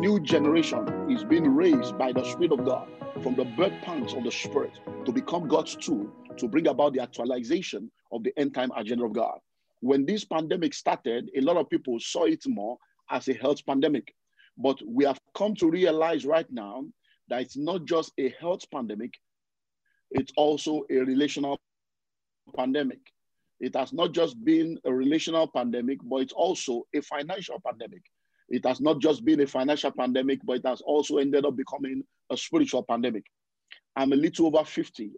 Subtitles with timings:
[0.00, 2.88] new generation is being raised by the Spirit of God
[3.22, 4.72] from the birth pangs of the Spirit
[5.04, 9.12] to become God's tool to bring about the actualization of the end time agenda of
[9.12, 9.38] God.
[9.80, 12.78] When this pandemic started, a lot of people saw it more
[13.10, 14.14] as a health pandemic.
[14.58, 16.84] But we have come to realize right now
[17.28, 19.14] that it's not just a health pandemic,
[20.10, 21.58] it's also a relational
[22.56, 23.00] pandemic.
[23.60, 28.02] It has not just been a relational pandemic, but it's also a financial pandemic.
[28.54, 32.04] It has not just been a financial pandemic, but it has also ended up becoming
[32.30, 33.24] a spiritual pandemic.
[33.96, 35.10] I'm a little over 50.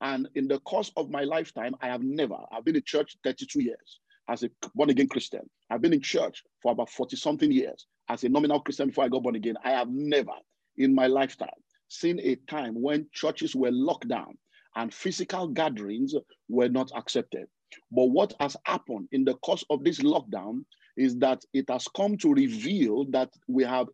[0.00, 3.62] And in the course of my lifetime, I have never, I've been in church 32
[3.62, 5.50] years as a born again Christian.
[5.68, 9.08] I've been in church for about 40 something years as a nominal Christian before I
[9.08, 9.56] got born again.
[9.64, 10.34] I have never
[10.76, 11.48] in my lifetime
[11.88, 14.38] seen a time when churches were locked down
[14.76, 16.14] and physical gatherings
[16.48, 17.46] were not accepted.
[17.90, 20.64] But what has happened in the course of this lockdown
[20.98, 23.86] is that it has come to reveal that we have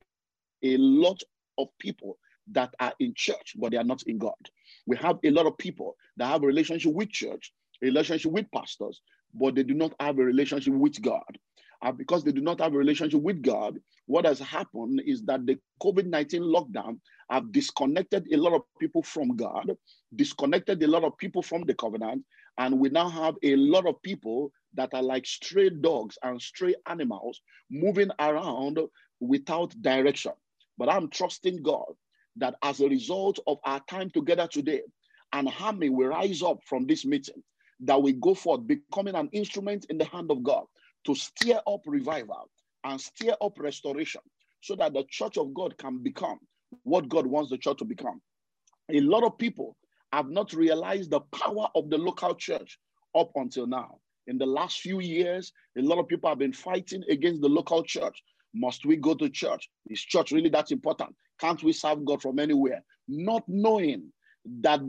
[0.62, 1.22] a lot
[1.58, 2.18] of people
[2.52, 4.32] that are in church, but they are not in God.
[4.86, 7.52] We have a lot of people that have a relationship with church,
[7.82, 9.02] a relationship with pastors,
[9.34, 11.38] but they do not have a relationship with God.
[11.82, 15.44] And because they do not have a relationship with God, what has happened is that
[15.44, 16.98] the COVID 19 lockdown
[17.30, 19.70] have disconnected a lot of people from God,
[20.16, 22.24] disconnected a lot of people from the covenant,
[22.58, 26.74] and we now have a lot of people that are like stray dogs and stray
[26.86, 28.78] animals moving around
[29.20, 30.32] without direction.
[30.78, 31.92] But I'm trusting God
[32.36, 34.82] that as a result of our time together today,
[35.32, 37.42] and Hammy will rise up from this meeting,
[37.80, 40.64] that we go forth, becoming an instrument in the hand of God
[41.04, 42.50] to steer up revival
[42.84, 44.20] and steer up restoration
[44.62, 46.38] so that the church of God can become
[46.82, 48.20] what God wants the church to become.
[48.90, 49.76] A lot of people
[50.12, 52.78] have not realized the power of the local church
[53.14, 53.98] up until now.
[54.26, 57.82] In the last few years, a lot of people have been fighting against the local
[57.82, 58.22] church.
[58.54, 59.68] Must we go to church?
[59.90, 61.14] Is church really that important?
[61.40, 62.82] Can't we serve God from anywhere?
[63.08, 64.12] Not knowing
[64.60, 64.80] that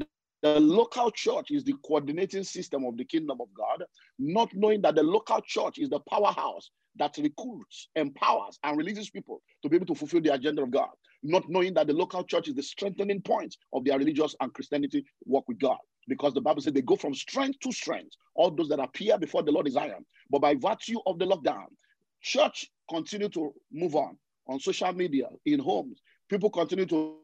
[0.42, 3.84] the local church is the coordinating system of the kingdom of God,
[4.20, 9.42] not knowing that the local church is the powerhouse that recruits, empowers, and releases people
[9.64, 10.90] to be able to fulfill the agenda of God,
[11.24, 15.04] not knowing that the local church is the strengthening point of their religious and Christianity
[15.26, 15.78] work with God.
[16.08, 19.44] Because the Bible says they go from strength to strength, all those that appear before
[19.44, 20.06] the Lord in Zion.
[20.30, 21.66] But by virtue of the lockdown,
[22.22, 24.18] church continue to move on
[24.48, 26.02] on social media, in homes.
[26.30, 27.16] People continue to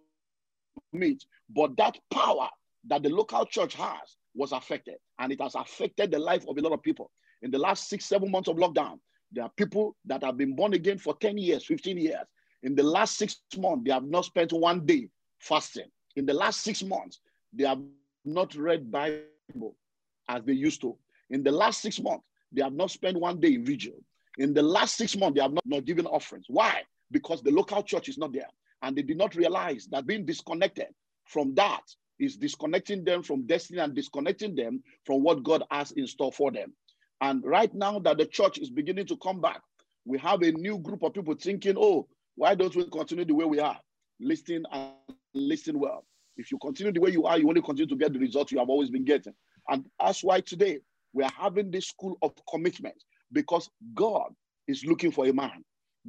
[0.94, 2.50] meet, but that power
[2.88, 6.62] that the local church has was affected, and it has affected the life of a
[6.62, 7.12] lot of people.
[7.42, 9.00] In the last six, seven months of lockdown,
[9.32, 12.26] there are people that have been born again for 10 years, 15 years.
[12.64, 15.10] In the last six months, they have not spent one day
[15.40, 15.90] fasting.
[16.16, 17.20] In the last six months,
[17.54, 17.80] they have
[18.26, 19.76] not read Bible
[20.28, 20.98] as they used to.
[21.30, 23.96] In the last six months, they have not spent one day in vigil.
[24.38, 26.46] In the last six months, they have not, not given offerings.
[26.50, 26.84] Why?
[27.12, 28.50] Because the local church is not there.
[28.82, 30.88] And they did not realize that being disconnected
[31.26, 31.82] from that
[32.20, 36.52] is disconnecting them from destiny and disconnecting them from what God has in store for
[36.52, 36.74] them.
[37.22, 39.62] And right now that the church is beginning to come back,
[40.06, 43.46] we have a new group of people thinking, oh, why don't we continue the way
[43.46, 43.80] we are?
[44.20, 44.92] Listen and
[45.34, 46.06] listen well.
[46.38, 48.60] If you continue the way you are, you only continue to get the results you
[48.60, 49.34] have always been getting.
[49.70, 50.80] And that's why today
[51.14, 52.96] we are having this school of commitment
[53.32, 54.34] because God
[54.68, 55.64] is looking for a man.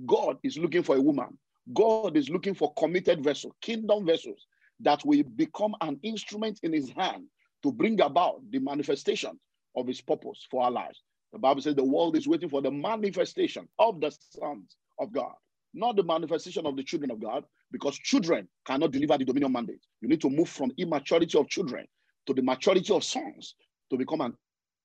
[0.07, 1.39] God is looking for a woman.
[1.73, 4.47] God is looking for committed vessels, kingdom vessels
[4.81, 7.25] that will become an instrument in his hand
[7.63, 9.39] to bring about the manifestation
[9.77, 11.03] of his purpose for our lives.
[11.33, 15.33] The Bible says the world is waiting for the manifestation of the sons of God,
[15.73, 19.81] not the manifestation of the children of God, because children cannot deliver the dominion mandate.
[20.03, 21.87] You need to move from immaturity of children
[22.27, 23.57] to the maturity of sons
[23.91, 24.35] to become an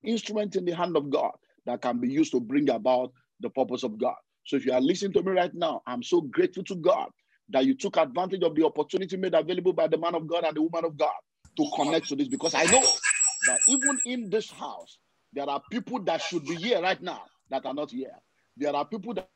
[0.04, 1.34] instrument in the hand of God
[1.68, 4.16] that can be used to bring about the purpose of God.
[4.46, 7.10] So if you are listening to me right now, I'm so grateful to God
[7.52, 10.56] that you took advantage of the opportunity made available by the man of God and
[10.58, 11.14] the woman of God
[11.58, 13.00] to connect to this because I know
[13.48, 15.00] that even in this house,
[15.34, 18.14] there are people that should be here right now that are not here.
[18.58, 19.30] There are people that,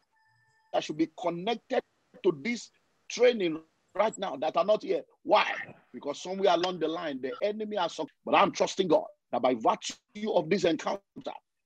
[0.73, 1.81] that should be connected
[2.23, 2.71] to this
[3.11, 3.59] training
[3.95, 5.01] right now that are not here.
[5.23, 5.45] Why?
[5.93, 8.07] Because somewhere along the line, the enemy has some.
[8.25, 11.01] But I'm trusting God that by virtue of this encounter,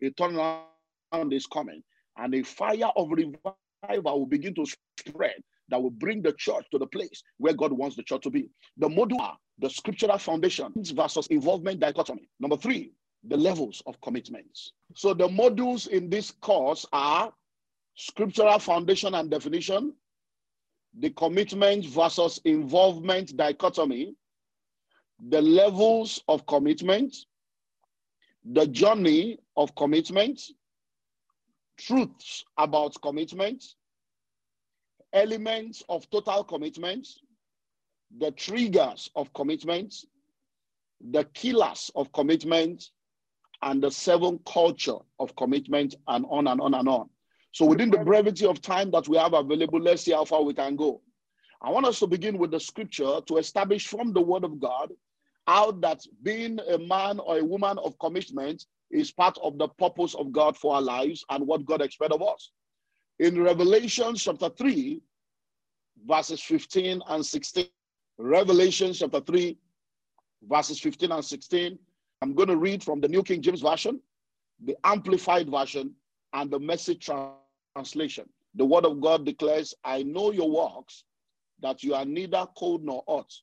[0.01, 1.83] a turnaround is coming
[2.17, 4.65] and a fire of revival will begin to
[4.99, 5.35] spread
[5.69, 8.49] that will bring the church to the place where God wants the church to be.
[8.77, 12.29] The module, the scriptural foundation versus involvement dichotomy.
[12.39, 12.91] Number three,
[13.27, 14.73] the levels of commitments.
[14.95, 17.31] So the modules in this course are
[17.95, 19.93] scriptural foundation and definition,
[20.99, 24.15] the commitment versus involvement dichotomy,
[25.29, 27.15] the levels of commitment,
[28.43, 30.41] the journey of commitment,
[31.77, 33.63] truths about commitment,
[35.13, 37.07] elements of total commitment,
[38.17, 39.93] the triggers of commitment,
[41.11, 42.91] the killers of commitment,
[43.61, 47.09] and the seven culture of commitment, and on and on and on.
[47.55, 50.53] So, within the brevity of time that we have available, let's see how far we
[50.53, 50.99] can go.
[51.61, 54.91] I want us to begin with the scripture to establish from the word of God
[55.47, 60.15] how that being a man or a woman of commitment is part of the purpose
[60.15, 62.51] of God for our lives and what God expects of us.
[63.19, 65.01] In Revelation chapter 3,
[66.05, 67.67] verses 15 and 16,
[68.17, 69.57] Revelation chapter 3,
[70.43, 71.79] verses 15 and 16,
[72.21, 74.01] I'm going to read from the New King James Version,
[74.61, 75.95] the Amplified Version,
[76.33, 77.39] and the Message Translation.
[77.75, 81.03] The Word of God declares, I know your works,
[81.59, 83.33] that you are neither cold nor hot.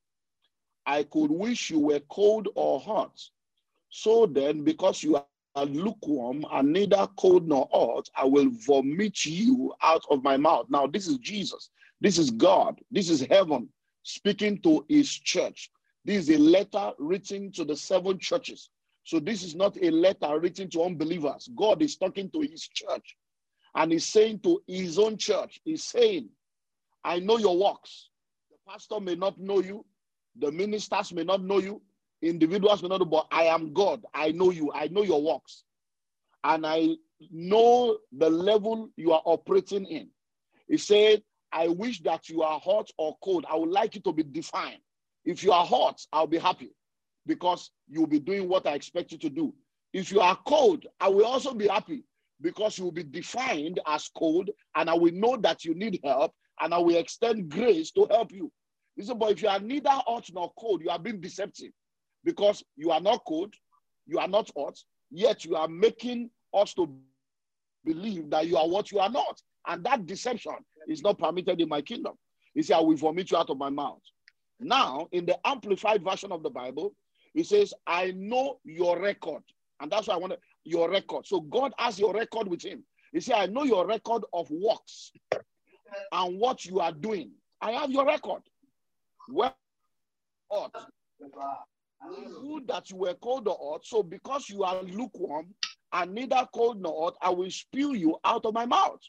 [0.86, 3.20] I could wish you were cold or hot.
[3.90, 9.74] So then, because you are lukewarm and neither cold nor hot, I will vomit you
[9.82, 10.66] out of my mouth.
[10.70, 11.68] Now, this is Jesus.
[12.00, 12.80] This is God.
[12.90, 13.68] This is heaven
[14.02, 15.70] speaking to his church.
[16.06, 18.70] This is a letter written to the seven churches.
[19.04, 21.50] So, this is not a letter written to unbelievers.
[21.54, 23.16] God is talking to his church
[23.74, 26.28] and he's saying to his own church, He's saying,
[27.04, 28.08] I know your works.
[28.50, 29.84] The pastor may not know you,
[30.38, 31.80] the ministers may not know you,
[32.20, 34.04] individuals may not know, but I am God.
[34.14, 34.72] I know you.
[34.72, 35.64] I know your works.
[36.44, 36.96] And I
[37.30, 40.08] know the level you are operating in.
[40.68, 41.22] He said,
[41.52, 43.44] I wish that you are hot or cold.
[43.50, 44.80] I would like you to be defined.
[45.24, 46.74] If you are hot, I'll be happy
[47.26, 49.54] because you'll be doing what I expect you to do.
[49.92, 52.04] If you are cold, I will also be happy
[52.42, 56.32] because you will be defined as cold and I will know that you need help
[56.60, 58.50] and I will extend grace to help you.
[58.96, 61.70] He said, but if you are neither hot nor cold, you are being deceptive
[62.24, 63.54] because you are not cold,
[64.06, 64.78] you are not hot,
[65.10, 66.88] yet you are making us to
[67.84, 69.40] believe that you are what you are not.
[69.66, 70.56] And that deception
[70.88, 72.14] is not permitted in my kingdom.
[72.54, 74.02] He said, I will vomit you out of my mouth.
[74.60, 76.94] Now, in the amplified version of the Bible,
[77.34, 79.42] he says, I know your record.
[79.80, 81.26] And that's why I want your record.
[81.26, 82.84] So God has your record with him.
[83.12, 85.12] He said, I know your record of works
[86.12, 87.32] and what you are doing.
[87.60, 88.42] I have your record.
[89.28, 89.56] Well.
[92.10, 93.86] Good that you were cold or hot.
[93.86, 95.54] So because you are lukewarm
[95.92, 99.00] and neither cold nor hot, I will spew you out of my mouth.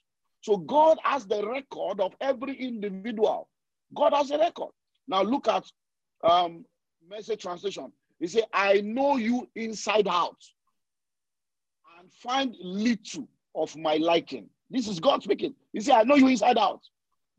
[0.42, 3.50] So God has the record of every individual.
[3.96, 4.72] God has a record.
[5.08, 5.66] Now look at
[6.24, 6.66] um,
[7.10, 7.92] message translation.
[8.20, 10.38] He said, I know you inside out
[12.04, 14.50] and find little of my liking.
[14.70, 15.56] This is God speaking.
[15.72, 16.82] He said, I know you inside out.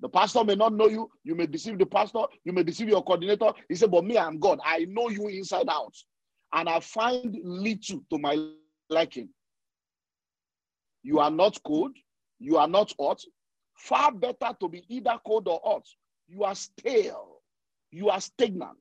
[0.00, 1.11] The pastor may not know you.
[1.22, 2.25] You may deceive the pastor.
[2.44, 3.52] You may deceive your coordinator.
[3.69, 4.58] He said, But me, I'm God.
[4.64, 5.94] I know you inside out.
[6.52, 8.49] And I find little to my
[8.88, 9.28] liking.
[11.02, 11.93] You are not cold.
[12.38, 13.20] You are not hot.
[13.76, 15.87] Far better to be either cold or hot.
[16.28, 17.40] You are stale.
[17.90, 18.78] You are stagnant.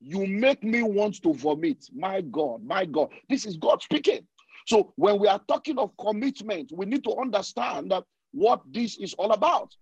[0.00, 1.84] You make me want to vomit.
[1.94, 3.08] My God, my God.
[3.28, 4.26] This is God speaking.
[4.66, 9.14] So when we are talking of commitment, we need to understand that what this is
[9.14, 9.74] all about.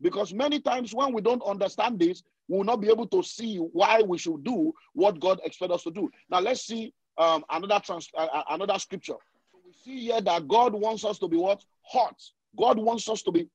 [0.00, 3.56] Because many times when we don't understand this, we will not be able to see
[3.58, 6.10] why we should do what God expects us to do.
[6.28, 9.14] Now let's see um, another trans- uh, uh, another scripture.
[9.64, 12.20] We see here that God wants us to be what hot.
[12.58, 13.48] God wants us to be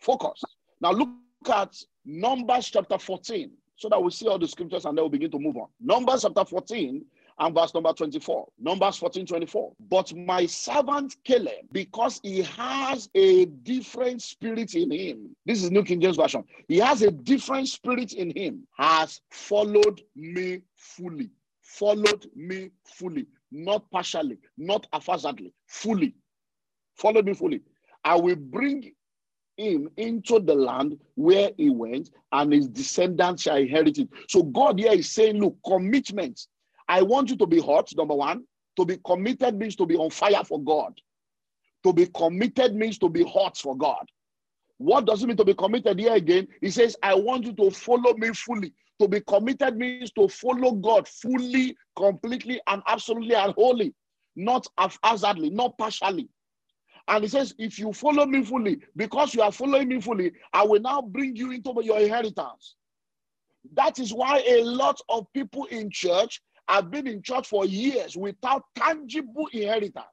[0.00, 0.44] focused.
[0.82, 1.08] Now look
[1.50, 5.30] at Numbers chapter 14, so that we see all the scriptures and then we'll begin
[5.30, 5.68] to move on.
[5.80, 7.04] Numbers chapter 14,
[7.38, 8.48] and verse number 24.
[8.58, 9.72] Numbers 14 24.
[9.88, 15.84] But my servant Caleb, because he has a different spirit in him, this is New
[15.84, 21.30] King James Version, he has a different spirit in him, has followed me fully.
[21.62, 26.14] Followed me fully, not partially, not haphazardly, fully.
[26.96, 27.60] Followed me fully.
[28.04, 28.92] I will bring
[29.56, 34.08] him into the land where he went, and his descendants shall inherit it.
[34.28, 36.46] So God here is saying, look, commitment
[36.88, 38.44] I want you to be hot, number one.
[38.76, 40.92] To be committed means to be on fire for God.
[41.84, 44.06] To be committed means to be hot for God.
[44.78, 46.48] What does it mean to be committed here again?
[46.60, 48.72] He says, I want you to follow me fully.
[49.00, 53.94] To be committed means to follow God fully, completely, and absolutely and wholly,
[54.34, 56.28] not haphazardly, not partially.
[57.08, 60.64] And he says, if you follow me fully, because you are following me fully, I
[60.64, 62.74] will now bring you into your inheritance.
[63.74, 68.16] That is why a lot of people in church have been in church for years
[68.16, 70.06] without tangible inheritance,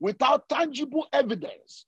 [0.00, 1.86] without tangible evidence.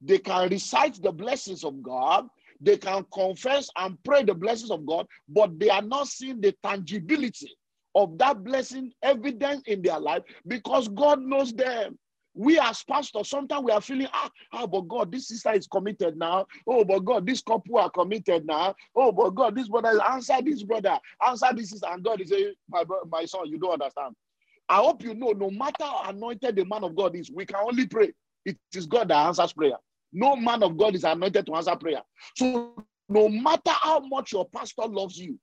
[0.00, 2.28] They can recite the blessings of God,
[2.60, 6.54] they can confess and pray the blessings of God, but they are not seeing the
[6.62, 7.56] tangibility
[7.94, 11.98] of that blessing evidence in their life because God knows them.
[12.34, 16.16] We as pastors, sometimes we are feeling, ah, ah, but God, this sister is committed
[16.16, 16.46] now.
[16.66, 18.74] Oh, but God, this couple are committed now.
[18.96, 21.88] Oh, but God, this brother, is answer this brother, answer this sister.
[21.90, 24.14] And God is saying, my, my son, you don't understand.
[24.68, 27.58] I hope you know, no matter how anointed the man of God is, we can
[27.62, 28.12] only pray.
[28.44, 29.76] It is God that answers prayer.
[30.12, 32.00] No man of God is anointed to answer prayer.
[32.36, 32.74] So
[33.08, 35.38] no matter how much your pastor loves you,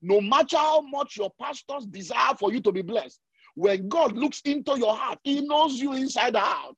[0.00, 3.18] no matter how much your pastors desire for you to be blessed,
[3.54, 6.76] when God looks into your heart, He knows you inside out.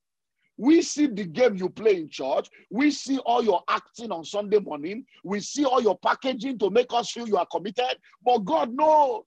[0.59, 2.49] We see the game you play in church.
[2.71, 5.05] We see all your acting on Sunday morning.
[5.23, 7.99] We see all your packaging to make us feel you are committed.
[8.25, 9.25] But God knows.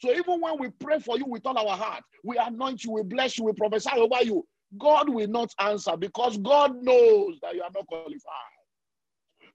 [0.00, 3.04] So even when we pray for you with all our heart, we anoint you, we
[3.04, 4.44] bless you, we prophesy over you,
[4.78, 8.18] God will not answer because God knows that you are not qualified.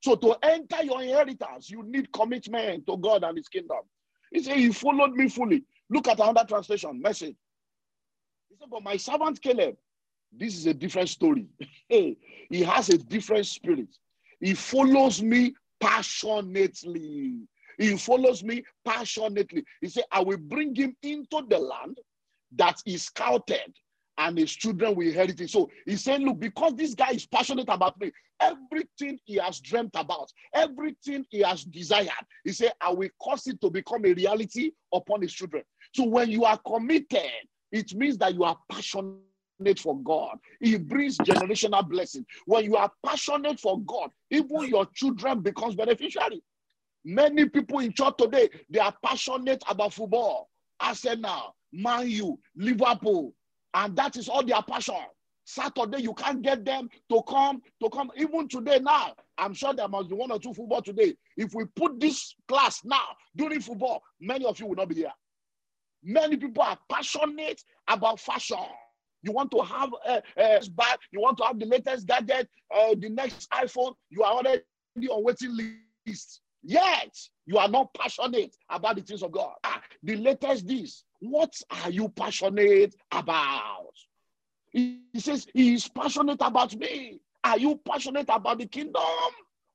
[0.03, 3.79] So to enter your inheritance, you need commitment to God and His kingdom.
[4.31, 5.63] He said, He followed me fully.
[5.89, 7.35] Look at another translation, message.
[8.49, 9.77] He said, But my servant Caleb,
[10.31, 11.47] this is a different story.
[11.89, 12.17] hey,
[12.49, 13.89] he has a different spirit.
[14.39, 17.47] He follows me passionately.
[17.77, 19.63] He follows me passionately.
[19.81, 21.97] He said, I will bring him into the land
[22.55, 23.73] that is scouted
[24.17, 25.49] and his children will inherit it.
[25.49, 29.91] So he's saying, Look, because this guy is passionate about me, everything he has dreamt
[29.95, 32.09] about, everything he has desired,
[32.43, 35.63] he said, I will cause it to become a reality upon his children.
[35.97, 37.31] So when you are committed,
[37.71, 40.37] it means that you are passionate for God.
[40.61, 42.23] It brings generational blessing.
[42.45, 46.43] When you are passionate for God, even your children becomes beneficiary.
[47.03, 50.49] Many people in church today, they are passionate about football.
[50.79, 53.33] Arsenal, Man U, Liverpool,
[53.73, 54.93] and that is all their passion.
[55.45, 58.11] Saturday, you can't get them to come, to come.
[58.17, 61.15] Even today, now, I'm sure there must be one or two football today.
[61.37, 65.13] If we put this class now during football, many of you will not be here.
[66.03, 68.57] Many people are passionate about fashion.
[69.23, 72.95] You want to have a, a bag, you want to have the latest gadget, uh,
[72.97, 74.61] the next iPhone, you are already
[75.09, 75.57] on waiting
[76.05, 76.41] list.
[76.63, 79.53] Yet, you are not passionate about the things of God.
[79.63, 83.91] Ah, the latest this, what are you passionate about?
[84.71, 87.19] He says, He is passionate about me.
[87.43, 89.01] Are you passionate about the kingdom?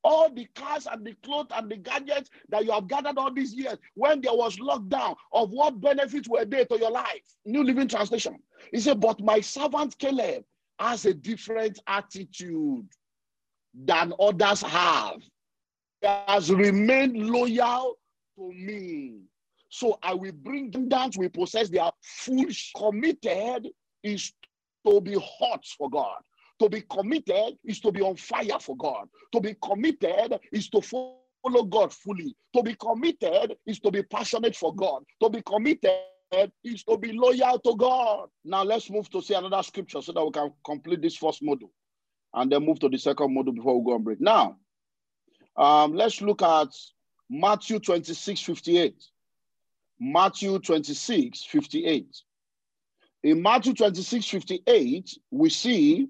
[0.04, 3.54] All the cars and the clothes and the gadgets that you have gathered all these
[3.54, 7.22] years, when there was lockdown, of what benefits were there to your life?
[7.44, 8.38] New Living Translation.
[8.72, 10.44] He said, But my servant Caleb
[10.78, 12.88] has a different attitude
[13.74, 15.20] than others have.
[16.00, 17.96] He has remained loyal
[18.36, 19.20] to me.
[19.68, 23.68] So I will bring them down to possess their full committed
[24.02, 24.32] is
[24.86, 26.18] to be hot for God.
[26.60, 29.08] To be committed is to be on fire for God.
[29.32, 32.36] To be committed is to follow God fully.
[32.54, 35.04] To be committed is to be passionate for God.
[35.20, 35.90] To be committed
[36.64, 38.28] is to be loyal to God.
[38.44, 41.70] Now let's move to see another scripture so that we can complete this first module
[42.34, 44.20] and then move to the second module before we go on break.
[44.20, 44.56] Now,
[45.56, 46.68] um, let's look at
[47.28, 48.94] Matthew 26 58.
[50.04, 52.06] Matthew 26, 58.
[53.22, 56.08] In Matthew 26, 58, we see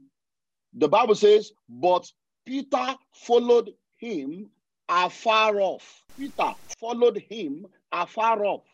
[0.75, 2.11] the Bible says, But
[2.47, 4.50] Peter followed him
[4.88, 6.02] afar off.
[6.19, 8.64] Peter followed him afar off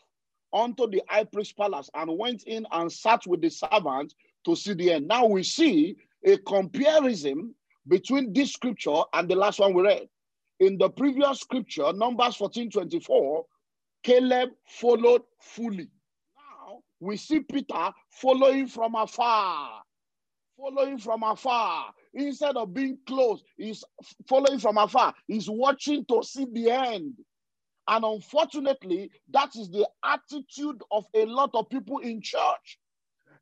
[0.53, 4.15] unto the high priest palace and went in and sat with the servants
[4.45, 5.09] to see the end.
[5.09, 7.55] Now we see a comparison
[7.87, 10.09] between this scripture and the last one we read.
[10.61, 13.45] In the previous scripture, Numbers 14 24,
[14.03, 15.89] Caleb followed fully.
[16.37, 19.83] Now we see Peter following from afar.
[20.59, 21.93] Following from afar.
[22.15, 23.85] Instead of being close, he's
[24.29, 25.15] following from afar.
[25.29, 27.15] He's watching to see the end.
[27.87, 32.79] And unfortunately, that is the attitude of a lot of people in church.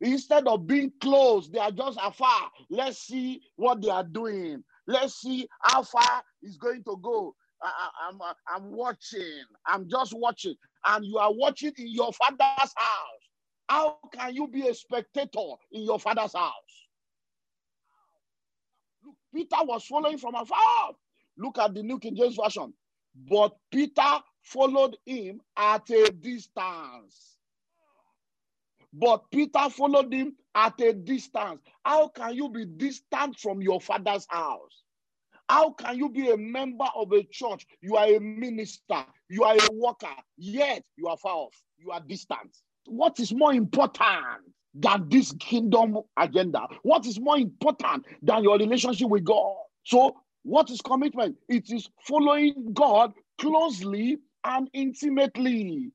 [0.00, 2.50] Instead of being close, they are just afar.
[2.68, 4.62] Let's see what they are doing.
[4.86, 7.34] Let's see how far it's going to go.
[8.06, 8.20] I'm,
[8.54, 9.42] I'm watching.
[9.66, 10.54] I'm just watching.
[10.84, 13.30] And you are watching in your father's house.
[13.68, 16.85] How can you be a spectator in your father's house?
[19.36, 20.92] Peter was following from afar.
[21.36, 22.72] Look at the New King James Version.
[23.14, 27.36] But Peter followed him at a distance.
[28.94, 31.60] But Peter followed him at a distance.
[31.84, 34.82] How can you be distant from your father's house?
[35.50, 37.66] How can you be a member of a church?
[37.82, 42.00] You are a minister, you are a worker, yet you are far off, you are
[42.00, 42.56] distant.
[42.86, 44.42] What is more important
[44.78, 46.66] than this kingdom agenda?
[46.82, 49.56] What is more important than your relationship with God?
[49.84, 51.36] So, what is commitment?
[51.48, 55.90] It is following God closely and intimately.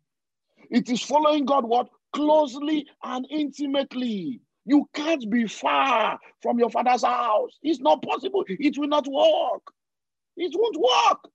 [0.70, 1.90] It is following God what?
[2.14, 4.42] Closely and intimately.
[4.66, 7.58] You can't be far from your father's house.
[7.64, 8.46] It's not possible.
[8.48, 9.64] It will not work.
[10.38, 11.32] It won't work.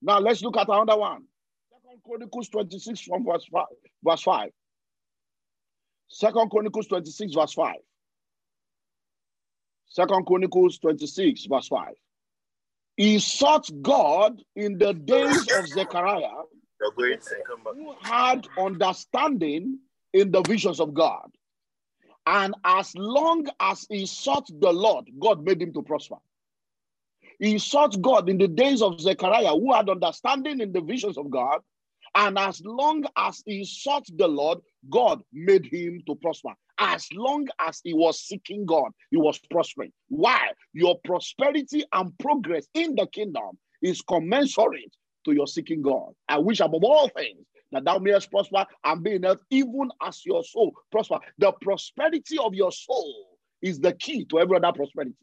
[0.00, 1.24] Now let's look at another one.
[1.70, 3.66] Second Chronicles 26 from verse 5.
[4.04, 4.50] Verse 5.
[6.12, 7.74] Second Chronicles 26, verse 5.
[9.88, 11.94] Second Chronicles 26, verse 5.
[12.98, 16.42] He sought God in the days of Zechariah,
[17.74, 19.78] who had understanding
[20.12, 21.30] in the visions of God.
[22.26, 26.16] And as long as he sought the Lord, God made him to prosper.
[27.38, 31.30] He sought God in the days of Zechariah, who had understanding in the visions of
[31.30, 31.60] God.
[32.14, 34.58] And as long as he sought the Lord,
[34.90, 36.50] God made him to prosper.
[36.78, 39.92] As long as he was seeking God, he was prospering.
[40.08, 40.48] Why?
[40.72, 46.12] Your prosperity and progress in the kingdom is commensurate to your seeking God.
[46.28, 50.24] I wish above all things that thou mayest prosper and be in health, even as
[50.24, 51.18] your soul prosper.
[51.38, 55.14] The prosperity of your soul is the key to every other prosperity.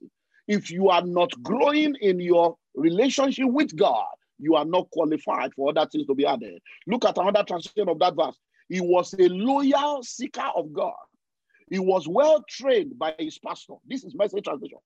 [0.47, 4.07] If you are not growing in your relationship with God,
[4.39, 6.59] you are not qualified for other things to be added.
[6.87, 8.37] Look at another translation of that verse.
[8.69, 10.93] He was a loyal seeker of God.
[11.69, 13.75] He was well trained by his pastor.
[13.87, 14.77] This is message translation.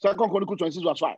[0.00, 1.16] Second Chronicles 26, verse 5.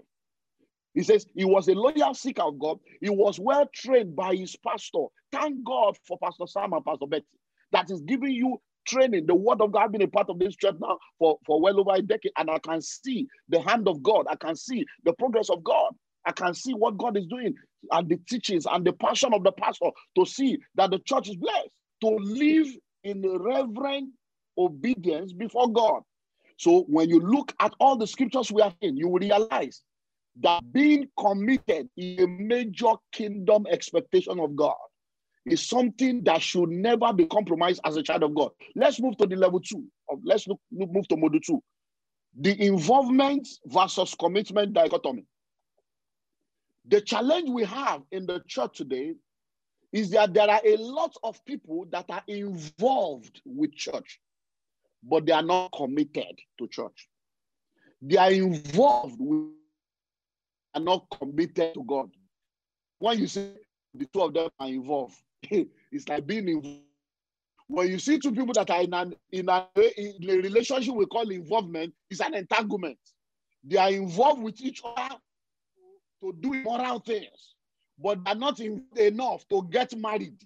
[0.95, 2.79] He says he was a loyal seeker of God.
[3.01, 5.07] He was well trained by his pastor.
[5.33, 7.27] Thank God for Pastor Sam and Pastor Betty.
[7.73, 9.27] That is giving you training.
[9.27, 11.81] The word of God has been a part of this church now for, for well
[11.81, 12.33] over a decade.
[12.39, 14.27] And I can see the hand of God.
[14.31, 15.95] I can see the progress of God.
[16.27, 17.55] I can see what God is doing
[17.91, 21.37] and the teachings and the passion of the pastor to see that the church is
[21.37, 21.69] blessed,
[22.03, 22.67] to live
[23.03, 24.11] in reverent
[24.57, 26.03] obedience before God.
[26.57, 29.83] So when you look at all the scriptures we are in, you will realize
[30.41, 34.75] that being committed is a major kingdom expectation of God.
[35.47, 38.53] Is something that should never be compromised as a child of God.
[38.75, 39.85] Let's move to the level two.
[40.09, 41.63] Of, let's look, move to module two.
[42.41, 45.27] The involvement versus commitment dichotomy.
[46.87, 49.15] The challenge we have in the church today
[49.93, 54.21] is that there are a lot of people that are involved with church,
[55.03, 57.09] but they are not committed to church.
[58.03, 59.55] They are involved with
[60.75, 62.11] are not committed to God.
[62.99, 63.53] When you see
[63.95, 66.81] the two of them are involved, it's like being involved.
[67.67, 69.67] When you see two people that are in, an, in, a,
[69.97, 72.99] in a relationship we call involvement, it's an entanglement.
[73.63, 75.17] They are involved with each other
[76.25, 77.55] to do moral things,
[78.03, 80.39] but they're not enough to get married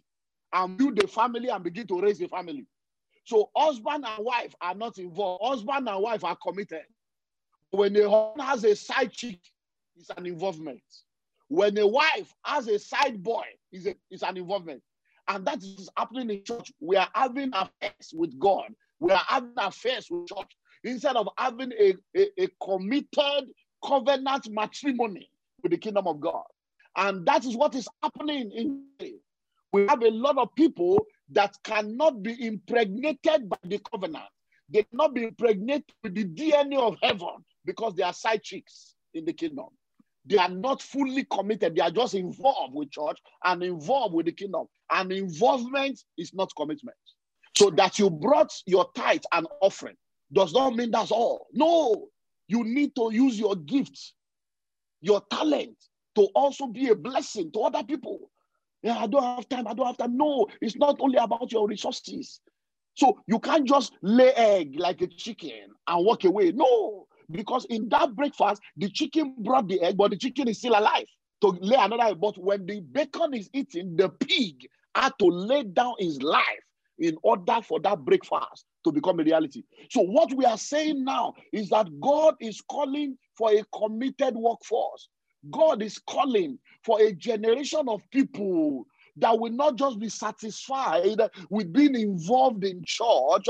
[0.52, 2.66] and build a family and begin to raise a family.
[3.24, 5.44] So husband and wife are not involved.
[5.44, 6.84] Husband and wife are committed.
[7.70, 9.40] When a husband has a side chick,
[9.96, 10.82] it's an involvement.
[11.48, 14.82] When a wife has a side boy, it's, a, it's an involvement.
[15.28, 16.72] And that is happening in church.
[16.80, 18.72] We are having affairs with God.
[18.98, 20.50] We are having affairs with church.
[20.84, 23.50] Instead of having a, a, a committed
[23.84, 25.28] covenant matrimony
[25.62, 26.44] with the kingdom of God.
[26.96, 28.84] And that is what is happening in
[29.72, 34.24] we have a lot of people that cannot be impregnated by the covenant.
[34.70, 39.24] They cannot be impregnated with the DNA of heaven because they are side chicks in
[39.24, 39.66] the kingdom.
[40.24, 41.74] They are not fully committed.
[41.74, 44.66] They are just involved with church and involved with the kingdom.
[44.90, 46.96] And involvement is not commitment.
[47.56, 49.96] So that you brought your tithe and offering
[50.32, 51.46] does not mean that's all.
[51.52, 52.08] No,
[52.46, 54.14] you need to use your gifts,
[55.00, 55.76] your talent
[56.16, 58.30] to also be a blessing to other people.
[58.82, 59.66] Yeah, I don't have time.
[59.66, 60.16] I don't have time.
[60.16, 62.40] No, it's not only about your resources.
[62.94, 66.52] So you can't just lay egg like a chicken and walk away.
[66.52, 70.78] No, because in that breakfast, the chicken brought the egg, but the chicken is still
[70.78, 71.06] alive
[71.42, 72.20] to lay another egg.
[72.20, 76.44] But when the bacon is eaten, the pig had to lay down his life
[76.98, 79.62] in order for that breakfast to become a reality.
[79.90, 85.08] So, what we are saying now is that God is calling for a committed workforce.
[85.50, 88.84] God is calling for a generation of people
[89.16, 93.46] that will not just be satisfied with being involved in church,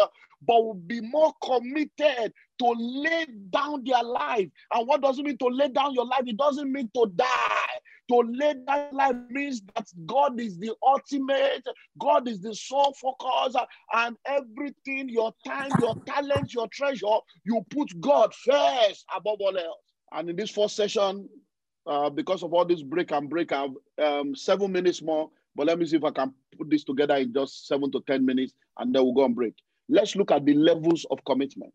[0.46, 4.48] but will be more committed to lay down their life.
[4.72, 6.22] And what does it mean to lay down your life?
[6.26, 7.80] It doesn't mean to die.
[8.08, 11.66] To lay that life means that God is the ultimate,
[11.98, 13.54] God is the sole focus,
[13.92, 19.82] and everything your time, your talent, your treasure, you put God first above all else.
[20.12, 21.28] And in this first session,
[21.86, 23.70] uh, because of all this break and break, I have
[24.02, 25.30] um, seven minutes more.
[25.54, 28.24] But let me see if I can put this together in just seven to 10
[28.24, 29.54] minutes, and then we'll go and break.
[29.88, 31.74] Let's look at the levels of commitment.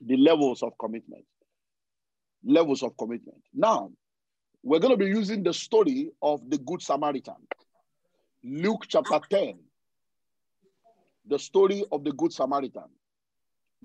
[0.00, 1.24] The levels of commitment.
[2.44, 3.42] Levels of commitment.
[3.52, 3.90] Now,
[4.62, 7.36] we're going to be using the story of the Good Samaritan.
[8.44, 9.58] Luke chapter 10.
[11.26, 12.88] The story of the Good Samaritan.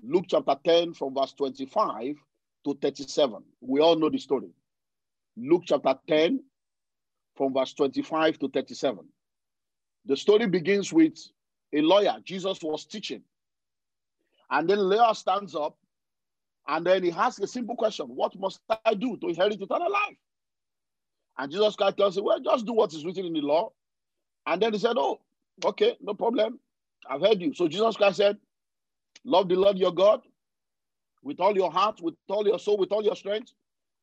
[0.02, 2.16] Luke chapter 10, from verse 25
[2.64, 3.42] to 37.
[3.60, 4.50] We all know the story.
[5.36, 6.42] Luke chapter 10,
[7.34, 9.00] from verse 25 to 37.
[10.04, 11.18] The story begins with
[11.72, 12.16] a lawyer.
[12.24, 13.22] Jesus was teaching.
[14.50, 15.76] And then lawyer stands up
[16.68, 20.16] and then he asks a simple question What must I do to inherit eternal life?
[21.38, 23.72] And Jesus Christ tells him, Well, just do what is written in the law.
[24.46, 25.20] And then he said, Oh,
[25.64, 26.60] okay, no problem.
[27.08, 27.54] I've heard you.
[27.54, 28.38] So Jesus Christ said,
[29.24, 30.22] Love the Lord your God
[31.22, 33.52] with all your heart, with all your soul, with all your strength,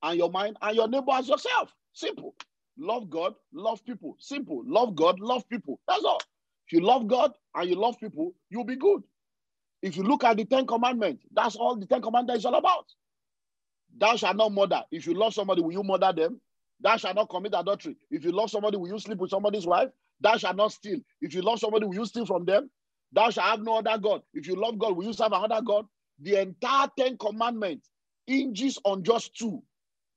[0.03, 1.73] and your mind, and your neighbor as yourself.
[1.93, 2.35] Simple.
[2.77, 4.15] Love God, love people.
[4.19, 4.63] Simple.
[4.65, 5.79] Love God, love people.
[5.87, 6.21] That's all.
[6.67, 9.03] If you love God and you love people, you'll be good.
[9.81, 12.85] If you look at the Ten Commandments, that's all the Ten Commandments is all about.
[13.97, 14.83] Thou shalt not murder.
[14.91, 16.41] If you love somebody, will you murder them?
[16.83, 17.95] Thou shalt not commit adultery.
[18.11, 19.89] If you love somebody, will you sleep with somebody's wife?
[20.21, 20.99] Thou shalt not steal.
[21.21, 22.69] If you love somebody, will you steal from them?
[23.13, 24.21] Thou shalt have no other God.
[24.33, 25.85] If you love God, will you serve another God?
[26.21, 27.89] The entire Ten Commandments
[28.27, 29.63] hinges on just two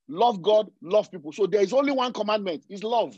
[0.09, 1.31] love God, love people.
[1.31, 3.17] So there is only one commandment is love.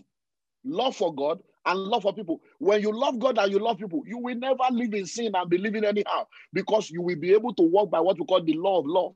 [0.65, 2.41] Love for God and love for people.
[2.59, 5.49] When you love God and you love people, you will never live in sin and
[5.49, 8.53] be living anyhow because you will be able to walk by what we call the
[8.53, 9.13] law of love.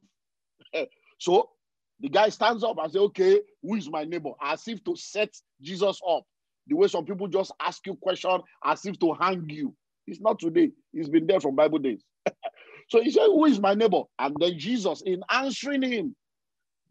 [1.19, 1.49] so
[1.99, 5.35] the guy stands up and say, "Okay, who is my neighbor?" As if to set
[5.61, 6.25] Jesus up.
[6.67, 9.75] The way some people just ask you question as if to hang you.
[10.07, 10.71] It's not today.
[10.93, 12.03] It's been there from Bible days.
[12.89, 16.15] so he said, "Who is my neighbor?" And then Jesus, in answering him,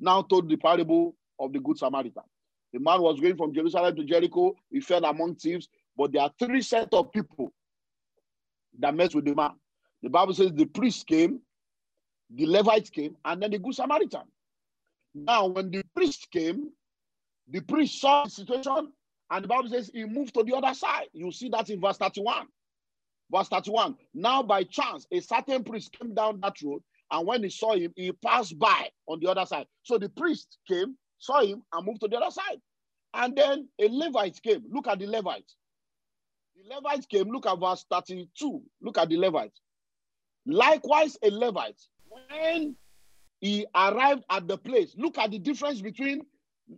[0.01, 2.25] now told the parable of the Good Samaritan.
[2.73, 4.55] The man was going from Jerusalem to Jericho.
[4.71, 5.69] He fell among thieves.
[5.97, 7.53] But there are three sets of people
[8.79, 9.53] that met with the man.
[10.03, 11.41] The Bible says the priest came,
[12.31, 14.23] the Levite came, and then the Good Samaritan.
[15.15, 16.71] Now, when the priest came,
[17.49, 18.93] the priest saw the situation,
[19.31, 21.09] and the Bible says he moved to the other side.
[21.13, 22.47] You see that in verse 31.
[23.31, 23.97] Verse 31.
[24.15, 27.93] Now, by chance, a certain priest came down that road, and when he saw him,
[27.97, 29.67] he passed by on the other side.
[29.83, 32.61] So the priest came, saw him, and moved to the other side.
[33.15, 34.65] And then a Levite came.
[34.71, 35.51] Look at the Levite.
[36.57, 37.31] The Levite came.
[37.31, 38.63] Look at verse 32.
[38.81, 39.59] Look at the Levite.
[40.47, 42.77] Likewise, a Levite, when
[43.43, 46.23] he arrived at the place, look at the difference between,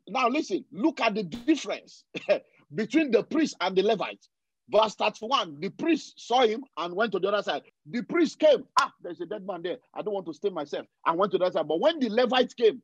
[0.09, 2.05] now listen, look at the difference
[2.75, 4.27] between the priest and the Levite.
[4.71, 7.63] Verse 31, the priest saw him and went to the other side.
[7.91, 9.77] The priest came, ah, there's a dead man there.
[9.95, 10.87] I don't want to stay myself.
[11.05, 11.69] I went to the other side.
[11.69, 12.83] But when the Levite came,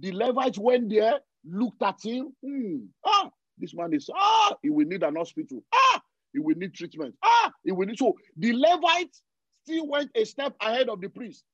[0.00, 2.34] the Levite went there, looked at him.
[2.44, 5.62] Hmm, ah, this man is, ah, he will need an hospital.
[5.72, 7.14] Ah, he will need treatment.
[7.22, 7.96] Ah, he will need.
[7.96, 9.16] So the Levite
[9.62, 11.44] still went a step ahead of the priest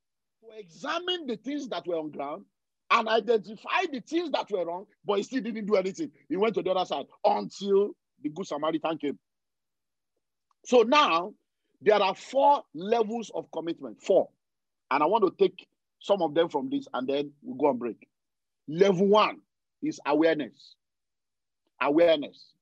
[0.58, 2.44] examine the things that were on ground
[2.90, 6.10] and identify the things that were wrong, but he still didn't do anything.
[6.28, 7.90] He went to the other side until
[8.22, 9.18] the Good Samaritan came.
[10.64, 11.34] So now
[11.80, 14.00] there are four levels of commitment.
[14.02, 14.28] Four.
[14.90, 15.66] And I want to take
[16.00, 18.06] some of them from this and then we'll go and break.
[18.68, 19.38] Level one
[19.82, 20.74] is awareness.
[21.80, 22.52] Awareness.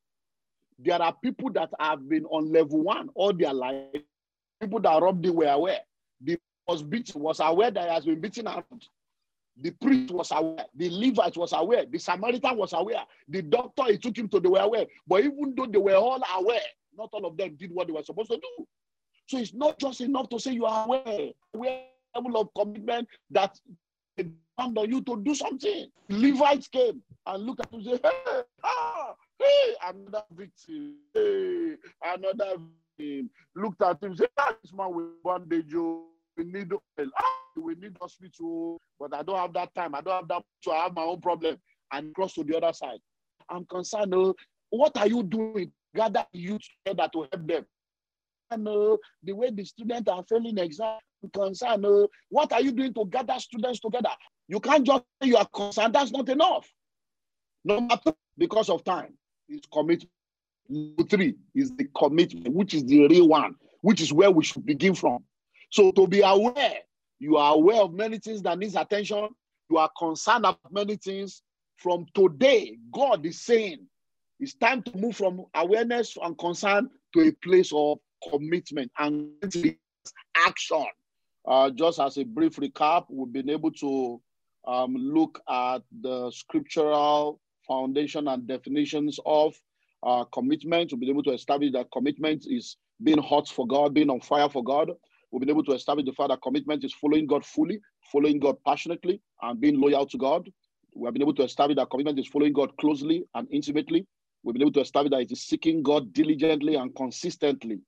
[0.79, 4.03] There are people that have been on level one all their life.
[4.61, 5.81] People that robbed were aware.
[6.21, 8.67] The was beaten was aware that he has been beaten out.
[9.57, 10.65] The priest was aware.
[10.75, 11.85] The Levite was aware.
[11.87, 13.05] The Samaritan was aware.
[13.29, 14.87] The doctor, he took him to, they were aware.
[15.07, 16.61] But even though they were all aware,
[16.97, 18.67] not all of them did what they were supposed to do.
[19.27, 21.31] So it's not just enough to say you are aware.
[21.55, 21.83] Aware
[22.15, 23.59] level of commitment that
[24.17, 25.89] demand on you to do something.
[26.09, 31.75] Levites came and looked at him and said, hey, ah, hey, another victim, hey,
[32.05, 32.57] another
[32.99, 33.31] victim.
[33.57, 36.05] Looked at him said, ah, this man will bandage you.
[36.37, 37.09] We need oil.
[37.19, 39.95] Ah, we need hospital, but I don't have that time.
[39.95, 41.57] I don't have that, so I have my own problem.
[41.93, 42.99] And cross to the other side.
[43.49, 44.15] I'm concerned.
[44.15, 44.35] Oh,
[44.71, 45.71] what are you doing?
[45.95, 47.67] Gather youth together to help them.
[48.51, 50.99] And uh, the way the students are failing exam,
[51.33, 51.87] concerned.
[51.87, 54.11] Uh, what are you doing to gather students together?
[54.49, 55.95] You can't just say you are concerned.
[55.95, 56.69] That's not enough.
[57.65, 59.15] Number two, because of time,
[59.49, 60.11] is commitment.
[60.69, 64.67] Number three is the commitment, which is the real one, which is where we should
[64.67, 65.25] begin from.
[65.75, 66.77] So to be aware,
[67.19, 69.29] you are aware of many things that needs attention.
[69.69, 71.43] You are concerned about many things.
[71.79, 73.85] From today, God is saying
[74.39, 77.99] it's time to move from awareness and concern to a place of
[78.31, 79.31] commitment and
[80.47, 80.87] action.
[81.45, 84.23] Uh, just as a brief recap, we've been able to
[84.69, 89.53] um, look at the scriptural foundation and definitions of
[90.05, 90.93] uh, commitment.
[90.93, 94.49] We've been able to establish that commitment is being hot for God, being on fire
[94.49, 94.93] for God.
[95.35, 97.81] We've been able to establish the fact that commitment is following God fully,
[98.13, 100.49] following God passionately, and being loyal to God.
[100.95, 104.07] We have been able to establish that commitment is following God closely and intimately.
[104.45, 107.81] We've been able to establish that it is seeking God diligently and consistently.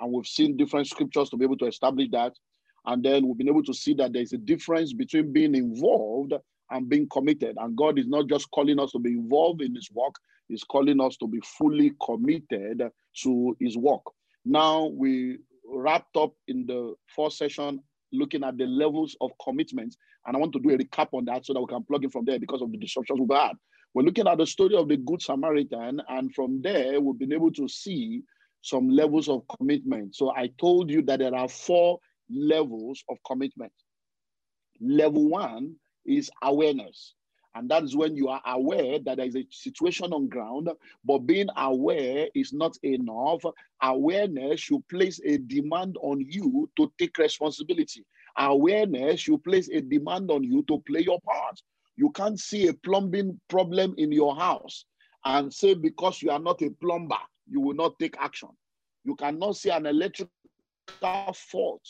[0.00, 2.32] And we've seen different scriptures to be able to establish that.
[2.86, 6.32] And then we've been able to see that there's a difference between being involved
[6.70, 7.58] and being committed.
[7.60, 10.14] And God is not just calling us to be involved in His work,
[10.48, 12.82] He's calling us to be fully committed
[13.24, 14.04] to His work.
[14.46, 15.36] Now we
[15.66, 17.80] wrapped up in the first session
[18.12, 19.96] looking at the levels of commitment.
[20.26, 22.10] And I want to do a recap on that so that we can plug in
[22.10, 23.52] from there because of the disruptions we've had.
[23.92, 27.52] We're looking at the story of the Good Samaritan, and from there, we've been able
[27.52, 28.22] to see
[28.62, 30.16] some levels of commitment.
[30.16, 31.98] So I told you that there are four
[32.30, 33.72] levels of commitment.
[34.80, 37.14] Level one is awareness.
[37.54, 40.68] And that is when you are aware that there is a situation on ground,
[41.04, 43.42] but being aware is not enough.
[43.82, 48.04] Awareness should place a demand on you to take responsibility.
[48.36, 51.62] Awareness should place a demand on you to play your part.
[51.96, 54.84] You can't see a plumbing problem in your house
[55.24, 58.48] and say because you are not a plumber, you will not take action.
[59.04, 60.30] You cannot see an electrical
[61.34, 61.82] fault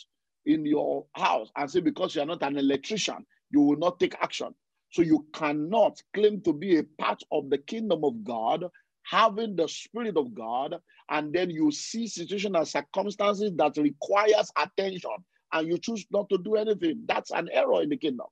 [0.44, 4.14] in your house and say because you are not an electrician, you will not take
[4.20, 4.54] action.
[4.94, 8.64] So you cannot claim to be a part of the kingdom of God,
[9.02, 10.76] having the spirit of God,
[11.10, 15.10] and then you see situations and circumstances that requires attention,
[15.52, 17.02] and you choose not to do anything.
[17.08, 18.28] That's an error in the kingdom.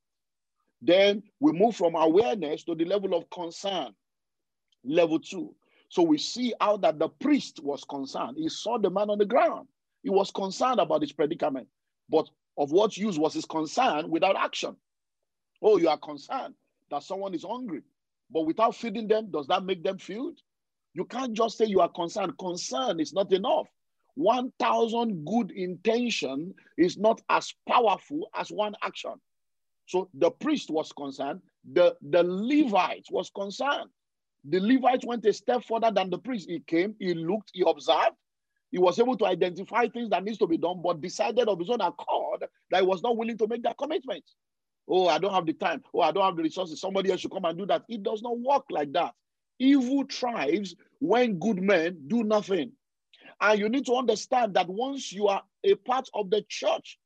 [0.80, 3.92] Then we move from awareness to the level of concern,
[4.84, 5.56] level two.
[5.88, 8.36] So we see how that the priest was concerned.
[8.38, 9.66] He saw the man on the ground.
[10.04, 11.66] He was concerned about his predicament.
[12.08, 14.76] But of what use was his concern without action?
[15.62, 16.54] Oh, you are concerned
[16.90, 17.82] that someone is hungry,
[18.30, 20.38] but without feeding them, does that make them filled?
[20.94, 22.36] You can't just say you are concerned.
[22.38, 23.68] Concern is not enough.
[24.14, 29.14] 1,000 good intention is not as powerful as one action.
[29.86, 31.40] So the priest was concerned,
[31.72, 33.90] the, the Levite was concerned.
[34.44, 36.50] The Levite went a step further than the priest.
[36.50, 38.16] He came, he looked, he observed,
[38.70, 41.70] he was able to identify things that needs to be done, but decided of his
[41.70, 44.24] own accord that he was not willing to make that commitment.
[44.88, 45.82] Oh, I don't have the time.
[45.94, 46.80] Oh, I don't have the resources.
[46.80, 47.84] Somebody else should come and do that.
[47.88, 49.14] It does not work like that.
[49.58, 52.72] Evil thrives when good men do nothing.
[53.40, 56.98] And you need to understand that once you are a part of the church,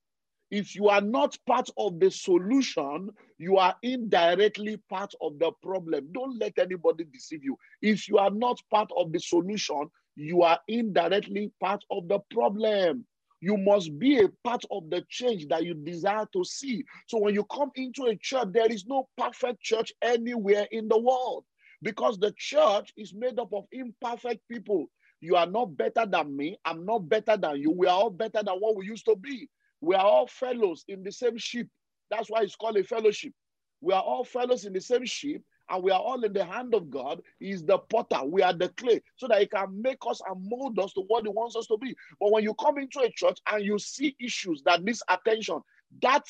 [0.51, 6.09] if you are not part of the solution, you are indirectly part of the problem.
[6.13, 7.59] Don't let anybody deceive you.
[7.83, 13.05] If you are not part of the solution, you are indirectly part of the problem.
[13.41, 16.85] You must be a part of the change that you desire to see.
[17.07, 20.99] So when you come into a church, there is no perfect church anywhere in the
[20.99, 21.45] world
[21.83, 24.87] because the church is made up of imperfect people.
[25.21, 26.57] You are not better than me.
[26.65, 27.71] I'm not better than you.
[27.71, 29.49] We are all better than what we used to be.
[29.81, 31.69] We are all fellows in the same ship.
[32.11, 33.33] That's why it's called a fellowship.
[33.81, 36.75] We are all fellows in the same ship, and we are all in the hand
[36.75, 37.23] of God.
[37.39, 40.79] He's the potter, we are the clay, so that He can make us and mold
[40.79, 41.95] us to what He wants us to be.
[42.21, 45.61] But when you come into a church and you see issues that needs attention,
[46.03, 46.25] that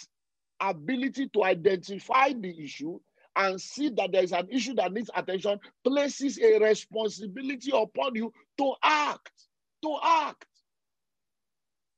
[0.61, 2.99] ability to identify the issue
[3.37, 8.33] and see that there is an issue that needs attention places a responsibility upon you
[8.59, 9.31] to act.
[9.83, 10.46] To act.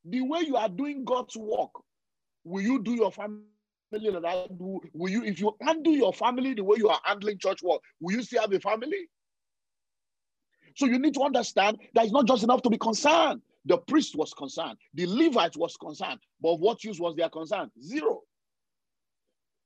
[0.04, 1.70] The way you are doing God's work,
[2.44, 3.42] will you do your family
[3.90, 4.46] like that?
[4.50, 8.14] Will you, if you handle your family the way you are handling church work, will
[8.14, 9.08] you still have a family?
[10.76, 13.42] So you need to understand that it's not just enough to be concerned.
[13.64, 17.70] The priest was concerned, the Levite was concerned, but of what use was their concern?
[17.82, 18.22] Zero.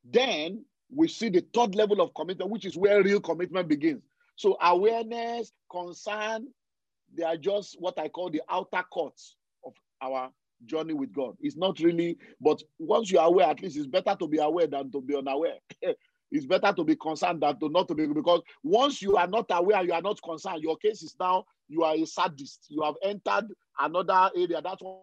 [0.04, 4.02] Then we see the third level of commitment, which is where real commitment begins.
[4.36, 6.48] So awareness, concern,
[7.14, 10.30] they are just what I call the outer courts of our
[10.66, 11.36] journey with God.
[11.40, 14.66] It's not really, but once you are aware, at least it's better to be aware
[14.66, 15.56] than to be unaware.
[16.32, 19.46] it's better to be concerned than to not to be because once you are not
[19.50, 20.62] aware, you are not concerned.
[20.62, 22.66] Your case is now you are a sadist.
[22.68, 24.60] You have entered another area.
[24.62, 25.00] That's one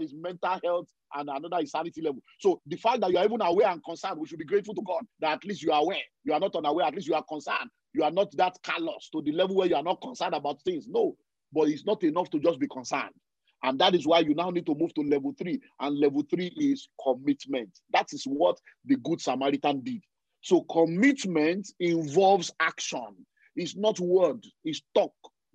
[0.00, 2.22] is mental health and another is sanity level.
[2.38, 4.82] So the fact that you are even aware and concerned, we should be grateful to
[4.82, 6.02] God that at least you are aware.
[6.24, 7.70] You are not unaware, at least you are concerned.
[7.94, 10.86] You are not that callous to the level where you are not concerned about things.
[10.86, 11.16] No,
[11.52, 13.14] but it's not enough to just be concerned.
[13.62, 15.60] And that is why you now need to move to level three.
[15.80, 17.70] And level three is commitment.
[17.92, 20.02] That is what the Good Samaritan did.
[20.42, 23.26] So commitment involves action.
[23.56, 25.14] It's not word, it's talk.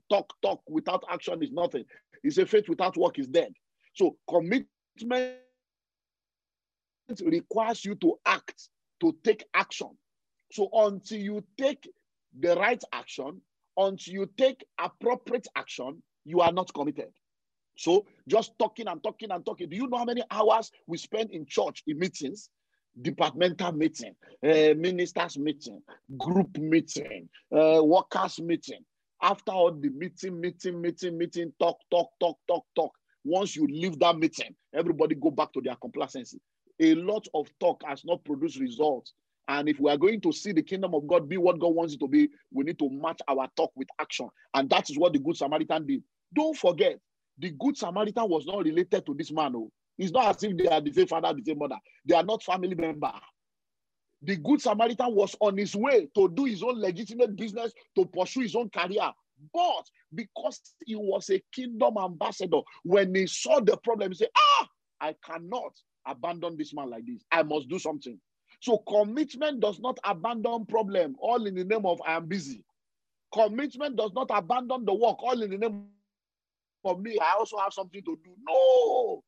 [0.10, 1.86] Talk, talk without action is nothing.
[2.22, 3.54] It's a faith without work is dead.
[3.94, 4.68] So commitment
[7.24, 9.92] requires you to act, to take action.
[10.52, 11.90] So until you take
[12.38, 13.42] the right action,
[13.78, 17.14] until you take appropriate action, you are not committed.
[17.82, 19.68] So just talking and talking and talking.
[19.68, 22.48] Do you know how many hours we spend in church in meetings?
[23.02, 24.14] Departmental meeting,
[24.44, 25.82] uh, ministers meeting,
[26.18, 28.82] group meeting, uh, workers meeting.
[29.20, 32.92] After all the meeting, meeting, meeting, meeting, talk, talk, talk, talk, talk.
[33.24, 36.40] once you leave that meeting, everybody go back to their complacency.
[36.80, 39.14] A lot of talk has not produced results.
[39.48, 41.94] And if we are going to see the kingdom of God be what God wants
[41.96, 44.28] it to be, we need to match our talk with action.
[44.54, 46.04] And that is what the Good Samaritan did.
[46.34, 47.00] Don't forget,
[47.42, 49.54] the Good Samaritan was not related to this man.
[49.56, 49.72] Oh.
[49.98, 51.78] It's not as if they are the same father, the same mother.
[52.06, 53.12] They are not family member.
[54.22, 58.42] The Good Samaritan was on his way to do his own legitimate business, to pursue
[58.42, 59.12] his own career.
[59.52, 64.70] But because he was a kingdom ambassador, when he saw the problem, he said, Ah,
[65.02, 65.74] I cannot
[66.06, 67.24] abandon this man like this.
[67.32, 68.20] I must do something.
[68.60, 72.64] So commitment does not abandon problem, all in the name of I am busy.
[73.34, 75.88] Commitment does not abandon the work, all in the name
[76.86, 77.18] of me.
[77.20, 78.32] I also have something to do.
[78.48, 79.24] No.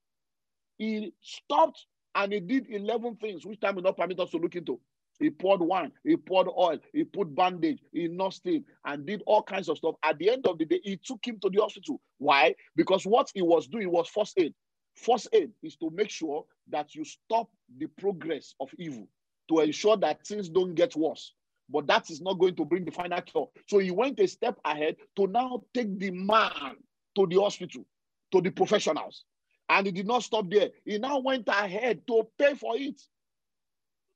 [0.77, 1.85] He stopped
[2.15, 4.79] and he did 11 things, which time will not permit us to look into.
[5.19, 9.43] He poured wine, he poured oil, he put bandage, he nursed him, and did all
[9.43, 9.95] kinds of stuff.
[10.03, 12.01] At the end of the day, he took him to the hospital.
[12.17, 12.55] Why?
[12.75, 14.53] Because what he was doing was first aid.
[14.95, 19.07] First aid is to make sure that you stop the progress of evil,
[19.49, 21.33] to ensure that things don't get worse.
[21.69, 23.49] But that is not going to bring the final cure.
[23.67, 26.75] So he went a step ahead to now take the man
[27.15, 27.85] to the hospital,
[28.31, 29.25] to the professionals.
[29.69, 30.69] And he did not stop there.
[30.85, 33.01] He now went ahead to pay for it.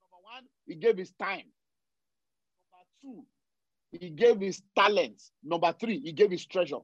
[0.02, 1.46] Number one, he gave his time.
[2.72, 3.26] Number two,
[3.92, 5.32] he gave his talents.
[5.44, 6.80] Number three, he gave his treasure.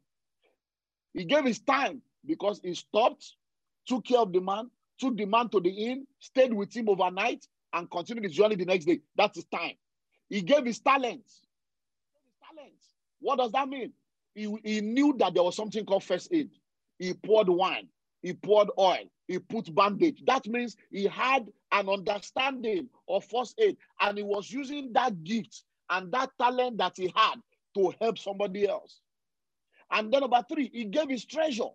[1.13, 3.35] He gave his time because he stopped,
[3.85, 7.45] took care of the man, took the man to the inn, stayed with him overnight,
[7.73, 9.01] and continued his journey the next day.
[9.15, 9.73] That's his time.
[10.29, 11.41] He gave his talents.
[12.23, 12.85] His talents.
[13.19, 13.93] What does that mean?
[14.35, 16.49] He, he knew that there was something called first aid.
[16.99, 17.87] He poured wine,
[18.21, 20.23] he poured oil, he put bandage.
[20.25, 25.63] That means he had an understanding of first aid and he was using that gift
[25.89, 27.35] and that talent that he had
[27.75, 28.99] to help somebody else.
[29.91, 31.69] And then number three, he gave his treasure.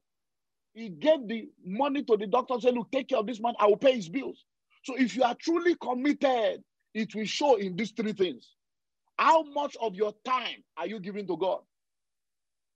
[0.74, 3.54] He gave the money to the doctor and said, Look, take care of this man,
[3.58, 4.44] I will pay his bills.
[4.84, 6.62] So if you are truly committed,
[6.94, 8.50] it will show in these three things.
[9.18, 11.60] How much of your time are you giving to God?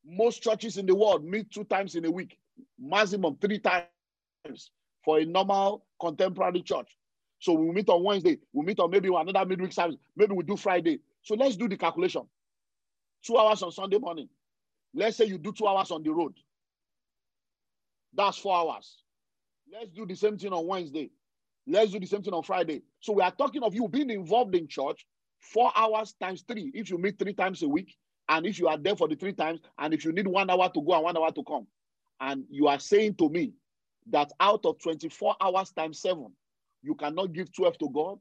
[0.05, 2.39] Most churches in the world meet two times in a week,
[2.79, 4.71] maximum three times
[5.05, 6.97] for a normal contemporary church.
[7.39, 10.57] So we meet on Wednesday, we meet on maybe another midweek service, maybe we do
[10.57, 11.01] Friday.
[11.23, 12.23] So let's do the calculation.
[13.25, 14.29] Two hours on Sunday morning.
[14.95, 16.35] Let's say you do two hours on the road.
[18.15, 18.99] That's four hours.
[19.73, 21.11] Let's do the same thing on Wednesday.
[21.67, 22.83] Let's do the same thing on Friday.
[23.01, 25.07] So we are talking of you being involved in church
[25.41, 26.71] four hours times three.
[26.75, 27.97] If you meet three times a week,
[28.33, 30.71] and if you are there for the three times, and if you need one hour
[30.73, 31.67] to go and one hour to come,
[32.19, 33.53] and you are saying to me
[34.09, 36.33] that out of 24 hours times seven,
[36.83, 38.19] you cannot give 12 to God,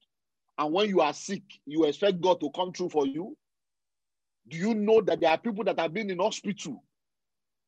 [0.58, 3.38] and when you are sick, you expect God to come through for you.
[4.50, 6.84] Do you know that there are people that have been in hospital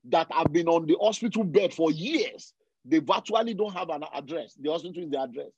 [0.09, 2.53] that have been on the hospital bed for years?
[2.83, 4.55] They virtually don't have an address.
[4.59, 5.51] The hospital is the address.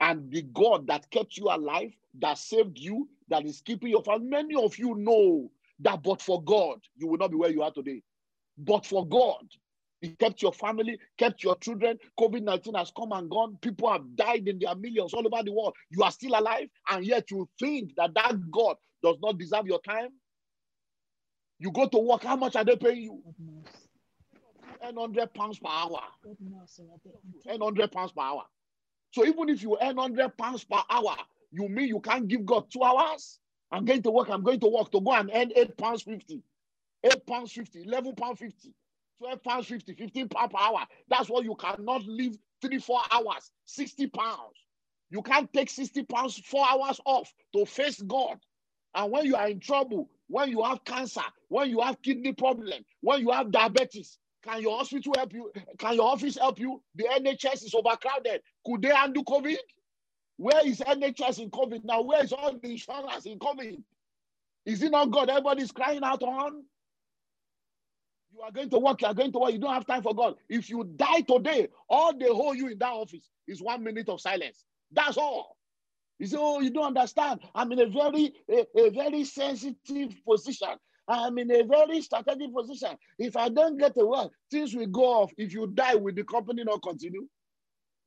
[0.00, 4.28] And the God that kept you alive, that saved you, that is keeping your family.
[4.28, 5.50] Many of you know
[5.80, 8.02] that, but for God, you will not be where you are today.
[8.58, 9.46] But for God,
[10.00, 11.98] He kept your family, kept your children.
[12.18, 13.58] COVID 19 has come and gone.
[13.60, 15.74] People have died in their millions all over the world.
[15.90, 19.80] You are still alive, and yet you think that that God does not deserve your
[19.80, 20.10] time.
[21.58, 23.22] You go to work, how much are they paying you?
[24.80, 26.00] 100 pounds per hour.
[27.44, 28.44] 100 pounds per hour.
[29.12, 31.16] So even if you earn 100 pounds per hour,
[31.50, 33.38] you mean you can't give God two hours?
[33.72, 36.42] I'm going to work, I'm going to work to go and earn 8 pounds fifty,
[37.04, 38.74] eight pounds fifty, eleven pound fifty,
[39.18, 40.86] twelve pounds fifty, fifteen pound per hour.
[41.08, 44.56] That's what you cannot live three, four hours, 60 pounds.
[45.10, 48.38] You can't take 60 pounds, four hours off to face God.
[48.94, 52.84] And when you are in trouble, when you have cancer, when you have kidney problem,
[53.00, 55.52] when you have diabetes, can your hospital help you?
[55.78, 56.82] Can your office help you?
[56.94, 58.42] The NHS is overcrowded.
[58.66, 59.56] Could they undo COVID?
[60.36, 62.02] Where is NHS in COVID now?
[62.02, 63.82] Where is all the insurance in COVID?
[64.66, 65.30] Is it not God?
[65.30, 66.62] Everybody's crying out on.
[68.34, 70.14] You are going to work, you are going to work, you don't have time for
[70.14, 70.34] God.
[70.48, 74.20] If you die today, all they hold you in that office is one minute of
[74.20, 74.64] silence.
[74.92, 75.56] That's all.
[76.18, 77.40] You say, Oh, you don't understand.
[77.54, 80.68] I'm in a very, a, a very sensitive position.
[81.08, 82.96] I'm in a very strategic position.
[83.18, 85.32] If I don't get a work, things will go off.
[85.38, 87.26] If you die, will the company not continue?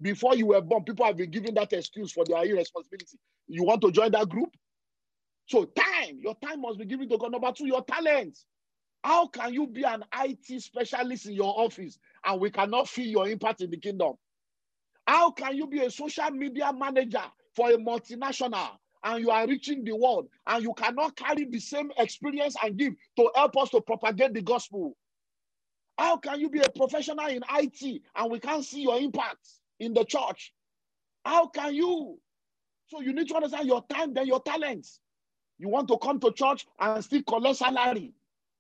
[0.02, 3.18] Before you were born, people have been giving that excuse for their irresponsibility.
[3.48, 4.56] You want to join that group?
[5.48, 7.32] So time, your time must be given to God.
[7.32, 8.38] Number two, your talent.
[9.04, 13.28] How can you be an IT specialist in your office and we cannot feel your
[13.28, 14.14] impact in the kingdom?
[15.08, 17.24] How can you be a social media manager
[17.56, 18.70] for a multinational
[19.04, 22.94] and you are reaching the world and you cannot carry the same experience and give
[23.18, 24.96] to help us to propagate the gospel?
[25.98, 29.48] How can you be a professional in IT and we can't see your impact
[29.80, 30.54] in the church?
[31.26, 32.18] How can you?
[32.88, 35.00] So you need to understand your time, then your talents.
[35.58, 38.14] You want to come to church and still collect salary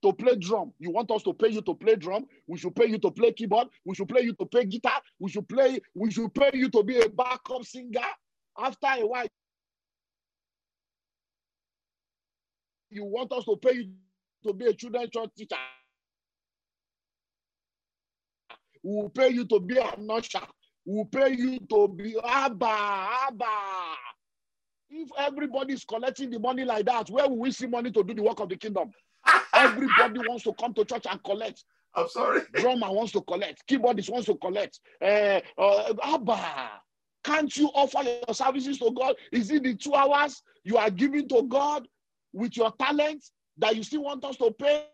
[0.03, 0.73] to play drum.
[0.79, 2.25] You want us to pay you to play drum.
[2.47, 3.67] We should pay you to play keyboard.
[3.85, 5.01] We should pay you to play guitar.
[5.19, 5.79] We should play.
[5.95, 8.01] We should pay you to be a backup singer.
[8.57, 9.27] After a while,
[12.89, 13.89] you want us to pay you
[14.45, 15.55] to be a children's church teacher.
[18.83, 20.39] We will pay you to be a usher.
[20.89, 23.45] We will pay you to be Abba, Abba.
[24.89, 28.15] If everybody is collecting the money like that, where will we see money to do
[28.15, 28.89] the work of the kingdom?
[29.53, 31.63] Everybody wants to come to church and collect.
[31.93, 32.41] I'm sorry.
[32.55, 33.67] Drummer wants to collect.
[33.67, 34.79] Keyboardist wants to collect.
[34.99, 36.71] Uh, uh, Abba,
[37.23, 39.13] can't you offer your services to God?
[39.31, 41.87] Is it the two hours you are giving to God
[42.33, 44.87] with your talents that you still want us to pay?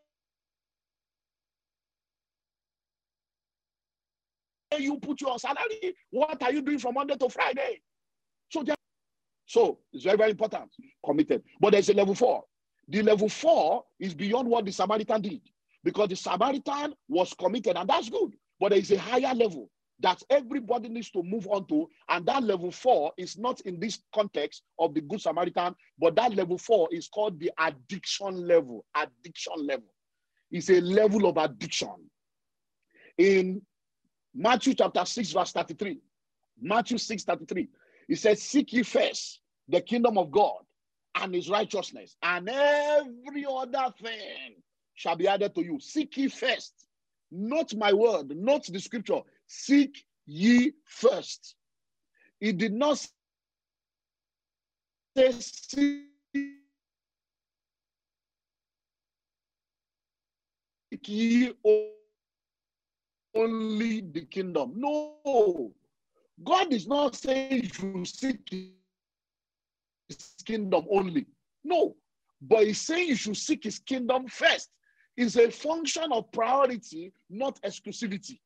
[4.78, 5.95] You put your salary.
[6.09, 7.82] What are you doing from Monday to Friday?
[8.49, 8.63] So,
[9.45, 10.72] so it's very, very important.
[11.05, 11.43] Committed.
[11.59, 12.43] But there's a level four.
[12.88, 15.41] The level four is beyond what the Samaritan did
[15.84, 18.34] because the Samaritan was committed, and that's good.
[18.59, 21.88] But there is a higher level that everybody needs to move on to.
[22.09, 26.36] And that level four is not in this context of the Good Samaritan, but that
[26.36, 28.86] level four is called the addiction level.
[28.95, 29.93] Addiction level.
[30.51, 31.95] It's a level of addiction.
[33.18, 33.61] In
[34.36, 35.97] Matthew chapter 6, verse 33,
[36.61, 37.69] Matthew 6 33,
[38.09, 40.59] it says, Seek ye first the kingdom of God
[41.15, 44.55] and his righteousness, and every other thing
[44.93, 45.79] shall be added to you.
[45.79, 46.73] Seek ye first,
[47.31, 49.21] not my word, not the scripture.
[49.47, 51.55] Seek ye first.
[52.39, 52.97] He did not
[55.15, 56.09] say, Seek
[61.07, 61.53] ye
[63.36, 64.73] only the kingdom.
[64.75, 65.73] No.
[66.43, 68.49] God is not saying you seek
[70.07, 71.25] his kingdom only.
[71.63, 71.95] No.
[72.41, 74.69] But he's saying you should seek his kingdom first.
[75.17, 78.39] It's a function of priority, not exclusivity.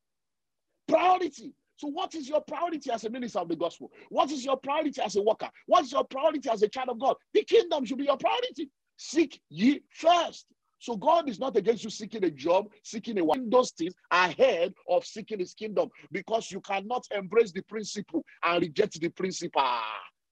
[0.88, 1.54] Priority.
[1.78, 3.92] So, what is your priority as a minister of the gospel?
[4.10, 5.50] What is your priority as a worker?
[5.66, 7.16] What is your priority as a child of God?
[7.34, 8.70] The kingdom should be your priority.
[8.98, 10.46] Seek ye first.
[10.80, 13.50] So God is not against you seeking a job, seeking a one.
[13.50, 19.00] Those things ahead of seeking his kingdom because you cannot embrace the principle and reject
[19.00, 19.62] the principle.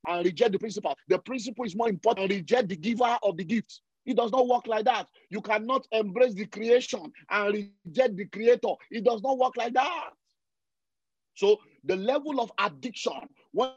[0.08, 0.96] And reject the principle.
[1.10, 2.32] The principle is more important.
[2.32, 3.82] Reject the giver of the gift.
[4.06, 5.08] It does not work like that.
[5.30, 7.54] You cannot embrace the creation and
[7.86, 8.74] reject the creator.
[8.90, 10.12] It does not work like that.
[11.36, 13.20] So the level of addiction,
[13.52, 13.72] when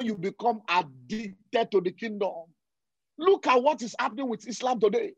[0.00, 2.44] you become addicted to the kingdom,
[3.18, 5.14] look at what is happening with Islam today.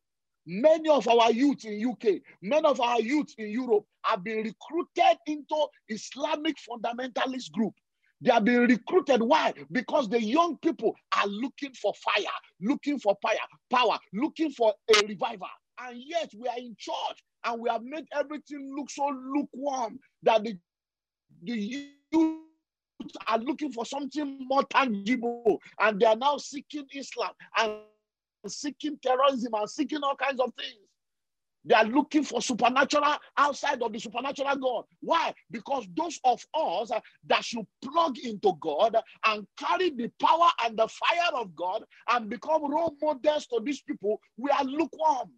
[0.46, 5.18] Many of our youth in UK, many of our youth in Europe have been recruited
[5.26, 7.74] into Islamic fundamentalist group.
[8.20, 9.22] They are being recruited.
[9.22, 9.52] Why?
[9.70, 12.24] Because the young people are looking for fire,
[12.60, 13.36] looking for fire,
[13.70, 15.48] power, looking for a revival.
[15.78, 20.44] And yet we are in church and we have made everything look so lukewarm that
[20.44, 20.56] the,
[21.42, 21.52] the
[22.12, 22.40] youth
[23.26, 27.72] are looking for something more tangible and they are now seeking Islam and
[28.46, 30.86] seeking terrorism and seeking all kinds of things.
[31.66, 34.84] They are looking for supernatural outside of the supernatural God.
[35.00, 35.34] Why?
[35.50, 40.78] Because those of us uh, that should plug into God and carry the power and
[40.78, 45.32] the fire of God and become role models to these people, we are lukewarm.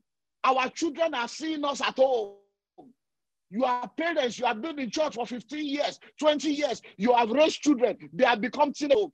[0.44, 2.34] Our children are seeing us at home.
[3.50, 7.30] You are parents, you have been in church for 15 years, 20 years, you have
[7.30, 9.06] raised children, they have become teenagers.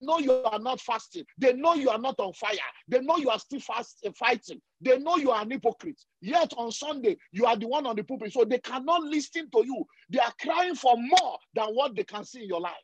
[0.00, 1.24] Know you are not fasting.
[1.38, 2.56] They know you are not on fire.
[2.88, 4.60] They know you are still fast, uh, fighting.
[4.80, 6.00] They know you are an hypocrite.
[6.20, 8.32] Yet on Sunday, you are the one on the pulpit.
[8.32, 9.84] So they cannot listen to you.
[10.10, 12.74] They are crying for more than what they can see in your life.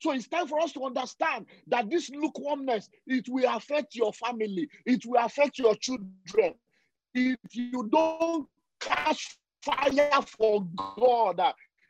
[0.00, 4.68] So it's time for us to understand that this lukewarmness, it will affect your family.
[4.84, 6.54] It will affect your children.
[7.14, 8.46] If you don't
[8.80, 11.40] catch fire for God,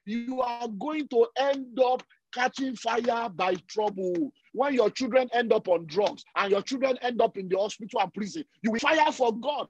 [0.04, 2.02] you are going to end up
[2.34, 4.32] catching fire by trouble.
[4.52, 8.00] When your children end up on drugs and your children end up in the hospital
[8.00, 9.68] and prison, you will fire for God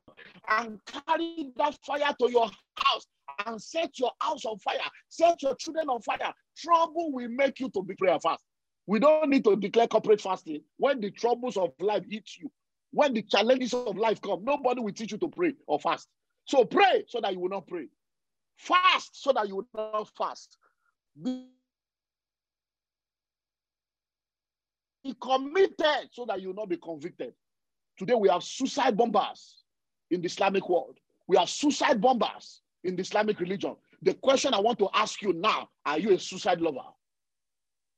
[0.48, 3.06] and carry that fire to your house
[3.46, 6.32] and set your house on fire, set your children on fire.
[6.56, 8.42] Trouble will make you to be prayer fast.
[8.86, 12.50] We don't need to declare corporate fasting when the troubles of life hit you.
[12.90, 16.08] When the challenges of life come, nobody will teach you to pray or fast.
[16.44, 17.88] So pray so that you will not pray.
[18.56, 20.56] Fast so that you will not fast.
[21.20, 21.48] Be
[25.05, 27.34] Be committed so that you will not be convicted.
[27.98, 29.62] Today we have suicide bombers
[30.11, 30.98] in the Islamic world.
[31.26, 33.76] We have suicide bombers in the Islamic religion.
[34.02, 36.88] The question I want to ask you now are you a suicide lover?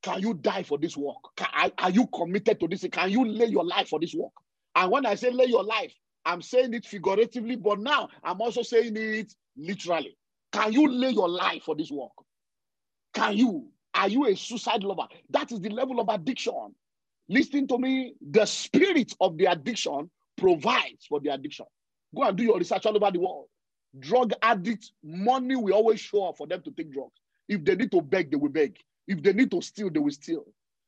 [0.02, 1.16] Can you die for this work?
[1.36, 1.48] Can,
[1.78, 2.84] are you committed to this?
[2.90, 4.32] Can you lay your life for this work?
[4.74, 5.94] And when I say lay your life,
[6.24, 10.16] I'm saying it figuratively, but now I'm also saying it literally.
[10.52, 12.12] Can you lay your life for this work?
[13.14, 13.68] Can you?
[13.94, 15.07] Are you a suicide lover?
[15.30, 16.74] That is the level of addiction.
[17.29, 18.14] Listen to me.
[18.20, 21.66] The spirit of the addiction provides for the addiction.
[22.14, 23.47] Go and do your research all over the world.
[23.99, 27.18] Drug addicts, money will always show up for them to take drugs.
[27.49, 28.77] If they need to beg, they will beg.
[29.09, 30.45] If they need to steal, they will steal.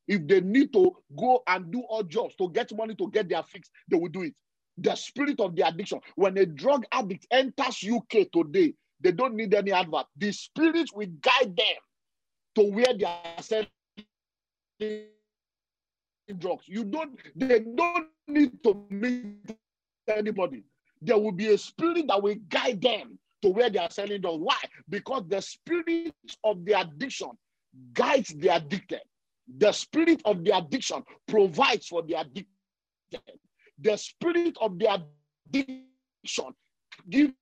[0.06, 3.42] If they need to go and do odd jobs to get money to get their
[3.42, 4.34] fix, they will do it.
[4.78, 6.00] The spirit of the addiction.
[6.14, 10.06] When a drug addict enters UK today, they don't need any advert.
[10.16, 11.76] The spirit will guide them
[12.56, 13.66] to where they are selling
[16.36, 16.64] drugs.
[16.66, 19.56] You don't, they don't need to meet
[20.08, 20.64] anybody.
[21.00, 24.40] There will be a spirit that will guide them to where they are selling drugs.
[24.40, 24.58] Why?
[24.88, 26.14] Because the spirit
[26.44, 27.30] of the addiction
[27.92, 29.00] guides the addicted.
[29.58, 32.46] The spirit of the addiction provides for the addicted.
[33.80, 35.02] The spirit of the
[35.54, 36.54] addiction
[37.08, 37.32] gives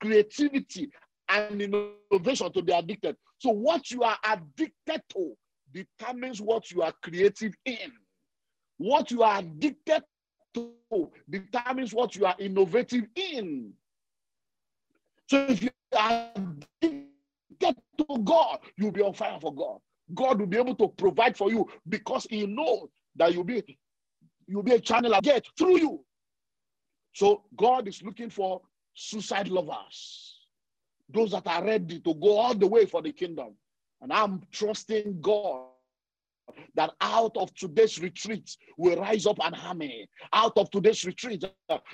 [0.00, 0.90] creativity
[1.28, 3.16] and innovation to the addicted.
[3.38, 5.34] So, what you are addicted to
[5.72, 7.92] determines what you are creative in.
[8.78, 10.02] What you are addicted
[10.54, 13.72] to determines what you are innovative in.
[15.28, 17.06] So, if you are addicted
[17.98, 19.78] to God, you'll be on fire for God.
[20.14, 23.78] God will be able to provide for you because He knows that you'll be
[24.46, 26.04] you'll be a channel of get through you.
[27.12, 28.62] So God is looking for
[28.94, 30.46] suicide lovers,
[31.08, 33.54] those that are ready to go all the way for the kingdom.
[34.00, 35.66] And I'm trusting God
[36.74, 40.08] that out of today's retreat will rise up an army.
[40.32, 41.44] Out of today's retreat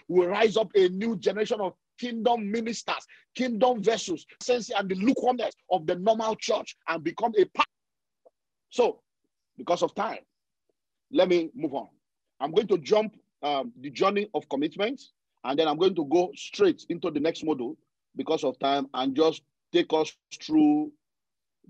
[0.08, 5.54] will rise up a new generation of kingdom ministers, kingdom vessels, sense and the lukewarmness
[5.70, 7.68] of the normal church and become a part.
[8.70, 9.00] So,
[9.56, 10.18] because of time,
[11.12, 11.88] let me move on.
[12.40, 15.00] I'm going to jump um, the journey of commitment,
[15.44, 17.76] and then I'm going to go straight into the next module
[18.16, 19.42] because of time and just
[19.72, 20.92] take us through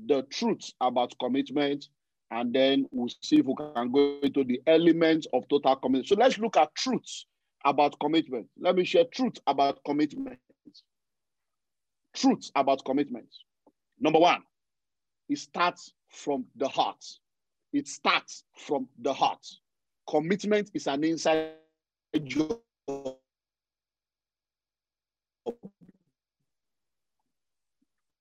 [0.06, 1.88] the truths about commitment
[2.34, 6.08] and then we'll see if we can go into the elements of total commitment.
[6.08, 7.26] So let's look at truths
[7.64, 8.48] about commitment.
[8.58, 10.38] Let me share truth about commitment.
[12.12, 13.28] Truths about commitment.
[14.00, 14.42] Number one,
[15.28, 17.04] it starts from the heart.
[17.72, 19.46] It starts from the heart.
[20.08, 21.52] Commitment is an inside
[22.24, 22.58] job.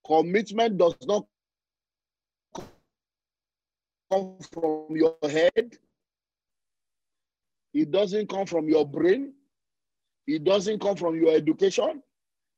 [0.05, 1.25] Commitment does not
[4.13, 5.77] come from your head.
[7.73, 9.33] It doesn't come from your brain.
[10.27, 12.01] It doesn't come from your education.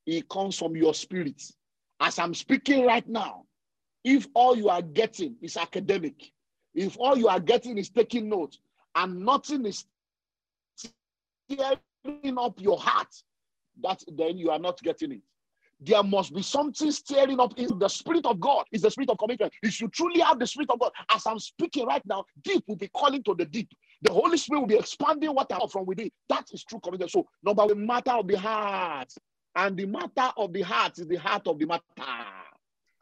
[0.06, 1.42] It comes from your spirit.
[2.00, 3.44] As I'm speaking right now,
[4.04, 6.30] if all you are getting is academic,
[6.74, 8.58] if all you are getting is taking notes,
[8.94, 9.84] and nothing is
[11.48, 13.14] stirring up your heart,
[13.82, 15.22] that then you are not getting it
[15.80, 18.64] there must be something stirring up in the spirit of God.
[18.72, 19.52] Is the spirit of commitment.
[19.62, 22.76] If you truly have the spirit of God, as I'm speaking right now, deep will
[22.76, 23.68] be calling to the deep.
[24.02, 26.10] The Holy Spirit will be expanding what I have from within.
[26.28, 27.10] That is true commitment.
[27.10, 29.12] So, number one, matter of the heart.
[29.54, 31.82] And the matter of the heart is the heart of the matter.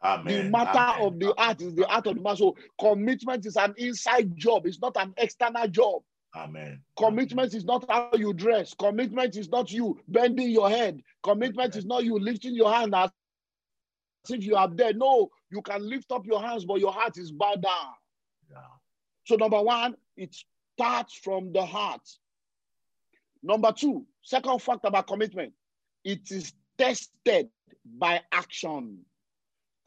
[0.03, 0.25] Amen.
[0.25, 1.07] The matter Amen.
[1.07, 2.37] of the heart is the heart of the matter.
[2.37, 6.01] So, commitment is an inside job, it's not an external job.
[6.35, 6.81] Amen.
[6.97, 8.73] Commitment is not how you dress.
[8.73, 11.01] Commitment is not you bending your head.
[11.23, 11.79] Commitment Amen.
[11.79, 13.09] is not you lifting your hand as
[14.29, 14.97] if you are dead.
[14.97, 17.93] No, you can lift up your hands, but your heart is bowed down.
[18.51, 18.57] Yeah.
[19.25, 20.35] So, number one, it
[20.75, 22.01] starts from the heart.
[23.41, 25.53] Number two, second fact about commitment,
[26.03, 27.49] it is tested
[27.85, 28.99] by action.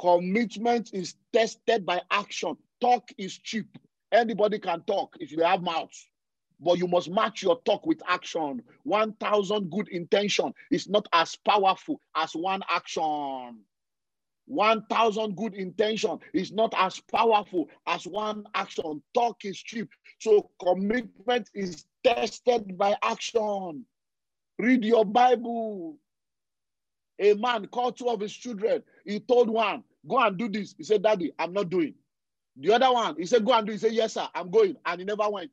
[0.00, 2.56] Commitment is tested by action.
[2.80, 3.66] Talk is cheap.
[4.12, 6.07] Anybody can talk if you have mouths
[6.60, 8.62] but you must match your talk with action.
[8.84, 13.60] 1,000 good intention is not as powerful as one action.
[14.46, 19.02] 1,000 good intention is not as powerful as one action.
[19.14, 19.90] Talk is cheap.
[20.20, 23.84] So commitment is tested by action.
[24.58, 25.98] Read your Bible.
[27.20, 28.82] A man called two of his children.
[29.04, 30.74] He told one, Go and do this.
[30.78, 31.94] He said, Daddy, I'm not doing.
[32.56, 33.72] The other one, he said, Go and do.
[33.72, 34.76] He said, Yes, sir, I'm going.
[34.86, 35.52] And he never went.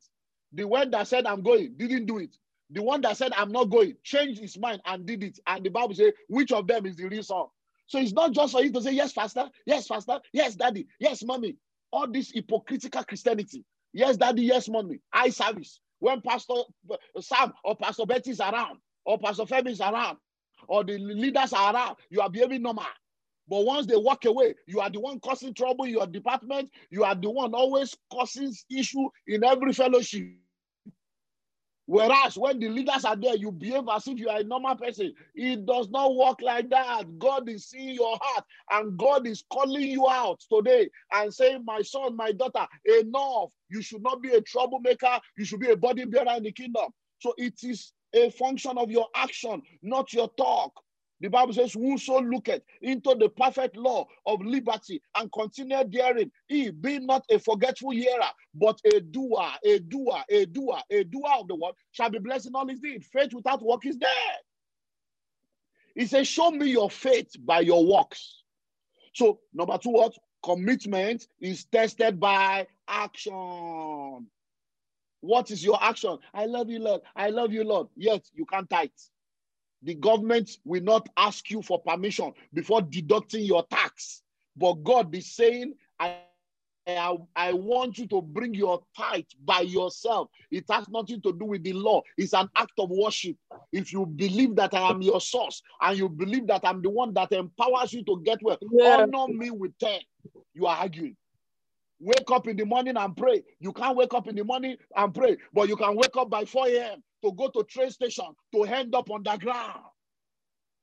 [0.52, 2.36] The one that said, I'm going, didn't do it.
[2.70, 5.38] The one that said, I'm not going, changed his mind and did it.
[5.46, 7.46] And the Bible says, which of them is the real son?
[7.86, 11.22] So it's not just for you to say, yes, pastor, yes, pastor, yes, daddy, yes,
[11.24, 11.56] mommy.
[11.92, 13.64] All this hypocritical Christianity.
[13.92, 15.00] Yes, daddy, yes, mommy.
[15.12, 15.80] eye service.
[16.00, 16.54] When Pastor
[17.20, 20.18] Sam or Pastor Betty is around, or Pastor Femi is around,
[20.68, 22.84] or the leaders are around, you are behaving normal.
[23.48, 26.70] But once they walk away, you are the one causing trouble in your department.
[26.90, 30.26] You are the one always causing issue in every fellowship.
[31.88, 35.14] Whereas when the leaders are there, you behave as if you are a normal person.
[35.36, 37.04] It does not work like that.
[37.18, 41.82] God is seeing your heart and God is calling you out today and saying, My
[41.82, 42.66] son, my daughter,
[43.00, 43.50] enough.
[43.68, 45.20] You should not be a troublemaker.
[45.38, 46.86] You should be a body bearer in the kingdom.
[47.20, 50.72] So it is a function of your action, not your talk.
[51.20, 56.70] The Bible says, Whoso looketh into the perfect law of liberty and continue therein, he
[56.70, 61.48] be not a forgetful hearer, but a doer, a doer, a doer, a doer of
[61.48, 63.04] the word, shall be blessed in all his deed.
[63.04, 64.10] Faith without work is dead.
[65.94, 68.42] He says, Show me your faith by your works.
[69.14, 70.12] So, number two, what?
[70.44, 74.26] Commitment is tested by action.
[75.20, 76.18] What is your action?
[76.34, 77.00] I love you, Lord.
[77.16, 77.88] I love you, Lord.
[77.96, 78.90] Yet you can't tithe
[79.86, 84.22] the government will not ask you for permission before deducting your tax.
[84.56, 86.16] But God is saying, I,
[86.88, 90.28] I, I, want you to bring your tithe by yourself.
[90.50, 92.02] It has nothing to do with the law.
[92.18, 93.36] It's an act of worship.
[93.72, 97.14] If you believe that I am your source and you believe that I'm the one
[97.14, 99.06] that empowers you to get well, yeah.
[99.12, 100.00] honor me with 10.
[100.54, 101.16] You are arguing.
[102.00, 103.44] Wake up in the morning and pray.
[103.60, 106.44] You can't wake up in the morning and pray, but you can wake up by
[106.44, 109.80] 4 a.m to go to train station to end up underground.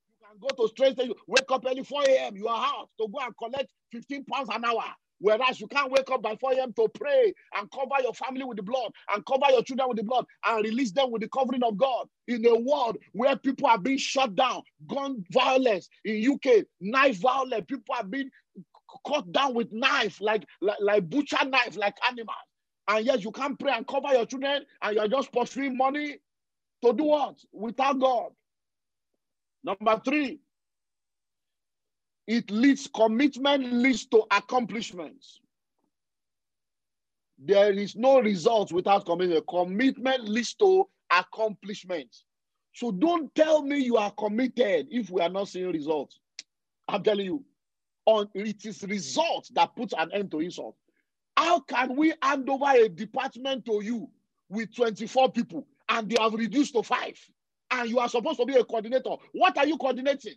[0.10, 2.36] You can go to train station, wake up early 4 a.m.
[2.36, 4.84] You are out to go and collect 15 pounds an hour.
[5.20, 6.74] Whereas you can't wake up by 4 a.m.
[6.74, 10.04] to pray and cover your family with the blood and cover your children with the
[10.04, 12.08] blood and release them with the covering of God.
[12.28, 17.64] In a world where people are being shut down, gun violence in UK, knife violence,
[17.70, 18.30] people are being
[19.08, 22.36] cut down with knife, like, like, like butcher knife, like animals.
[22.88, 26.18] And yet you can't pray and cover your children and you're just pursuing money
[26.84, 27.36] to do what?
[27.52, 28.32] Without God.
[29.64, 30.40] Number three,
[32.28, 35.40] it leads, commitment leads to accomplishments.
[37.38, 39.46] There is no result without commitment.
[39.48, 42.26] Commitment leads to accomplishments.
[42.74, 46.20] So don't tell me you are committed if we are not seeing results.
[46.88, 47.44] I'm telling you,
[48.06, 50.76] on it is results that puts an end to insult.
[51.38, 54.10] How can we hand over a department to you
[54.50, 57.18] with 24 people and they have reduced to five?
[57.72, 59.16] And you are supposed to be a coordinator.
[59.34, 60.36] What are you coordinating?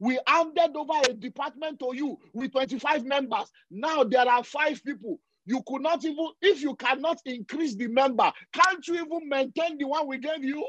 [0.00, 3.50] We handed over a department to you with 25 members.
[3.70, 5.18] Now there are five people.
[5.46, 9.86] You could not even, if you cannot increase the member, can't you even maintain the
[9.86, 10.66] one we gave you?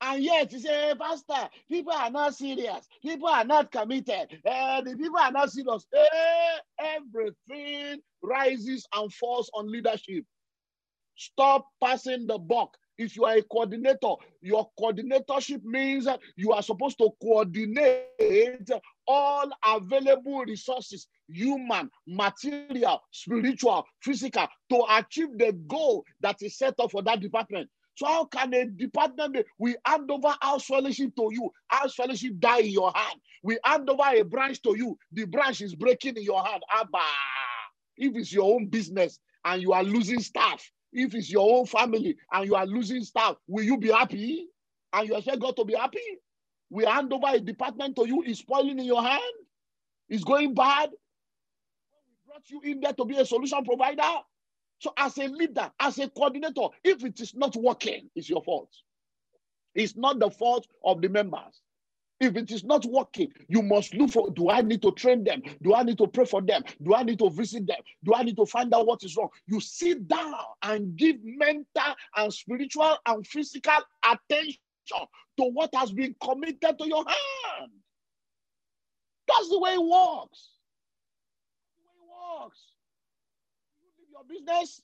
[0.00, 2.88] And yet you say, hey, Pastor, people are not serious.
[3.02, 4.40] People are not committed.
[4.46, 5.86] Uh, the people are not serious.
[5.92, 6.58] Hey,
[6.96, 10.24] everything rises and falls on leadership.
[11.16, 12.76] Stop passing the buck.
[13.02, 18.70] If you are a coordinator, your coordinatorship means you are supposed to coordinate
[19.06, 26.90] all available resources human, material, spiritual, physical to achieve the goal that is set up
[26.90, 27.68] for that department.
[27.94, 29.44] So how can a department be?
[29.58, 31.50] We hand over house fellowship to you.
[31.68, 33.20] House fellowship die in your hand.
[33.42, 34.96] We hand over a branch to you.
[35.12, 36.62] The branch is breaking in your hand.
[36.72, 36.98] Abba.
[37.96, 42.16] If it's your own business and you are losing staff, if it's your own family
[42.32, 44.48] and you are losing staff, will you be happy?
[44.92, 46.00] And you expect God to be happy?
[46.70, 49.22] We hand over a department to you, it's spoiling in your hand,
[50.08, 50.90] it's going bad.
[50.90, 54.02] We brought you in there to be a solution provider.
[54.78, 58.70] So, as a leader, as a coordinator, if it is not working, it's your fault.
[59.74, 61.62] It's not the fault of the members.
[62.22, 65.42] If it is not working, you must look for do I need to train them?
[65.60, 66.62] Do I need to pray for them?
[66.80, 67.78] Do I need to visit them?
[68.04, 69.30] Do I need to find out what is wrong?
[69.48, 74.56] You sit down and give mental and spiritual and physical attention
[74.92, 77.72] to what has been committed to your hand.
[79.26, 80.50] That's the way it works.
[81.74, 82.60] That's the way it works
[83.80, 84.80] You leave your business,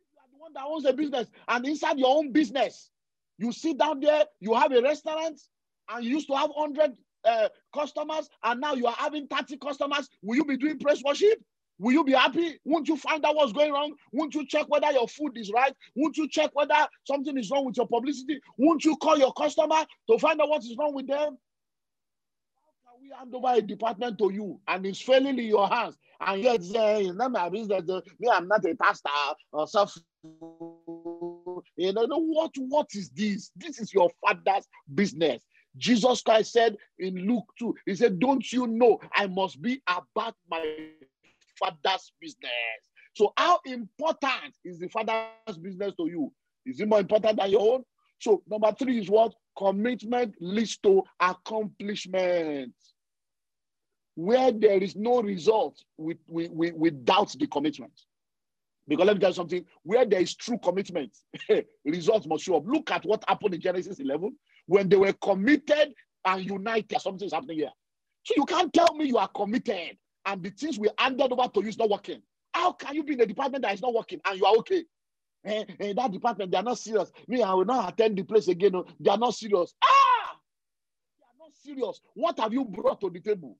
[0.00, 2.90] you are the one that owns the business, and inside your own business,
[3.36, 5.38] you sit down there, you have a restaurant,
[5.88, 10.08] and you used to have 100 uh, customers, and now you are having 30 customers.
[10.22, 11.38] Will you be doing praise worship?
[11.78, 12.58] Will you be happy?
[12.64, 13.94] Won't you find out what's going wrong?
[14.12, 15.74] Won't you check whether your food is right?
[15.96, 18.40] Won't you check whether something is wrong with your publicity?
[18.56, 21.36] Won't you call your customer to find out what is wrong with them?
[22.84, 25.96] How can we hand over a department to you and it's failing in your hands
[26.20, 27.82] and yet say it's not my business.
[28.20, 29.10] Me, I'm not a pastor
[29.52, 30.02] or something.
[31.76, 32.52] You know what?
[32.56, 33.50] What is this?
[33.56, 35.42] This is your father's business.
[35.76, 40.34] Jesus Christ said in Luke 2, He said, Don't you know I must be about
[40.48, 40.62] my
[41.58, 42.50] father's business?
[43.14, 46.32] So, how important is the father's business to you?
[46.66, 47.84] Is it more important than your own?
[48.20, 49.34] So, number three is what?
[49.56, 52.74] Commitment leads to accomplishment.
[54.14, 57.92] where there is no result, we, we, we, we doubt the commitment.
[58.86, 61.16] Because let me tell you something, where there is true commitment,
[61.84, 62.64] results must show up.
[62.66, 64.36] Look at what happened in Genesis 11
[64.66, 65.94] when they were committed
[66.24, 67.00] and united.
[67.00, 67.72] Something's happening here.
[68.24, 69.96] So you can't tell me you are committed
[70.26, 72.22] and the things we handed over to you is not working.
[72.52, 74.84] How can you be in a department that is not working and you are okay?
[75.44, 77.12] Eh, eh, that department, they are not serious.
[77.28, 78.72] Me, I will not attend the place again.
[78.72, 79.74] No, they are not serious.
[79.82, 80.36] Ah!
[81.18, 82.00] They are not serious.
[82.14, 83.58] What have you brought to the table?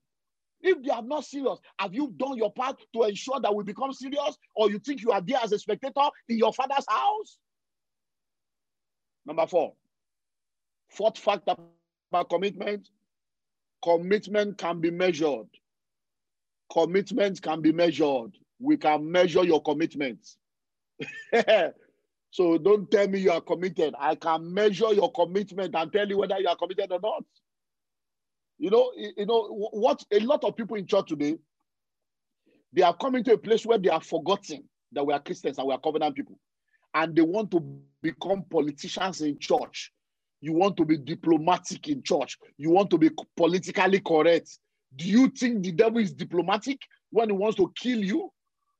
[0.62, 3.92] If they are not serious, have you done your part to ensure that we become
[3.92, 4.38] serious?
[4.55, 7.36] Or you think you are there as a spectator in your father's house?
[9.26, 9.74] Number four,
[10.95, 11.55] fourth factor
[12.11, 12.88] about commitment
[13.84, 15.47] commitment can be measured.
[16.72, 18.32] Commitment can be measured.
[18.59, 20.38] We can measure your commitments.
[22.30, 23.95] so don't tell me you are committed.
[23.99, 27.24] I can measure your commitment and tell you whether you are committed or not.
[28.59, 31.36] You know, you know what a lot of people in church today,
[32.72, 35.66] they are coming to a place where they are forgotten that we are Christians and
[35.66, 36.38] we are covenant people.
[36.95, 37.61] And they want to
[38.01, 39.92] become politicians in church.
[40.45, 42.36] You want to be diplomatic in church.
[42.59, 44.59] You want to be politically correct.
[44.95, 48.30] Do you think the devil is diplomatic when he wants to kill you?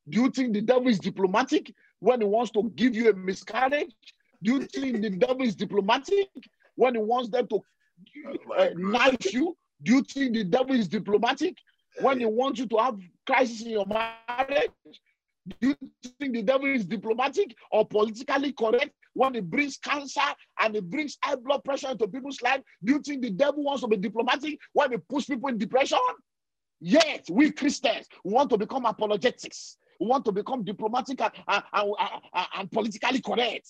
[0.07, 3.95] Do you think the devil is diplomatic when he wants to give you a miscarriage?
[4.43, 6.29] Do you think the devil is diplomatic
[6.75, 7.61] when he wants them to
[8.59, 9.57] uh, knife you?
[9.83, 11.57] Do you think the devil is diplomatic
[12.03, 14.71] when he wants you to have crisis in your marriage?
[15.49, 15.77] Do you
[16.21, 20.21] think the devil is diplomatic or politically correct when it brings cancer
[20.61, 22.61] and it brings high blood pressure into people's life?
[22.83, 25.99] Do you think the devil wants to be diplomatic when he puts people in depression?
[26.81, 29.79] Yet, we Christians want to become apologetics.
[30.01, 33.69] We want to become diplomatic and, and, and, and politically correct.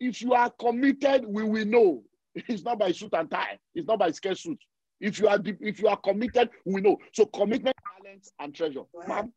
[0.00, 2.02] If you are committed, we will know.
[2.48, 3.58] It's not by suit and tie.
[3.74, 4.58] It's not by scare suit.
[5.00, 6.96] If you are if you are committed, we know.
[7.12, 8.84] So commitment, talent, and treasure.
[9.06, 9.32] Ma'am,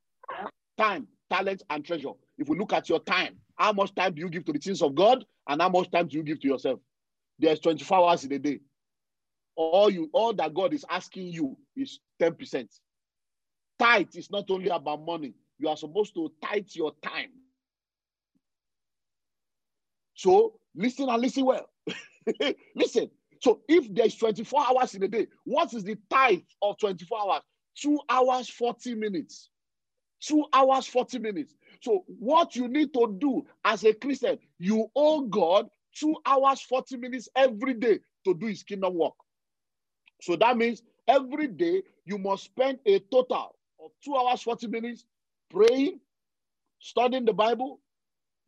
[0.77, 2.11] Time, talent, and treasure.
[2.37, 4.81] If we look at your time, how much time do you give to the things
[4.81, 6.79] of God, and how much time do you give to yourself?
[7.39, 8.59] There's 24 hours in a day.
[9.55, 12.67] All you, all that God is asking you is 10%.
[13.79, 17.31] Tithe is not only about money, you are supposed to tithe your time.
[20.13, 21.69] So listen and listen well.
[22.75, 23.09] listen.
[23.41, 27.41] So if there's 24 hours in a day, what is the tithe of 24 hours?
[27.77, 29.49] Two hours, 40 minutes.
[30.25, 31.53] Two hours, 40 minutes.
[31.81, 36.97] So what you need to do as a Christian, you owe God two hours, 40
[36.97, 39.13] minutes every day to do his kingdom work.
[40.21, 45.05] So that means every day you must spend a total of two hours, 40 minutes
[45.51, 45.99] praying,
[46.79, 47.79] studying the Bible,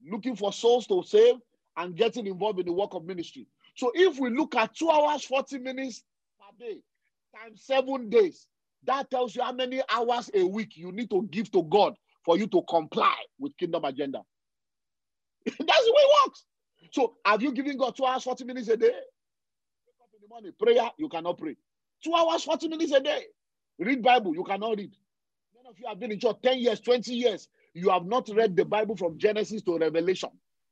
[0.04, 1.36] looking for souls to save,
[1.78, 3.46] and getting involved in the work of ministry.
[3.76, 6.04] So if we look at two hours, 40 minutes
[6.40, 6.82] per day,
[7.36, 8.48] times seven days,
[8.88, 12.38] that tells you how many hours a week you need to give to God for
[12.38, 14.22] you to comply with kingdom agenda.
[15.46, 16.46] That's the way it works.
[16.92, 18.88] So have you given God two hours, 40 minutes a day?
[18.88, 21.56] In the morning, prayer, you cannot pray.
[22.04, 23.24] Two hours, 40 minutes a day.
[23.80, 24.92] Read Bible, you cannot read
[25.56, 28.56] None of you have been in church 10 years, 20 years, you have not read
[28.56, 30.30] the Bible from Genesis to Revelation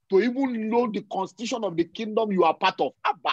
[0.09, 2.93] to even know the constitution of the kingdom you are part of.
[3.05, 3.32] Abba,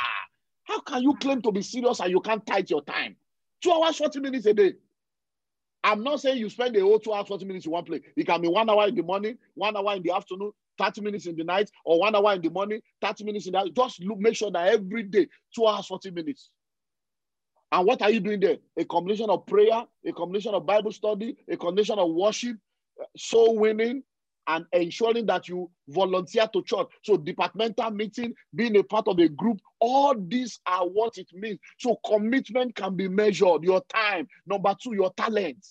[0.64, 3.16] how can you claim to be serious and you can't tithe your time?
[3.62, 4.74] Two hours, 40 minutes a day.
[5.84, 8.02] I'm not saying you spend the whole two hours, 40 minutes in one place.
[8.16, 11.26] It can be one hour in the morning, one hour in the afternoon, 30 minutes
[11.26, 13.74] in the night, or one hour in the morning, 30 minutes in the night.
[13.74, 16.50] Just look, make sure that every day, two hours, 40 minutes.
[17.70, 18.58] And what are you doing there?
[18.76, 22.56] A combination of prayer, a combination of Bible study, a combination of worship,
[23.00, 24.02] uh, soul winning,
[24.46, 26.88] and ensuring that you volunteer to church.
[27.02, 31.58] So, departmental meeting, being a part of a group, all these are what it means.
[31.78, 33.64] So, commitment can be measured.
[33.64, 34.28] Your time.
[34.46, 35.64] Number two, your talent.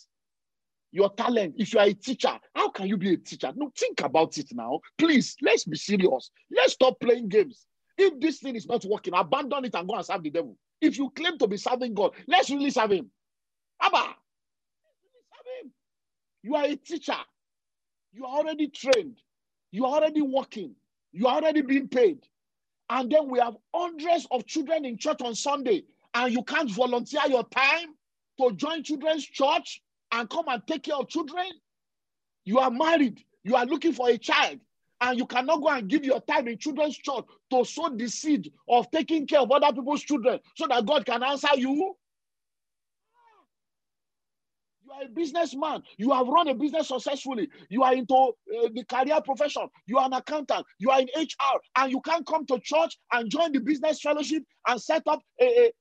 [0.92, 1.56] Your talent.
[1.58, 3.52] If you are a teacher, how can you be a teacher?
[3.56, 4.80] No, think about it now.
[4.98, 6.32] Please, let's be serious.
[6.50, 7.66] Let's stop playing games.
[7.98, 10.58] If this thing is not working, abandon it and go and serve the devil.
[10.82, 13.12] If you claim to be serving God, let's really serve Him.
[13.82, 15.72] Abba, really serve Him.
[16.44, 17.14] You are a teacher.
[18.14, 19.22] You are already trained.
[19.72, 20.76] You are already working.
[21.12, 22.20] You are already being paid.
[22.90, 25.84] And then we have hundreds of children in church on Sunday,
[26.14, 27.96] and you can't volunteer your time
[28.40, 29.82] to join children's church
[30.12, 31.46] and come and take care of children.
[32.46, 33.24] You are married.
[33.44, 34.60] You are looking for a child
[35.02, 38.52] and you cannot go and give your time in children's church to sow the seed
[38.68, 41.96] of taking care of other people's children so that God can answer you.
[44.92, 45.84] You are a businessman.
[45.98, 47.50] You have run a business successfully.
[47.70, 49.68] You are into uh, the career profession.
[49.86, 50.66] You are an accountant.
[50.80, 54.44] You are in HR, and you can't come to church and join the business fellowship
[54.68, 55.72] and set up a, a,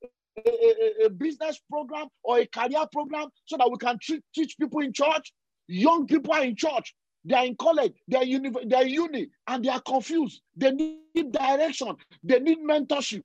[0.46, 3.98] a, a, business program or a career program so that we can
[4.32, 5.32] teach people in church.
[5.66, 6.94] Young people are in church.
[7.24, 7.92] They are in college.
[8.06, 10.40] They are, uni, they are uni, and they are confused.
[10.56, 11.96] They need direction.
[12.22, 13.22] They need mentorship.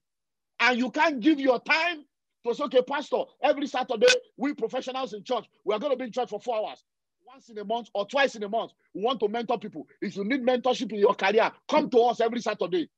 [0.60, 2.06] And you can't give your time
[2.54, 6.06] to say, okay, Pastor, every Saturday, we professionals in church, we are going to be
[6.06, 6.84] in church for four hours.
[7.26, 9.88] Once in a month or twice in a month, we want to mentor people.
[10.02, 12.90] If you need mentorship in your career, come to us every Saturday.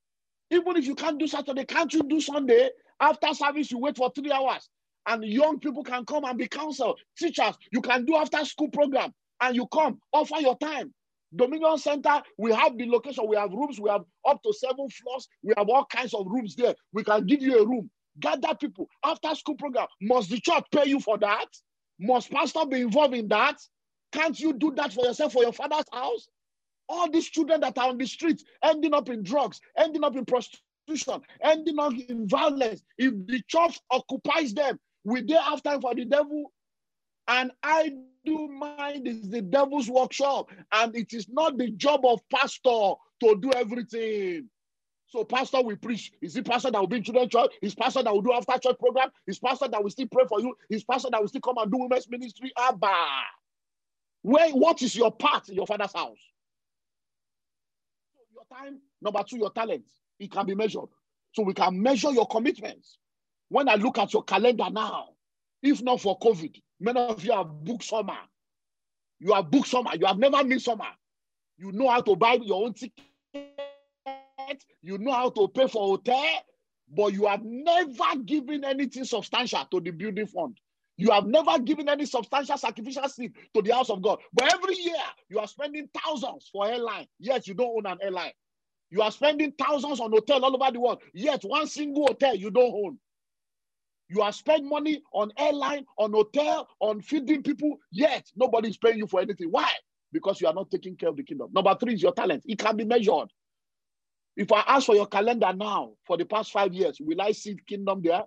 [0.51, 2.69] Even if you can't do Saturday, can't you do Sunday?
[2.99, 4.69] After service, you wait for three hours.
[5.07, 6.99] And young people can come and be counseled.
[7.17, 9.13] Teachers, you can do after school program.
[9.41, 10.93] And you come, offer your time.
[11.35, 15.27] Dominion Center, we have the location, we have rooms, we have up to seven floors,
[15.43, 16.73] we have all kinds of rooms there.
[16.93, 17.89] We can give you a room.
[18.19, 19.87] Gather people after school program.
[20.01, 21.47] Must the church pay you for that?
[21.99, 23.57] Must pastor be involved in that?
[24.11, 26.27] Can't you do that for yourself for your father's house?
[26.89, 30.25] All these children that are on the streets ending up in drugs, ending up in
[30.25, 32.81] prostitution, ending up in violence.
[32.97, 36.51] If the church occupies them, will they have time for the devil?
[37.27, 37.91] And I
[38.25, 43.35] do mind is the devil's workshop, and it is not the job of pastor to
[43.41, 44.49] do everything.
[45.09, 46.11] So, pastor will preach.
[46.21, 47.51] Is it pastor that will be in children's church?
[47.61, 49.09] Is pastor that will do after church program?
[49.25, 50.53] Is pastor that will still pray for you?
[50.69, 52.51] Is pastor that will still come and do women's ministry?
[52.57, 52.93] Abba.
[54.23, 56.17] Where, what is your part in your father's house?
[58.33, 59.85] Your time, number two, your talent.
[60.19, 60.89] It can be measured.
[61.31, 62.97] So we can measure your commitments.
[63.47, 65.09] When I look at your calendar now,
[65.63, 68.17] if not for COVID, many of you have booked summer.
[69.19, 69.91] You have booked summer.
[69.97, 70.85] You have never missed summer.
[71.57, 73.03] You know how to buy your own ticket.
[74.81, 76.25] You know how to pay for hotel,
[76.95, 80.57] but you have never given anything substantial to the building fund.
[80.97, 84.19] You have never given any substantial sacrificial seed to the house of God.
[84.33, 84.95] But every year,
[85.29, 87.07] you are spending thousands for airline.
[87.19, 88.33] Yes, you don't own an airline.
[88.89, 91.01] You are spending thousands on hotel all over the world.
[91.13, 92.99] Yet one single hotel you don't own.
[94.09, 97.77] You are spending money on airline, on hotel, on feeding people.
[97.91, 99.49] Yet nobody is paying you for anything.
[99.51, 99.69] Why?
[100.13, 101.49] Because you are not taking care of the kingdom.
[101.53, 102.43] Number three is your talent.
[102.47, 103.29] It can be measured.
[104.37, 107.57] If I ask for your calendar now for the past five years, will I see
[107.67, 108.23] kingdom there?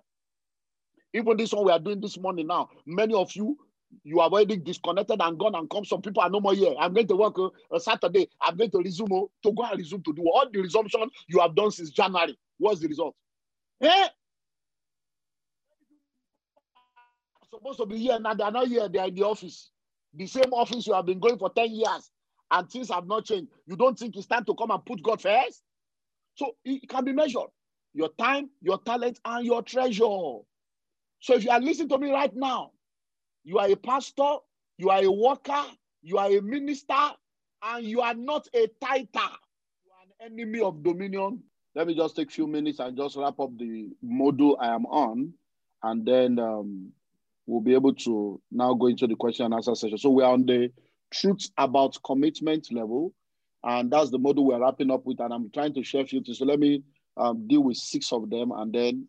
[1.13, 3.57] Even this one we are doing this morning now, many of you,
[4.03, 5.85] you are already disconnected and gone and come.
[5.85, 6.73] Some people are no more here.
[6.79, 8.29] I'm going to work uh, Saturday.
[8.41, 11.39] I'm going to resume uh, to go and resume to do all the resumption you
[11.39, 12.37] have done since January.
[12.57, 13.15] What's the result?
[13.81, 14.07] Eh?
[17.49, 18.33] Supposed to be here now.
[18.33, 18.87] They're not here.
[18.89, 19.71] They're in the office.
[20.13, 22.11] The same office you have been going for 10 years
[22.49, 23.51] and things have not changed.
[23.65, 25.63] You don't think it's time to come and put God first?
[26.41, 27.51] So it can be measured.
[27.93, 30.01] Your time, your talent, and your treasure.
[31.19, 32.71] So if you are listening to me right now,
[33.43, 34.37] you are a pastor,
[34.79, 35.63] you are a worker,
[36.01, 36.95] you are a minister,
[37.61, 39.05] and you are not a tither.
[39.13, 41.43] You are an enemy of dominion.
[41.75, 44.87] Let me just take a few minutes and just wrap up the module I am
[44.87, 45.33] on,
[45.83, 46.91] and then um,
[47.45, 49.99] we'll be able to now go into the question and answer session.
[49.99, 50.71] So we are on the
[51.11, 53.13] truth about commitment level,
[53.63, 55.19] and that's the model we're wrapping up with.
[55.19, 56.39] And I'm trying to share a few things.
[56.39, 56.83] So let me
[57.17, 59.07] um, deal with six of them, and then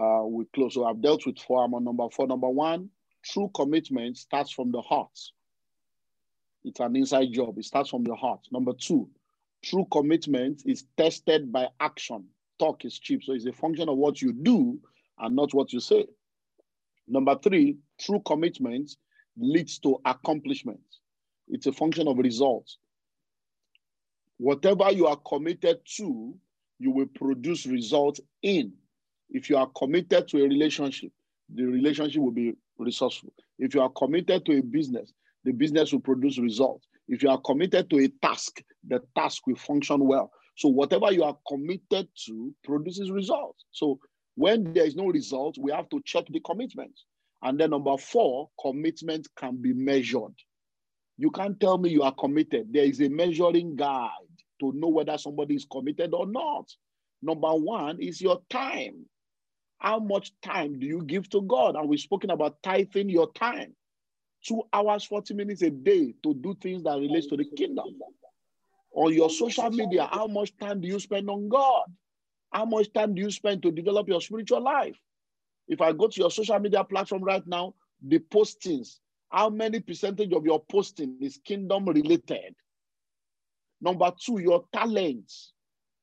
[0.00, 0.74] uh, we close.
[0.74, 1.64] So I've dealt with four.
[1.64, 2.26] I'm on number four.
[2.26, 2.90] Number one,
[3.24, 5.18] true commitment starts from the heart.
[6.64, 7.58] It's an inside job.
[7.58, 8.40] It starts from the heart.
[8.50, 9.08] Number two,
[9.64, 12.24] true commitment is tested by action.
[12.58, 13.22] Talk is cheap.
[13.22, 14.78] So it's a function of what you do
[15.18, 16.06] and not what you say.
[17.06, 18.96] Number three, true commitment
[19.38, 20.80] leads to accomplishment.
[21.48, 22.78] It's a function of results.
[24.38, 26.34] Whatever you are committed to,
[26.78, 28.72] you will produce results in.
[29.30, 31.10] If you are committed to a relationship,
[31.52, 33.32] the relationship will be resourceful.
[33.58, 35.12] If you are committed to a business,
[35.44, 36.86] the business will produce results.
[37.08, 40.30] If you are committed to a task, the task will function well.
[40.56, 43.64] So whatever you are committed to produces results.
[43.70, 43.98] So
[44.34, 46.92] when there is no result, we have to check the commitment.
[47.42, 50.34] And then number four, commitment can be measured.
[51.16, 52.72] You can't tell me you are committed.
[52.72, 54.10] There is a measuring guide
[54.60, 56.70] to know whether somebody is committed or not.
[57.22, 59.06] Number one is your time.
[59.78, 61.76] How much time do you give to God?
[61.76, 63.74] And we've spoken about tithing your time.
[64.44, 67.86] Two hours, 40 minutes a day to do things that relates to the kingdom.
[68.94, 71.84] On your social media, how much time do you spend on God?
[72.52, 74.96] How much time do you spend to develop your spiritual life?
[75.68, 78.98] If I go to your social media platform right now, the postings,
[79.28, 82.54] how many percentage of your posting is kingdom related?
[83.80, 85.52] Number two, your talents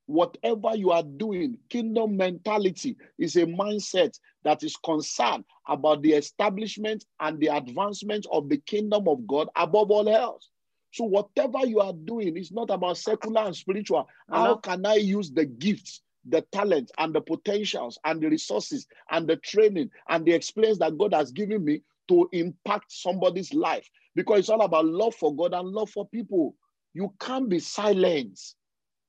[0.05, 7.05] whatever you are doing, kingdom mentality is a mindset that is concerned about the establishment
[7.21, 10.49] and the advancement of the kingdom of God above all else.
[10.91, 14.07] So, whatever you are doing is not about secular and spiritual.
[14.29, 19.27] How can I use the gifts the talent and the potentials and the resources and
[19.27, 24.39] the training and the experience that God has given me to impact somebody's life because
[24.39, 26.55] it's all about love for God and love for people.
[26.93, 28.39] You can't be silent.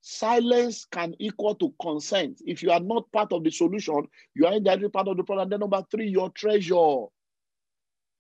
[0.01, 2.43] Silence can equal to consent.
[2.47, 5.49] If you are not part of the solution, you are indirectly part of the problem.
[5.49, 7.07] Then number three, your treasure.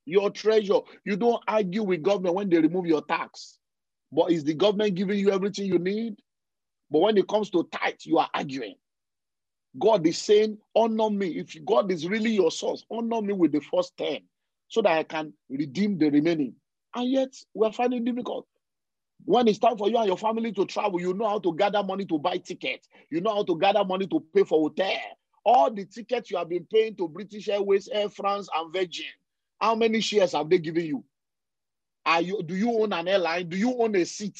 [0.06, 0.80] Your treasure.
[1.04, 3.58] You don't argue with government when they remove your tax.
[4.12, 6.16] But is the government giving you everything you need?
[6.90, 8.76] But when it comes to tithe, you are arguing.
[9.78, 11.38] God is saying, honor me.
[11.38, 14.20] If God is really your source, honor me with the first 10
[14.68, 16.54] so that I can redeem the remaining.
[16.94, 18.46] And yet, we're finding it difficult.
[19.24, 21.82] When it's time for you and your family to travel, you know how to gather
[21.82, 22.88] money to buy tickets.
[23.10, 24.98] You know how to gather money to pay for hotel.
[25.44, 29.06] All the tickets you have been paying to British Airways, Air France, and Virgin.
[29.60, 31.04] How many shares have they given you?
[32.04, 33.48] Are you do you own an airline?
[33.48, 34.38] Do you own a seat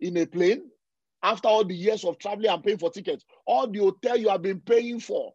[0.00, 0.62] in a plane?
[1.22, 4.42] After all the years of traveling and paying for tickets, all the hotel you have
[4.42, 5.34] been paying for,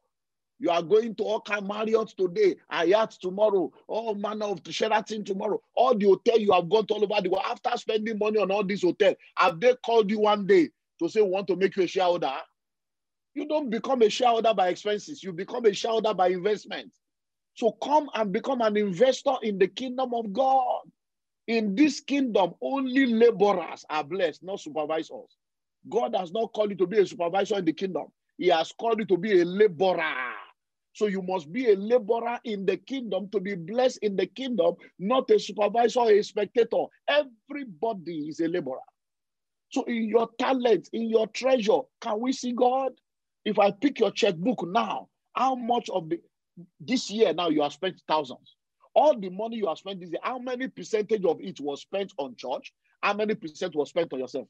[0.61, 5.59] you are going to all kind Marriott today, Hyatt tomorrow, all manner of Sheraton tomorrow.
[5.75, 7.45] All the hotel you have got all over the world.
[7.49, 11.19] After spending money on all these hotels, have they called you one day to say
[11.23, 12.35] we want to make you a shareholder?
[13.33, 15.23] You don't become a shareholder by expenses.
[15.23, 16.93] You become a shareholder by investment.
[17.55, 20.81] So come and become an investor in the kingdom of God.
[21.47, 25.37] In this kingdom, only laborers are blessed, not supervisors.
[25.89, 28.05] God has not called you to be a supervisor in the kingdom.
[28.37, 30.40] He has called you to be a laborer.
[30.93, 34.75] So you must be a laborer in the kingdom to be blessed in the kingdom,
[34.99, 36.85] not a supervisor or a spectator.
[37.07, 38.79] Everybody is a laborer.
[39.69, 42.91] So in your talent, in your treasure, can we see God?
[43.45, 46.19] If I pick your checkbook now, how much of the
[46.79, 48.55] this year now you have spent thousands?
[48.93, 52.11] All the money you have spent this year, how many percentage of it was spent
[52.17, 52.73] on church?
[53.01, 54.47] How many percent was spent on yourself?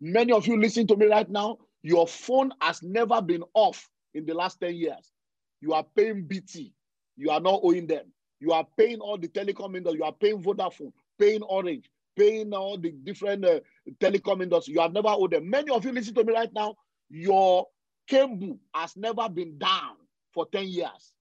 [0.00, 4.26] Many of you listen to me right now, your phone has never been off in
[4.26, 5.12] the last 10 years.
[5.60, 6.74] You are paying BT.
[7.16, 8.06] You are not owing them.
[8.40, 9.98] You are paying all the telecom industry.
[9.98, 13.60] You are paying Vodafone, paying Orange, paying all the different uh,
[14.00, 14.74] telecom industry.
[14.74, 15.48] You have never owed them.
[15.50, 16.76] Many of you listen to me right now.
[17.10, 17.66] Your
[18.08, 19.96] cable has never been down
[20.32, 21.12] for 10 years.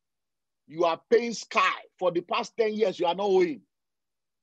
[0.67, 2.99] You are paying Sky for the past 10 years.
[2.99, 3.61] You are not owing.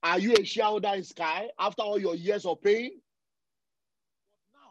[0.03, 3.01] Are you a shareholder in Sky after all your years of paying?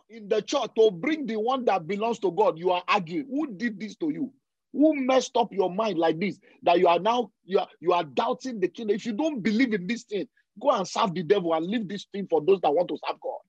[0.10, 3.28] In the church to bring the one that belongs to God, you are arguing.
[3.30, 4.32] Who did this to you?
[4.74, 6.40] Who messed up your mind like this?
[6.64, 8.96] That you are now you are you are doubting the kingdom.
[8.96, 10.28] If you don't believe in this thing,
[10.62, 13.20] go and serve the devil and leave this thing for those that want to serve
[13.22, 13.40] God.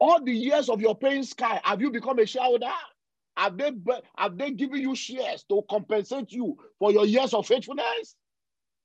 [0.00, 2.66] All the years of your paying sky, have you become a shareholder?
[3.36, 3.70] Have they
[4.16, 8.16] have they given you shares to compensate you for your years of faithfulness?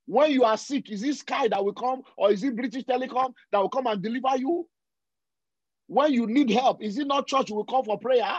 [0.05, 3.33] When you are sick, is it Sky that will come, or is it British Telecom
[3.51, 4.67] that will come and deliver you?
[5.87, 8.37] When you need help, is it not church will come for prayer?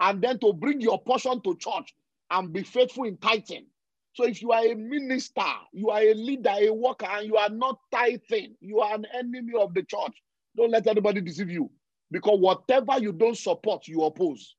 [0.00, 1.94] And then to bring your portion to church
[2.30, 3.66] and be faithful in tithing.
[4.12, 5.42] So if you are a minister,
[5.72, 9.52] you are a leader, a worker, and you are not tithing, you are an enemy
[9.58, 10.22] of the church.
[10.56, 11.70] Don't let anybody deceive you.
[12.10, 14.56] Because whatever you don't support, you oppose.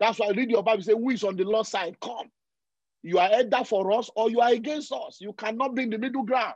[0.00, 1.98] That's why I read your Bible say, who is on the Lord's side?
[2.00, 2.30] Come.
[3.02, 5.18] You are either for us or you are against us.
[5.20, 6.54] You cannot be in the middle ground.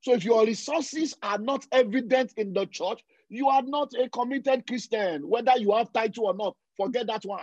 [0.00, 4.66] So if your resources are not evident in the church, you are not a committed
[4.66, 6.56] Christian, whether you have title or not.
[6.76, 7.40] Forget that one.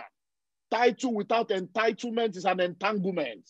[0.70, 3.48] Title without entitlement is an entanglement.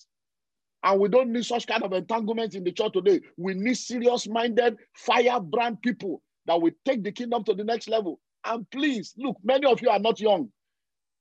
[0.82, 3.20] And we don't need such kind of entanglement in the church today.
[3.36, 8.20] We need serious minded, firebrand people that will take the kingdom to the next level.
[8.44, 10.50] And please, look, many of you are not young.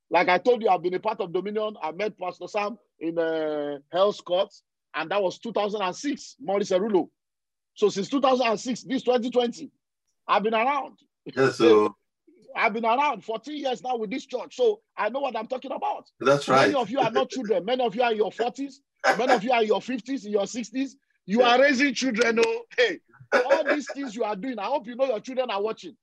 [0.09, 1.75] Like I told you, I've been a part of Dominion.
[1.81, 4.53] I met Pastor Sam in uh, Earl's Court,
[4.93, 7.07] and that was 2006, Morris Cerullo.
[7.75, 9.71] So since 2006, this 2020,
[10.27, 10.99] I've been around.
[11.25, 11.95] Yes, so
[12.55, 15.71] I've been around 14 years now with this church, so I know what I'm talking
[15.71, 16.09] about.
[16.19, 16.67] That's right.
[16.67, 17.65] Many of you are not children.
[17.65, 18.75] Many of you are in your 40s.
[19.17, 20.91] Many of you are in your 50s, in your 60s.
[21.25, 22.39] You are raising children.
[22.39, 22.99] Oh, hey,
[23.33, 24.59] all these things you are doing.
[24.59, 25.95] I hope you know your children are watching.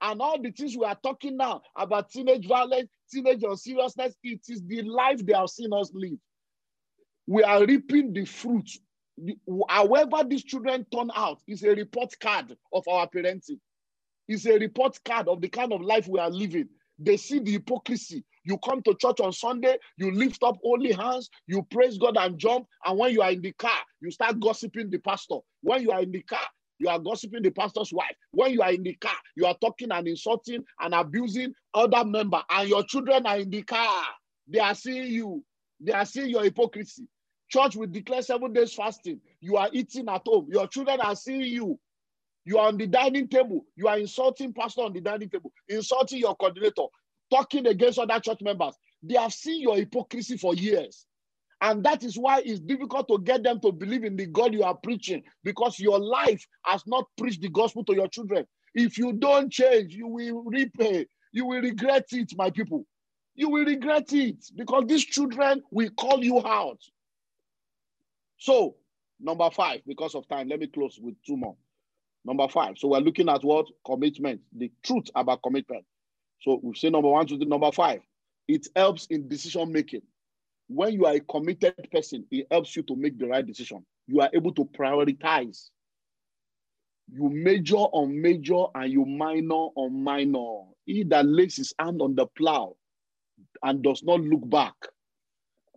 [0.00, 4.62] And all the things we are talking now about teenage violence, teenage seriousness, it is
[4.66, 6.18] the life they have seen us live.
[7.26, 8.68] We are reaping the fruit
[9.68, 13.58] however these children turn out is a report card of our parenting.
[14.28, 16.68] It's a report card of the kind of life we are living.
[16.98, 18.24] They see the hypocrisy.
[18.44, 22.38] You come to church on Sunday, you lift up holy hands, you praise God and
[22.38, 22.66] jump.
[22.84, 25.38] And when you are in the car, you start gossiping the pastor.
[25.62, 26.46] When you are in the car,
[26.78, 28.14] you are gossiping the pastor's wife.
[28.32, 32.42] When you are in the car, you are talking and insulting and abusing other member,
[32.50, 34.04] and your children are in the car.
[34.48, 35.44] They are seeing you.
[35.80, 37.08] They are seeing your hypocrisy.
[37.48, 39.20] Church will declare seven days fasting.
[39.40, 40.48] You are eating at home.
[40.50, 41.78] Your children are seeing you.
[42.44, 43.64] You are on the dining table.
[43.76, 46.84] You are insulting pastor on the dining table, insulting your coordinator.
[47.30, 48.74] talking against other church members.
[49.02, 51.06] They have seen your hypocrisy for years.
[51.60, 54.62] And that is why it's difficult to get them to believe in the God you
[54.62, 58.46] are preaching because your life has not preached the gospel to your children.
[58.74, 61.06] If you don't change, you will repay.
[61.32, 62.86] You will regret it, my people.
[63.34, 66.80] You will regret it because these children will call you out.
[68.46, 68.76] So,
[69.18, 71.56] number five, because of time, let me close with two more.
[72.24, 72.78] Number five.
[72.78, 73.66] So, we're looking at what?
[73.84, 75.84] Commitment, the truth about commitment.
[76.42, 78.02] So, we've seen number one to the number five.
[78.46, 80.02] It helps in decision making
[80.68, 83.84] when you are a committed person, it helps you to make the right decision.
[84.06, 85.70] You are able to prioritize.
[87.12, 90.62] You major on major and you minor on minor.
[90.84, 92.76] He that lays his hand on the plow
[93.62, 94.74] and does not look back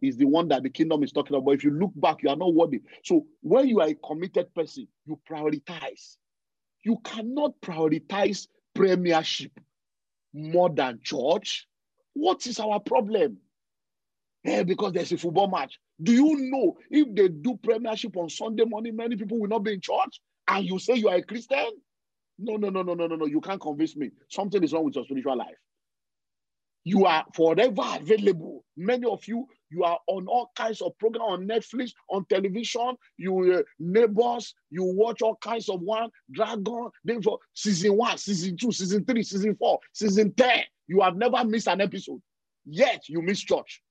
[0.01, 1.51] is the one that the kingdom is talking about.
[1.51, 2.81] If you look back, you are not worthy.
[3.03, 6.17] So when you are a committed person, you prioritize.
[6.83, 9.51] You cannot prioritize premiership
[10.33, 11.67] more than church.
[12.13, 13.37] What is our problem?
[14.43, 15.79] Yeah, because there's a football match.
[16.01, 19.73] Do you know if they do premiership on Sunday morning, many people will not be
[19.73, 21.69] in church and you say you are a Christian?
[22.37, 23.25] No, no, no, no, no, no, no.
[23.25, 24.11] You can't convince me.
[24.29, 25.57] Something is wrong with your spiritual life.
[26.85, 28.63] You are forever available.
[28.77, 32.95] Many of you, you are on all kinds of program on Netflix, on television.
[33.17, 36.89] You uh, neighbors, you watch all kinds of one dragon.
[37.03, 41.43] Then for season one, season two, season three, season four, season ten, you have never
[41.43, 42.21] missed an episode.
[42.65, 43.81] Yet you miss church.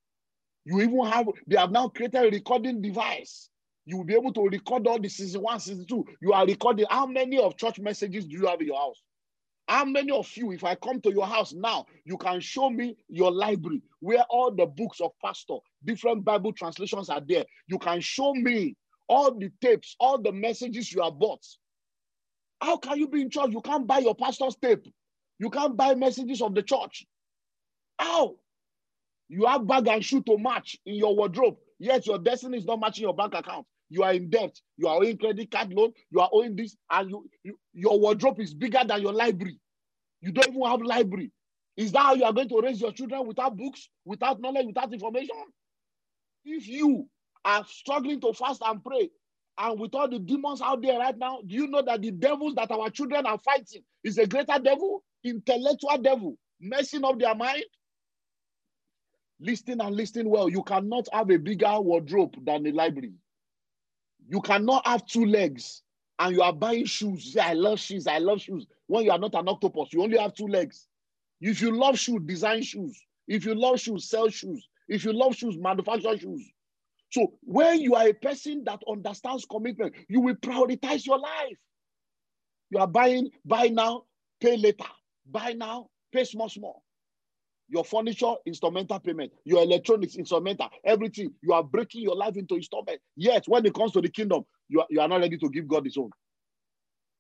[0.65, 3.49] You even have, they have now created a recording device.
[3.87, 6.05] You will be able to record all the season one, season two.
[6.21, 6.85] You are recording.
[6.91, 9.01] How many of church messages do you have in your house?
[9.69, 12.97] How many of you, if I come to your house now, you can show me
[13.09, 17.45] your library where all the books of pastor, different Bible translations are there.
[17.67, 18.77] You can show me
[19.09, 21.45] all the tapes, all the messages you have bought.
[22.63, 23.51] How can you be in church?
[23.51, 24.87] You can't buy your pastor's tape.
[25.39, 27.07] You can't buy messages of the church.
[27.99, 28.37] How?
[29.29, 32.81] You have bag and shoe to match in your wardrobe, yet your destiny is not
[32.81, 33.67] matching your bank account.
[33.91, 34.57] You are in debt.
[34.77, 35.93] You are owing credit card loan.
[36.11, 39.59] You are owing this, and you, you your wardrobe is bigger than your library.
[40.21, 41.33] You don't even have library.
[41.77, 44.93] Is that how you are going to raise your children without books, without knowledge, without
[44.93, 45.37] information?
[46.45, 47.09] If you
[47.45, 49.11] are struggling to fast and pray,
[49.59, 52.55] and with all the demons out there right now, do you know that the devils
[52.57, 57.65] that our children are fighting is a greater devil, intellectual devil, messing up their mind?
[59.41, 60.49] Listen and listen well.
[60.49, 63.13] You cannot have a bigger wardrobe than a library.
[64.29, 65.83] You cannot have two legs
[66.19, 67.25] and you are buying shoes.
[67.27, 68.07] You say, I love shoes.
[68.07, 68.67] I love shoes.
[68.87, 70.87] When you are not an octopus, you only have two legs.
[71.41, 73.01] If you love shoes, design shoes.
[73.27, 74.69] If you love shoes, sell shoes.
[74.89, 76.51] If you love shoes, manufacture shoes.
[77.11, 81.57] So when you are a person that understands commitment, you will prioritize your life.
[82.71, 84.05] You are buying, buy now,
[84.41, 84.85] pay later.
[85.31, 86.83] Buy now, pay small, small
[87.69, 91.33] your furniture, instrumental payment, your electronics, instrumental, everything.
[91.43, 93.01] You are breaking your life into installment.
[93.17, 95.69] Yet, when it comes to the kingdom, you are, you are not ready to give
[95.69, 96.11] God his own.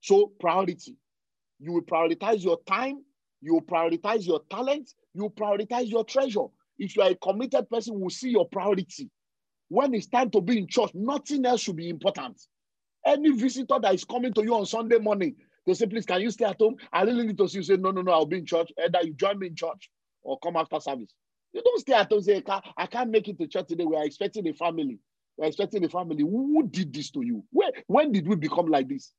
[0.00, 0.96] So, priority.
[1.60, 3.02] You will prioritize your time,
[3.40, 6.46] you will prioritize your talent, you will prioritize your treasure.
[6.78, 9.10] If you are a committed person, we will see your priority.
[9.68, 12.40] When it's time to be in church, nothing else should be important.
[13.04, 15.34] Any visitor that is coming to you on Sunday morning,
[15.66, 16.76] they say, please, can you stay at home?
[16.92, 17.64] I really need to see you.
[17.64, 18.70] Say, no, no, no, I'll be in church.
[18.82, 19.90] Either you join me in church
[20.28, 21.14] or come after service.
[21.52, 22.42] You don't stay at home say,
[22.76, 23.84] I can't make it to church today.
[23.84, 24.98] We are expecting a family.
[25.38, 26.22] We're expecting a family.
[26.22, 27.42] Who did this to you?
[27.50, 29.12] When, when did we become like this?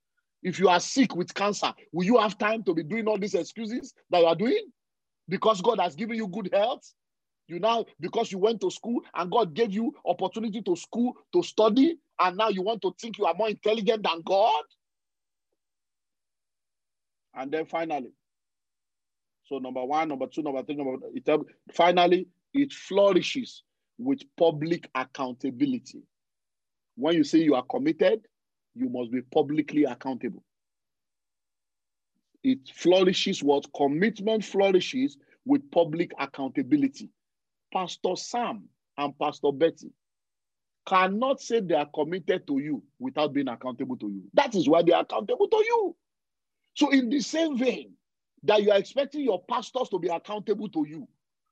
[0.44, 3.34] If you are sick with cancer, will you have time to be doing all these
[3.34, 4.68] excuses that you are doing?
[5.28, 6.84] Because God has given you good health?
[7.48, 11.42] You now, because you went to school and God gave you opportunity to school, to
[11.42, 14.64] study, and now you want to think you are more intelligent than God?
[17.34, 18.12] And then finally,
[19.50, 21.28] so number one, number two, number three, number it,
[21.74, 23.64] finally, it flourishes
[23.98, 26.04] with public accountability.
[26.96, 28.28] When you say you are committed,
[28.76, 30.44] you must be publicly accountable.
[32.44, 37.10] It flourishes what commitment flourishes with public accountability.
[37.74, 38.66] Pastor Sam
[39.00, 39.92] and Pastor Betty
[40.88, 44.24] cannot say they are committed to you without being accountable to you.
[44.36, 45.96] That is why they are accountable to you.
[46.76, 47.94] So, in the same vein,
[48.44, 51.07] that you are expecting your pastors to be accountable to you.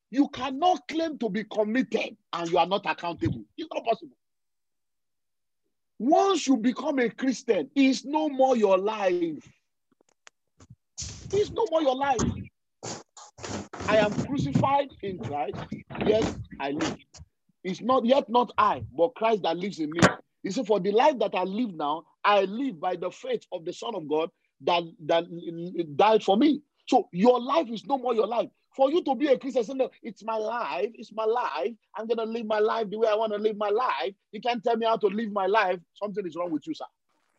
[0.09, 3.43] You cannot claim to be committed and you are not accountable.
[3.57, 4.15] It's not possible.
[5.99, 9.43] Once you become a Christian, it's no more your life.
[11.31, 12.21] It's no more your life.
[13.87, 15.55] I am crucified in Christ,
[16.05, 16.97] Yes, I live.
[17.63, 19.99] It's not yet not I, but Christ that lives in me.
[20.43, 23.65] He said, For the life that I live now, I live by the faith of
[23.65, 24.29] the Son of God
[24.61, 25.25] that, that
[25.95, 26.61] died for me.
[26.87, 28.49] So your life is no more your life.
[28.75, 31.73] For you to be a Christian, say, no, it's my life, it's my life.
[31.95, 34.13] I'm gonna live my life the way I want to live my life.
[34.31, 35.79] You can't tell me how to live my life.
[35.95, 36.85] Something is wrong with you, sir.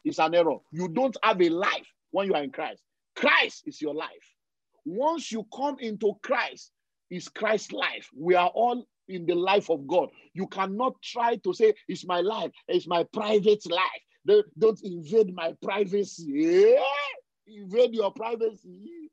[0.05, 0.57] It's an error.
[0.73, 2.83] You don't have a life when you are in Christ.
[3.15, 4.09] Christ is your life.
[4.85, 6.73] Once you come into Christ,
[7.11, 8.11] is Christ's life.
[8.15, 10.11] We are all in the life of God.
[10.35, 14.45] You cannot try to say, it's my life, it's my private life.
[14.59, 16.27] Don't invade my privacy.
[16.27, 16.83] Yeah?
[17.47, 19.11] Invade your privacy.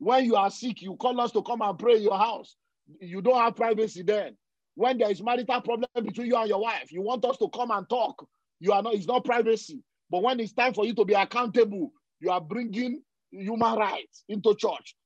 [0.00, 2.56] When you are sick, you call us to come and pray in your house.
[3.00, 4.34] You don't have privacy then.
[4.74, 7.70] When there is marital problem between you and your wife, you want us to come
[7.70, 8.26] and talk.
[8.60, 9.82] You are not, it's not privacy.
[10.10, 14.54] But when it's time for you to be accountable, you are bringing human rights into
[14.54, 14.96] church.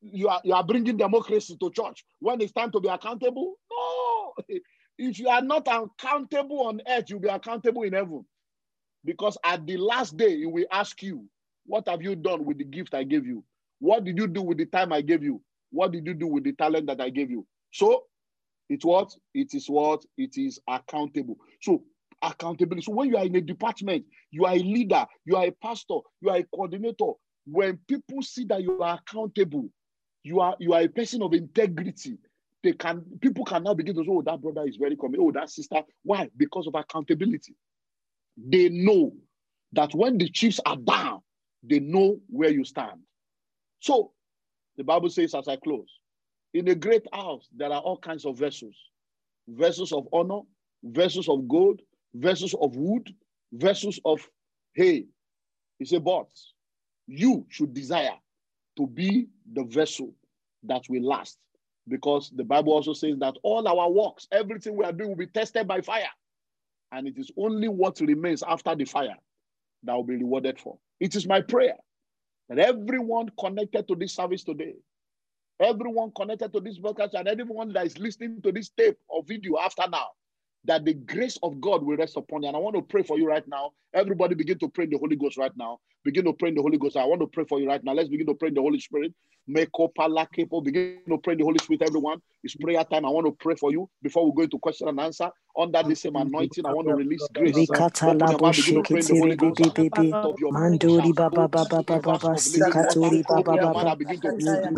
[0.00, 2.04] You are, you are bringing democracy to church.
[2.20, 4.34] When it's time to be accountable, no.
[4.96, 8.24] If you are not accountable on earth, you'll be accountable in heaven.
[9.04, 11.24] Because at the last day, he will ask you,
[11.66, 13.42] What have you done with the gift I gave you?
[13.84, 15.42] What did you do with the time I gave you?
[15.70, 17.46] What did you do with the talent that I gave you?
[17.70, 18.04] So
[18.70, 19.14] it's what?
[19.34, 20.02] It is what?
[20.16, 21.36] It is accountable.
[21.60, 21.84] So
[22.22, 22.86] accountability.
[22.86, 25.98] So when you are in a department, you are a leader, you are a pastor,
[26.22, 27.12] you are a coordinator.
[27.44, 29.68] When people see that you are accountable,
[30.22, 32.16] you are you are a person of integrity.
[32.62, 35.22] They can people can now begin to say, oh, that brother is very committed.
[35.22, 35.82] Oh, that sister.
[36.04, 36.30] Why?
[36.34, 37.54] Because of accountability.
[38.38, 39.12] They know
[39.74, 41.20] that when the chiefs are down,
[41.62, 43.02] they know where you stand.
[43.84, 44.12] So
[44.78, 45.90] the Bible says, as I close,
[46.54, 48.74] in a great house, there are all kinds of vessels
[49.46, 50.40] vessels of honor,
[50.82, 51.82] vessels of gold,
[52.14, 53.14] vessels of wood,
[53.52, 54.26] vessels of
[54.74, 55.04] hay.
[55.78, 56.28] He said, but
[57.06, 58.16] you should desire
[58.78, 60.14] to be the vessel
[60.62, 61.36] that will last.
[61.86, 65.26] Because the Bible also says that all our works, everything we are doing will be
[65.26, 66.14] tested by fire.
[66.90, 69.18] And it is only what remains after the fire
[69.82, 70.78] that will be rewarded for.
[71.00, 71.76] It is my prayer
[72.48, 74.74] that everyone connected to this service today,
[75.60, 79.58] everyone connected to this broadcast, and everyone that is listening to this tape or video
[79.58, 80.08] after now,
[80.64, 82.48] that the grace of God will rest upon you.
[82.48, 83.72] And I want to pray for you right now.
[83.92, 85.78] Everybody begin to pray in the Holy Ghost right now.
[86.04, 86.96] Begin to pray in the Holy Ghost.
[86.96, 87.92] I want to pray for you right now.
[87.92, 89.12] Let's begin to pray in the Holy Spirit.
[89.46, 92.18] Begin to pray the Holy Spirit, everyone.
[92.42, 93.04] It's prayer time.
[93.04, 95.30] I want to pray for you before we go into question and answer.
[95.56, 97.54] Under the same anointing, I want to release grace.
[100.50, 103.96] Mandori baba baba baba sikatori baba baba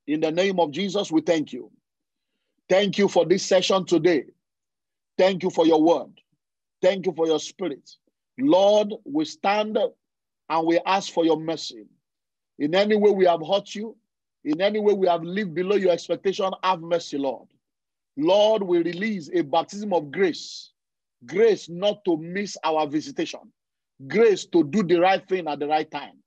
[0.07, 1.71] In the name of Jesus, we thank you.
[2.69, 4.25] Thank you for this session today.
[5.17, 6.14] Thank you for your word.
[6.85, 7.89] Thank you for your spirit.
[8.37, 9.75] Lord, we stand
[10.49, 11.87] and we ask for your mercy.
[12.59, 13.97] In any way we have hurt you,
[14.43, 17.47] in any way we have lived below your expectation, have mercy, Lord.
[18.15, 20.73] Lord, we release a baptism of grace,
[21.25, 23.51] grace not to miss our visitation,
[24.05, 26.19] grace to do the right thing at the right time,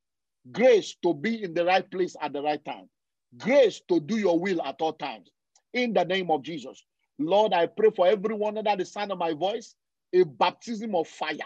[0.51, 2.89] grace to be in the right place at the right time,
[3.37, 5.31] grace to do your will at all times.
[5.73, 6.83] In the name of Jesus.
[7.21, 9.77] Lord, I pray for everyone under the sound of my voice
[10.15, 11.39] a baptism of fire,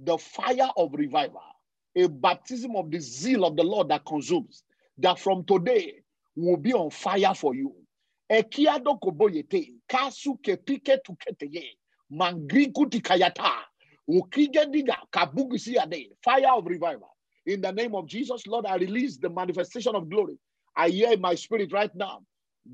[0.00, 1.42] the fire of revival,
[1.96, 4.62] a baptism of the zeal of the Lord that consumes,
[4.98, 6.00] that from today
[6.36, 7.74] will be on fire for you.
[8.30, 11.76] Ekiado koboyete, kasu kepike tuketeye,
[12.12, 13.52] mangriku tikayata,
[14.08, 14.66] ukige
[16.22, 17.10] fire of revival.
[17.46, 20.38] In the name of Jesus, Lord, I release the manifestation of glory.
[20.76, 22.20] I hear in my spirit right now.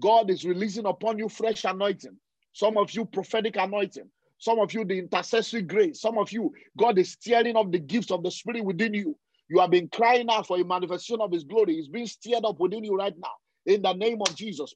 [0.01, 2.17] God is releasing upon you fresh anointing.
[2.55, 4.09] Some of you, prophetic anointing.
[4.43, 6.01] Some of you, the intercessory grace.
[6.01, 9.17] Some of you, God is stirring up the gifts of the Spirit within you.
[9.49, 11.77] You have been crying out for a manifestation of His glory.
[11.77, 13.35] It's being stirred up within you right now.
[13.67, 14.75] In the name of Jesus.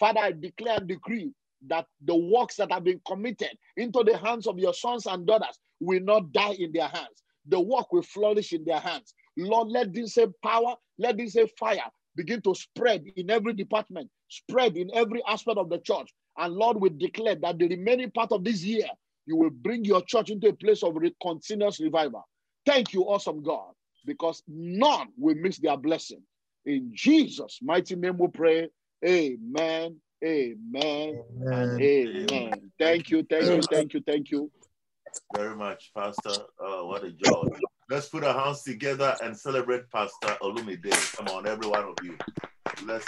[0.00, 1.32] Father, I declare and decree
[1.66, 5.58] that the works that have been committed into the hands of your sons and daughters
[5.80, 7.22] will not die in their hands.
[7.46, 9.12] The work will flourish in their hands.
[9.36, 14.08] Lord, let this same power, let this same fire begin to spread in every department,
[14.28, 16.10] spread in every aspect of the church.
[16.38, 18.86] And Lord, we declare that the remaining part of this year,
[19.26, 22.26] you will bring your church into a place of continuous revival.
[22.64, 23.72] Thank you, awesome God,
[24.06, 26.22] because none will miss their blessing.
[26.64, 28.68] In Jesus' mighty name we pray.
[29.04, 29.96] Amen.
[30.24, 31.22] Amen.
[31.44, 31.80] Amen.
[31.80, 32.72] amen.
[32.78, 33.26] Thank you.
[33.28, 33.62] Thank you.
[33.70, 34.02] Thank you.
[34.06, 34.50] Thank you.
[35.34, 36.44] Very much, Pastor.
[36.60, 37.48] Oh, what a joy.
[37.90, 41.16] Let's put our hands together and celebrate Pastor Olumide.
[41.16, 42.18] Come on, every one of you.
[42.84, 43.06] Let's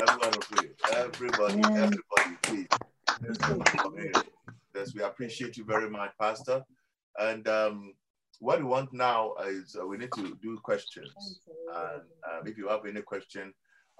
[0.00, 0.70] everyone of you.
[0.94, 2.66] Everybody, everybody, please.
[4.74, 6.62] Yes, we appreciate you very much, Pastor.
[7.18, 7.92] And um,
[8.40, 11.40] what we want now is uh, we need to do questions.
[11.74, 13.52] And um, if you have any question,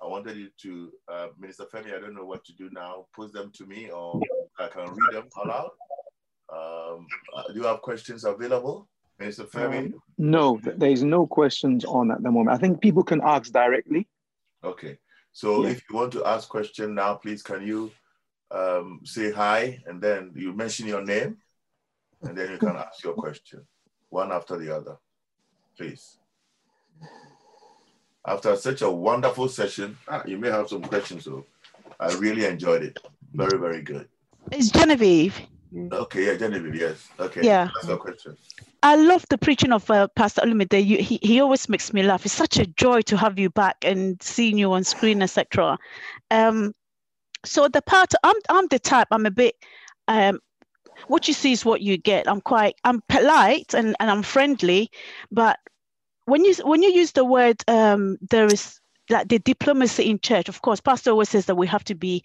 [0.02, 3.34] I wanted you to, uh, Minister Femi, I don't know what to do now, post
[3.34, 4.18] them to me or
[4.58, 5.70] I can read them aloud.
[6.50, 7.06] Um,
[7.36, 8.88] uh, do you have questions available,
[9.18, 9.78] Minister Femi?
[9.78, 12.56] Um, no, there's no questions on at the moment.
[12.56, 14.06] I think people can ask directly.
[14.62, 14.98] Okay.
[15.32, 15.70] So yeah.
[15.70, 17.90] if you want to ask question now, please can you
[18.50, 21.38] um, say hi and then you mention your name
[22.22, 23.66] and then you can ask your question
[24.08, 24.96] one after the other,
[25.76, 26.18] please.
[28.26, 31.44] After such a wonderful session, ah, you may have some questions though.
[32.00, 32.98] I really enjoyed it.
[33.32, 34.08] Very, very good.
[34.52, 35.38] It's Genevieve.
[35.74, 37.08] Okay, yeah, Genevieve, yes.
[37.18, 37.42] Okay.
[37.44, 37.68] Yeah.
[37.74, 38.36] That's your question.
[38.82, 40.82] I love the preaching of uh, Pastor Olumide.
[40.84, 42.24] He he always makes me laugh.
[42.24, 45.78] It's such a joy to have you back and seeing you on screen, etc.
[46.30, 46.72] Um,
[47.44, 49.08] so the part I'm I'm the type.
[49.10, 49.56] I'm a bit.
[50.08, 50.40] Um,
[51.08, 52.28] what you see is what you get.
[52.28, 52.76] I'm quite.
[52.84, 54.90] I'm polite and and I'm friendly,
[55.30, 55.58] but
[56.26, 58.80] when you when you use the word um, there is
[59.10, 60.48] like the diplomacy in church.
[60.48, 62.22] Of course, Pastor always says that we have to be,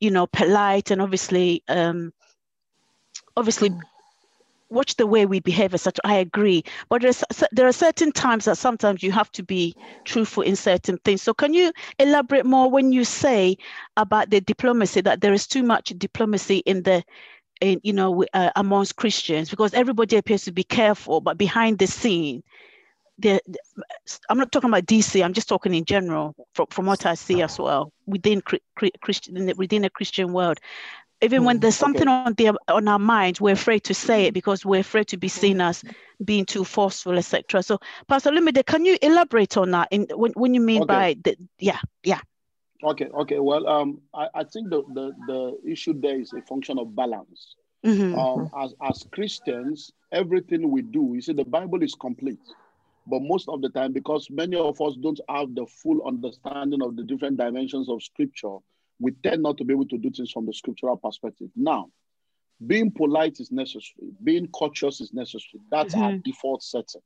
[0.00, 1.62] you know, polite and obviously.
[1.68, 2.12] Um,
[3.36, 3.70] obviously
[4.70, 5.98] watch the way we behave as such.
[6.04, 6.64] I agree.
[6.88, 9.74] But there's there are certain times that sometimes you have to be
[10.04, 11.22] truthful in certain things.
[11.22, 13.56] So can you elaborate more when you say
[13.96, 17.04] about the diplomacy that there is too much diplomacy in the
[17.60, 19.50] in you know uh, amongst christians?
[19.50, 22.42] Because everybody appears to be careful but behind the scene
[23.18, 23.40] the,
[24.28, 25.24] I'm not talking about DC.
[25.24, 28.42] I'm just talking in general from, from what I see as well within
[29.00, 30.58] Christian within a Christian world
[31.20, 32.10] even when mm, there's something okay.
[32.10, 35.28] on the on our minds we're afraid to say it because we're afraid to be
[35.28, 35.82] seen as
[36.24, 37.78] being too forceful etc so
[38.08, 40.86] pastor Olumide, can you elaborate on that in when, when you mean okay.
[40.86, 42.20] by the yeah yeah
[42.82, 46.78] okay okay well um i, I think the, the the issue there is a function
[46.78, 48.18] of balance mm-hmm.
[48.18, 52.38] um as as christians everything we do you see the bible is complete
[53.06, 56.96] but most of the time because many of us don't have the full understanding of
[56.96, 58.56] the different dimensions of scripture
[59.00, 61.48] we tend not to be able to do things from the scriptural perspective.
[61.56, 61.90] Now,
[62.66, 65.60] being polite is necessary, being cautious is necessary.
[65.70, 66.04] That's mm-hmm.
[66.04, 67.02] our default setting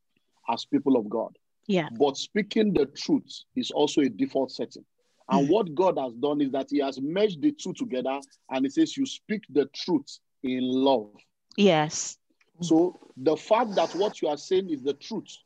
[0.49, 1.37] as people of God.
[1.67, 1.89] Yeah.
[1.99, 4.85] But speaking the truth is also a default setting.
[5.31, 5.53] And mm-hmm.
[5.53, 8.21] what God has done is that He has merged the two together
[8.51, 11.11] and He says, You speak the truth in love.
[11.57, 12.19] Yes.
[12.61, 15.37] So the fact that what you are saying is the truth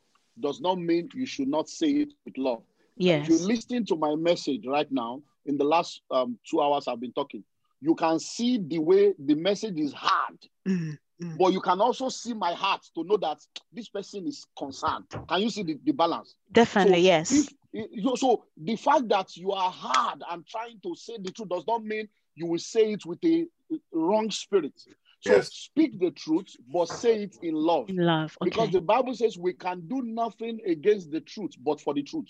[0.40, 2.62] does not mean you should not say it with love.
[2.97, 3.28] Yes.
[3.28, 7.01] If you listen to my message right now, in the last um, two hours I've
[7.01, 7.44] been talking,
[7.81, 11.39] you can see the way the message is hard, Mm, mm.
[11.39, 13.39] but you can also see my heart to know that
[13.73, 15.05] this person is concerned.
[15.28, 16.36] Can you see the, the balance?
[16.52, 17.31] Definitely, So yes.
[17.32, 21.48] If, you- so the fact that you are hard and trying to say the truth
[21.48, 23.47] does not mean you will say it with a
[23.93, 24.78] wrong spirit.
[25.20, 25.52] So Yes.
[25.52, 27.89] speak the truth, but say it in love.
[27.89, 28.36] In love.
[28.43, 32.27] Because the Bible says we can do nothing against the truth, but for the truth.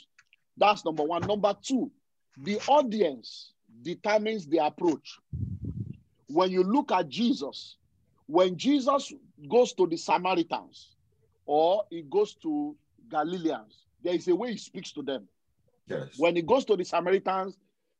[0.56, 1.26] That's number one.
[1.26, 1.90] Number two,
[2.38, 3.52] the audience
[3.82, 5.18] determines the approach.
[6.28, 7.76] When you look at Jesus,
[8.26, 9.12] when Jesus
[9.50, 10.90] goes to the Samaritans
[11.46, 12.76] or he goes to
[13.10, 15.28] Galileans, there is a way he speaks to them.
[15.86, 16.08] Yes.
[16.16, 17.56] When he goes to the Samaritans,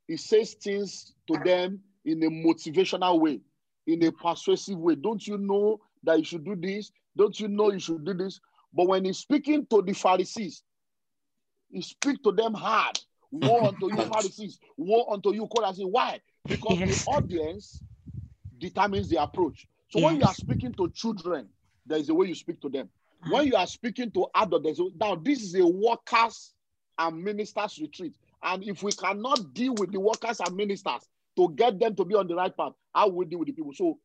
[0.08, 3.40] he says things to them in a motivational way,
[3.86, 4.94] in a persuasive way.
[4.94, 6.90] Don't you know that you should do this?
[7.16, 8.40] Don't you know you should do this?
[8.72, 10.62] But when he's speaking to the Pharisees,
[11.70, 12.98] he speaks to them hard.
[13.32, 14.58] Woe unto you, Pharisees.
[14.76, 15.90] Woe unto you, Chorazin.
[15.90, 16.20] Why?
[16.46, 17.04] Because Yes.
[17.04, 17.82] the audience
[18.58, 19.66] determines the approach.
[19.88, 21.48] So when you are speaking to children,
[21.86, 22.88] there is a way you speak to them.
[23.24, 23.32] Hmm.
[23.32, 26.52] When you are speaking to adults, there's a, now this is a workers
[26.98, 28.12] and ministers retreat.
[28.42, 32.14] And if we cannot deal with the workers and ministers to get them to be
[32.14, 33.72] on the right path, how will we deal with the people?
[33.74, 33.98] So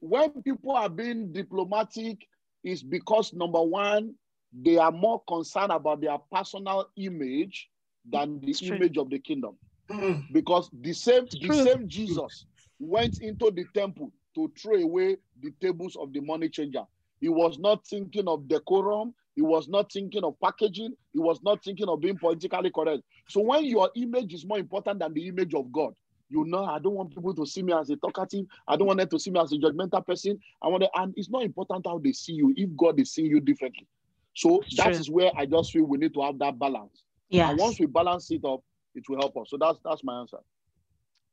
[0.00, 2.26] when people are being diplomatic,
[2.64, 4.14] is because number one,
[4.52, 7.68] they are more concerned about their personal image
[8.10, 8.76] than the It's true.
[8.76, 9.56] image of the kingdom.
[9.90, 10.24] Mm.
[10.32, 11.64] Because the same, the true.
[11.64, 12.46] same Jesus
[12.78, 16.84] went into the temple to throw away the tables of the money changer.
[17.20, 19.14] He was not thinking of decorum.
[19.36, 20.92] He was not thinking of packaging.
[21.12, 23.02] He was not thinking of being politically correct.
[23.28, 25.94] So when your image is more important than the image of God,
[26.28, 28.46] you know, I don't want people to see me as a talkative.
[28.66, 30.38] I don't want them to see me as a judgmental person.
[30.62, 33.30] I want to, and it's not important how they see you if God is seeing
[33.30, 33.86] you differently.
[34.34, 35.00] So It's that true.
[35.00, 37.02] is where I just feel we need to have that balance.
[37.34, 37.50] Yes.
[37.50, 38.60] And once we balance it up,
[38.94, 39.50] it will help us.
[39.50, 40.38] So that's that's my answer.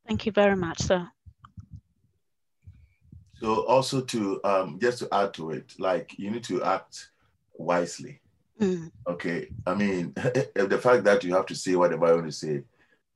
[0.07, 1.07] Thank you very much, sir.
[3.35, 7.11] So also to um just to add to it, like you need to act
[7.53, 8.19] wisely.
[8.59, 9.49] Mm, Okay.
[9.65, 12.63] I mean, the fact that you have to say whatever you want to say,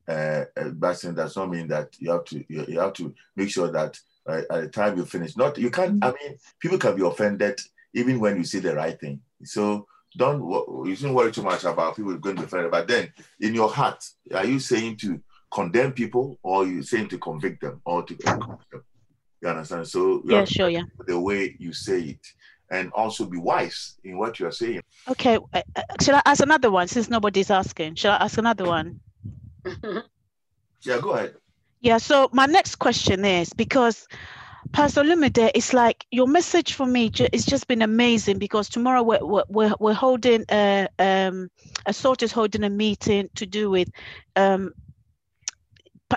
[0.07, 3.49] uh, uh, Basin does not mean that you have to you, you have to make
[3.49, 5.35] sure that uh, at the time you finish.
[5.35, 6.03] Not you can't.
[6.03, 7.59] I mean, people can be offended
[7.95, 9.21] even when you say the right thing.
[9.43, 9.87] So
[10.17, 10.39] don't
[10.87, 12.71] you shouldn't worry too much about people going to be offended.
[12.71, 15.21] But then, in your heart, are you saying to
[15.51, 18.83] condemn people, or are you saying to convict them, or to encourage them?
[19.41, 19.87] You understand?
[19.87, 20.83] So you yeah, sure, yeah.
[21.05, 22.27] the way you say it,
[22.71, 24.81] and also be wise in what you are saying.
[25.07, 25.37] Okay.
[25.53, 27.95] Uh, uh, should I ask another one since nobody's asking?
[27.95, 28.99] Should I ask another one?
[30.85, 31.35] Yeah, go ahead.
[31.81, 34.07] Yeah, so my next question is because
[34.75, 39.03] Pastor Lumide, it's like your message for me ju- it's just been amazing because tomorrow
[39.03, 41.49] we're we're, we're, holding a um
[41.85, 43.87] a sort is holding a meeting to do with
[44.35, 44.73] um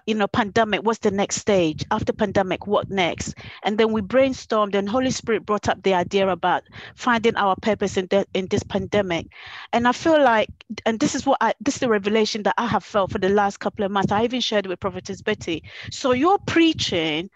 [0.07, 1.85] you know pandemic what's the next stage?
[1.93, 3.37] After pandemic what next?
[3.63, 6.65] And then we brainstormed and holy spirit brought up the idea about
[6.97, 9.29] finding our purpose in the, in this pandemic.
[9.73, 10.51] And i feel like
[10.85, 13.29] and this is what i this is the revelation that i have felt for the
[13.29, 14.11] last couple of months.
[14.11, 15.63] I even shared with prophetess betty.
[15.93, 17.31] So you're preaching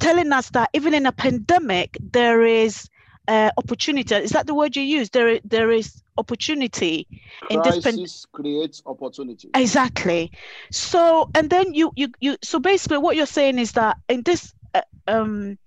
[0.00, 2.88] telling us that even in a pandemic there is
[3.28, 4.14] uh, opportunity.
[4.14, 5.10] Is that the word you use?
[5.10, 7.08] There there is opportunity
[7.50, 9.48] in this pan- Crisis creates opportunity.
[9.54, 10.30] exactly.
[10.70, 14.54] So and then you you you so basically what you're saying is that in this
[14.74, 15.58] uh, um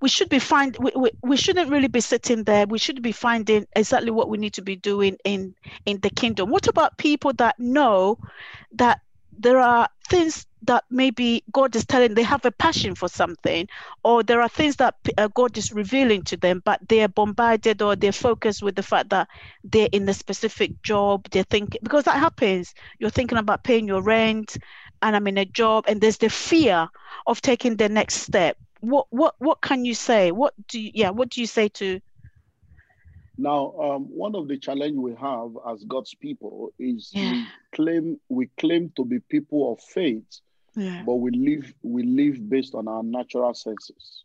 [0.00, 2.66] we should be find we, we, we shouldn't really be sitting there.
[2.66, 5.54] We should be finding exactly what we need to be doing in
[5.86, 6.50] in the kingdom.
[6.50, 8.18] What about people that know
[8.72, 9.00] that
[9.38, 13.66] there are things that maybe god is telling they have a passion for something
[14.04, 17.94] or there are things that uh, god is revealing to them but they're bombarded or
[17.96, 19.28] they're focused with the fact that
[19.64, 22.74] they're in a specific job they're thinking because that happens.
[22.98, 24.56] You're thinking about paying your rent
[25.02, 26.88] and i'm in a job and there's the fear
[27.26, 28.56] of taking the next step.
[28.80, 30.30] What what what can you say?
[30.32, 32.00] What do you yeah what do you say to
[33.38, 37.22] Now, um, one of the challenge we have as God's people is Yeah.
[37.22, 40.40] we claim we claim to be people of faith,
[40.74, 44.24] yeah but we live we live based on our natural senses.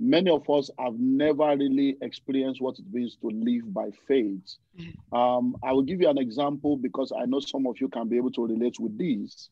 [0.00, 4.56] Many of us have never really experienced what it means to live by faith.
[4.76, 5.16] Mm.
[5.16, 8.16] Um, I will give you an example because I know some of you can be
[8.16, 9.50] able to relate with this.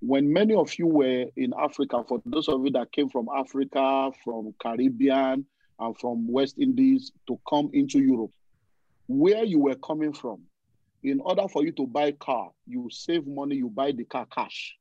[0.00, 4.10] When many of you were in Africa, for those of you that came from Africa,
[4.22, 5.46] from Caribbean,
[5.80, 8.30] and from West Indies to come into Europe,
[9.06, 10.42] where you were coming from,
[11.02, 14.76] in order for you to buy car, you save money, you buy the car cash.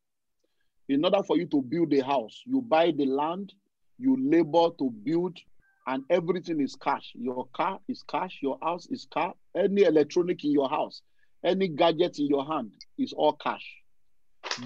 [0.89, 3.53] In order for you to build a house, you buy the land,
[3.97, 5.37] you labor to build,
[5.85, 7.11] and everything is cash.
[7.15, 11.01] Your car is cash, your house is cash, any electronic in your house,
[11.43, 13.65] any gadget in your hand is all cash.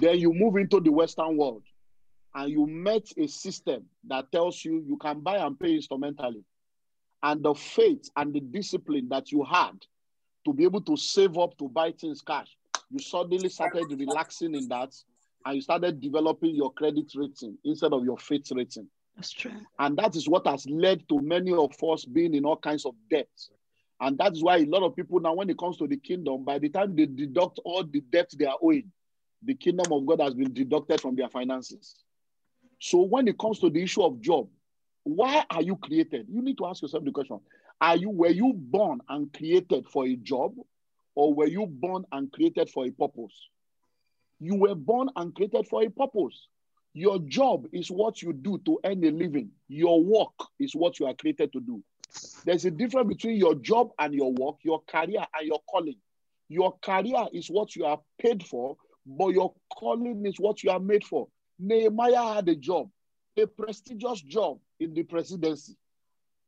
[0.00, 1.62] Then you move into the Western world
[2.34, 6.44] and you met a system that tells you you can buy and pay instrumentally.
[7.22, 9.74] And the faith and the discipline that you had
[10.44, 12.56] to be able to save up to buy things cash,
[12.90, 14.92] you suddenly started relaxing in that
[15.44, 18.88] and you started developing your credit rating instead of your faith rating.
[19.16, 19.52] That's true.
[19.78, 22.94] And that is what has led to many of us being in all kinds of
[23.10, 23.28] debt.
[24.00, 26.58] And that's why a lot of people now, when it comes to the kingdom, by
[26.58, 28.90] the time they deduct all the debt they are owing,
[29.44, 31.96] the kingdom of God has been deducted from their finances.
[32.80, 34.48] So when it comes to the issue of job,
[35.04, 36.26] why are you created?
[36.28, 37.40] You need to ask yourself the question:
[37.80, 40.54] Are you were you born and created for a job,
[41.14, 43.48] or were you born and created for a purpose?
[44.42, 46.48] You were born and created for a purpose.
[46.94, 49.50] Your job is what you do to earn a living.
[49.68, 51.80] Your work is what you are created to do.
[52.44, 55.94] There's a difference between your job and your work, your career and your calling.
[56.48, 60.80] Your career is what you are paid for, but your calling is what you are
[60.80, 61.28] made for.
[61.60, 62.90] Nehemiah had a job,
[63.36, 65.76] a prestigious job in the presidency.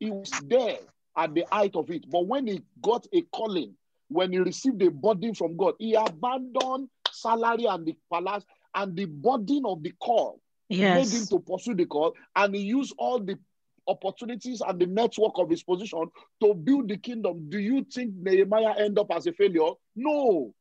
[0.01, 0.79] He was there
[1.17, 2.11] at the height of it.
[2.11, 3.77] But when he got a calling,
[4.09, 9.05] when he received a burden from God, he abandoned salary and the palace and the
[9.07, 11.13] burden of the call Yes.
[11.13, 13.39] made him to pursue the call, and he used all the
[13.87, 16.07] opportunities and the network of his position
[16.43, 17.51] to build the kingdom.
[17.51, 19.73] Do you think Nehemiah end up as a failure?
[19.95, 20.55] No.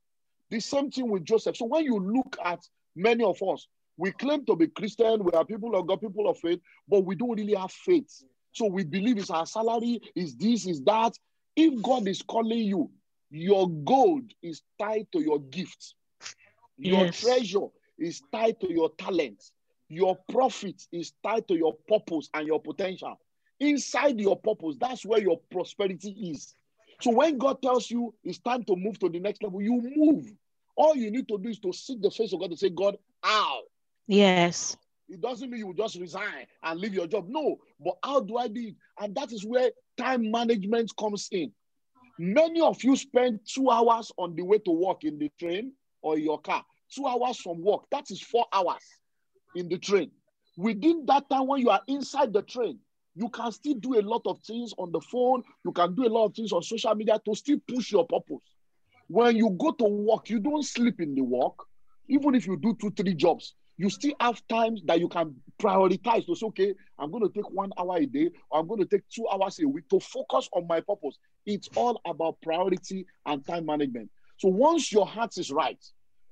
[0.49, 1.55] The same thing with Joseph.
[1.55, 2.59] So when you look at
[2.95, 3.65] many of us,
[3.95, 7.15] we claim to be Christian, we are people of God, people of faith, but we
[7.15, 8.23] don't really have faith.
[8.51, 11.13] So we believe it's our salary, is this, is that.
[11.55, 12.91] If God is calling you,
[13.29, 15.95] your gold is tied to your gift.
[16.77, 17.19] Your Yes.
[17.19, 17.67] treasure
[17.97, 19.51] is tied to your talent.
[19.89, 23.19] Your profit is tied to your purpose and your potential.
[23.59, 26.55] Inside your purpose, that's where your prosperity is.
[27.01, 30.33] So when God tells you it's time to move to the next level, you move.
[30.75, 32.97] All you need to do is to seek the face of God and say, God,
[33.21, 33.61] how?
[34.07, 34.77] Yes.
[35.07, 37.27] It doesn't mean you just resign and leave your job.
[37.27, 38.75] No, but how do I do it?
[38.99, 41.51] And that is where time management comes in.
[42.17, 45.73] Many of you spend two hours on the way to work in the train
[46.03, 46.63] or your car,
[46.93, 47.81] two hours from work.
[47.91, 48.83] That is four hours
[49.55, 50.11] in the train.
[50.57, 52.77] Within that time, when you are inside the train,
[53.15, 55.43] you can still do a lot of things on the phone.
[55.65, 58.43] You can do a lot of things on social media to still push your purpose.
[59.07, 61.53] When you go to work, you don't sleep in the work.
[62.07, 66.25] Even if you do two, three jobs, you still have times that you can prioritize
[66.25, 68.85] to say, okay, I'm going to take one hour a day, or I'm going to
[68.85, 71.17] take two hours a week to focus on my purpose.
[71.45, 74.09] It's all about priority and time management.
[74.43, 75.81] So once your heart is right,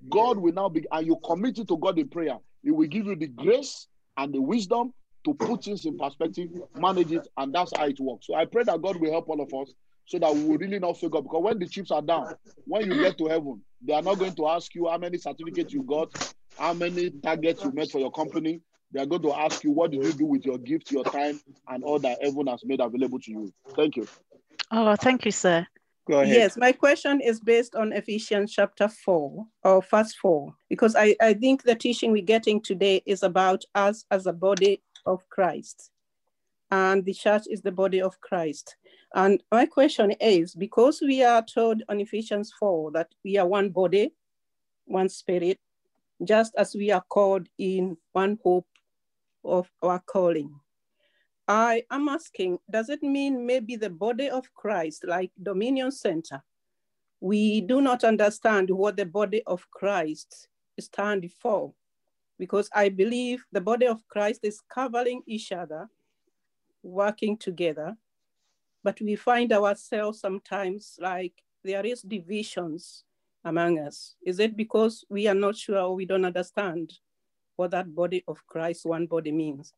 [0.10, 3.06] God will now be, and you commit it to God in prayer, He will give
[3.06, 4.94] you the grace and the wisdom
[5.24, 8.28] to put things in perspective, manage it, and that's how it works.
[8.28, 9.74] So I pray that God will help all of us
[10.06, 11.24] so that we will really not fail God.
[11.24, 12.36] Because when the chips are down,
[12.66, 15.72] when you get to heaven, they are not going to ask you how many certificates
[15.72, 18.60] you got, how many targets you met for your company.
[18.92, 21.40] They are going to ask you, what did you do with your gift, your time,
[21.70, 23.54] and all that heaven has made available to you.
[23.74, 24.06] Thank you.
[24.70, 25.66] Oh, thank you, sir.
[26.08, 26.36] Go ahead.
[26.36, 31.34] Yes, my question is based on Ephesians chapter 4 or verse 4, because I, I
[31.34, 35.92] think the teaching we're getting today is about us as a body of Christ.
[36.72, 38.76] And the church is the body of Christ.
[39.14, 43.70] And my question is because we are told on Ephesians 4 that we are one
[43.70, 44.14] body,
[44.86, 45.60] one spirit,
[46.24, 48.68] just as we are called in one hope
[49.44, 50.56] of our calling.
[51.52, 56.42] I am asking, does it mean maybe the body of Christ, like Dominion Center,
[57.20, 60.48] we do not understand what the body of Christ
[60.80, 61.74] stands for?
[62.40, 65.90] Because I believe the body of Christ is covering each other,
[66.84, 67.98] working together,
[68.82, 71.34] but we find ourselves sometimes like
[71.66, 73.04] there is divisions
[73.44, 74.16] among us.
[74.26, 76.94] Is it because we are not sure or we don't understand
[77.58, 79.74] what that body of Christ, one body means?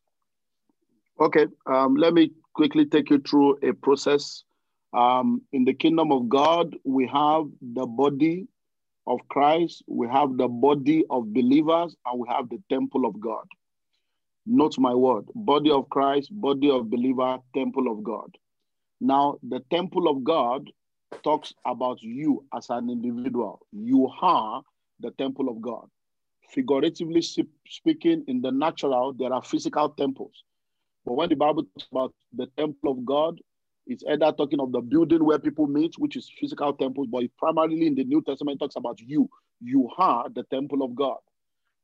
[1.20, 4.44] Okay, um, let me quickly take you through a process.
[4.94, 8.48] Um, in the kingdom of God, we have the body
[9.06, 13.46] of Christ, we have the body of believers, and we have the temple of God.
[14.46, 18.36] Note my word body of Christ, body of believer, temple of God.
[19.00, 20.70] Now, the temple of God
[21.24, 23.60] talks about you as an individual.
[23.72, 24.64] You are
[25.00, 25.88] the temple of God.
[26.50, 30.44] Figuratively speaking, in the natural, there are physical temples.
[31.06, 33.40] But when the Bible talks about the temple of God,
[33.86, 37.88] it's either talking of the building where people meet, which is physical temples, but primarily
[37.88, 39.30] in the New Testament talks about you.
[39.62, 41.18] You are the temple of God.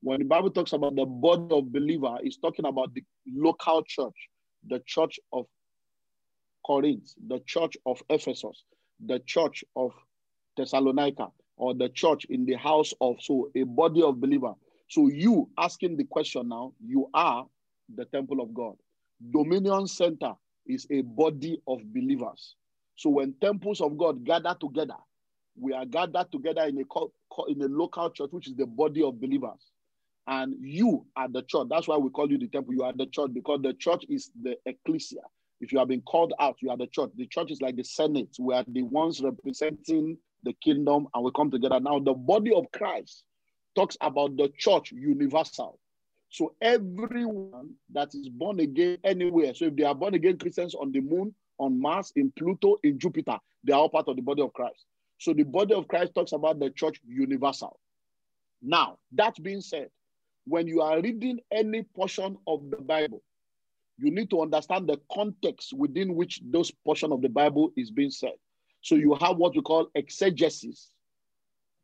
[0.01, 4.15] When the Bible talks about the body of believer, it's talking about the local church,
[4.67, 5.45] the church of
[6.65, 8.63] Corinth, the church of Ephesus,
[9.05, 9.91] the church of
[10.55, 11.27] Thessalonica,
[11.57, 14.53] or the church in the house of so a body of believer.
[14.87, 17.45] So you asking the question now, you are
[17.93, 18.75] the temple of God.
[19.31, 20.33] Dominion Center
[20.65, 22.55] is a body of believers.
[22.95, 24.97] So when temples of God gather together,
[25.59, 26.83] we are gathered together in a
[27.47, 29.71] in a local church, which is the body of believers.
[30.27, 31.67] And you are the church.
[31.69, 32.73] That's why we call you the temple.
[32.73, 35.21] You are the church because the church is the ecclesia.
[35.59, 37.11] If you have been called out, you are the church.
[37.17, 38.29] The church is like the Senate.
[38.39, 41.79] We are the ones representing the kingdom and we come together.
[41.79, 43.23] Now, the body of Christ
[43.75, 45.79] talks about the church universal.
[46.29, 50.91] So everyone that is born again anywhere, so if they are born again Christians on
[50.91, 54.41] the moon, on Mars, in Pluto, in Jupiter, they are all part of the body
[54.41, 54.85] of Christ.
[55.17, 57.79] So the body of Christ talks about the church universal.
[58.61, 59.89] Now, that being said,
[60.45, 63.21] when you are reading any portion of the Bible,
[63.97, 68.11] you need to understand the context within which those portion of the Bible is being
[68.11, 68.33] said.
[68.81, 70.89] So you have what we call exegesis.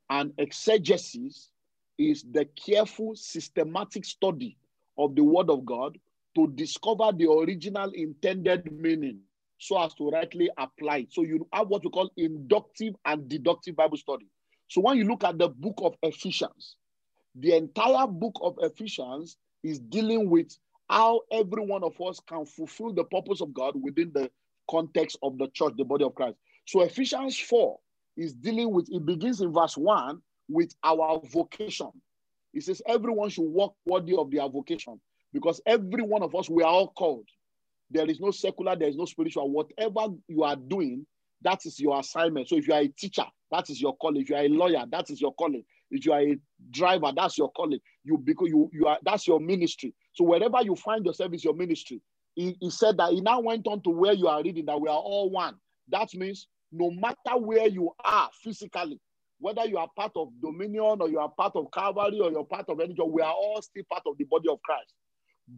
[0.09, 1.51] And exegesis
[1.97, 4.57] is the careful, systematic study
[4.97, 5.97] of the Word of God
[6.35, 9.19] to discover the original intended meaning
[9.57, 11.13] so as to rightly apply it.
[11.13, 14.27] So you have what we call inductive and deductive Bible study.
[14.67, 16.76] So when you look at the book of Ephesians,
[17.35, 20.57] the entire book of Ephesians is dealing with
[20.89, 24.30] how every one of us can fulfill the purpose of God within the
[24.69, 26.38] context of the church, the body of Christ.
[26.65, 27.77] So Ephesians 4
[28.17, 31.91] is dealing with, it begins in verse 1 with our vocation.
[32.53, 34.99] He says everyone should walk worthy of their vocation
[35.34, 37.27] because every one of us, we are all called.
[37.91, 39.51] There is no secular, there is no spiritual.
[39.51, 41.05] Whatever you are doing,
[41.41, 42.49] that is your assignment.
[42.49, 44.22] So if you are a teacher, that is your calling.
[44.22, 45.63] If you are a lawyer, that is your calling.
[45.91, 46.38] If you are a
[46.72, 47.80] driver, that's your calling.
[48.03, 49.93] You because you you are that's your ministry.
[50.13, 52.01] So wherever you find yourself is your ministry.
[52.34, 54.89] He, he said that he now went on to where you are reading that we
[54.89, 55.55] are all one.
[55.89, 58.99] That means no matter where you are physically,
[59.40, 62.70] whether you are part of Dominion or you are part of Calvary or you're part
[62.70, 64.94] of anything, we are all still part of the body of Christ.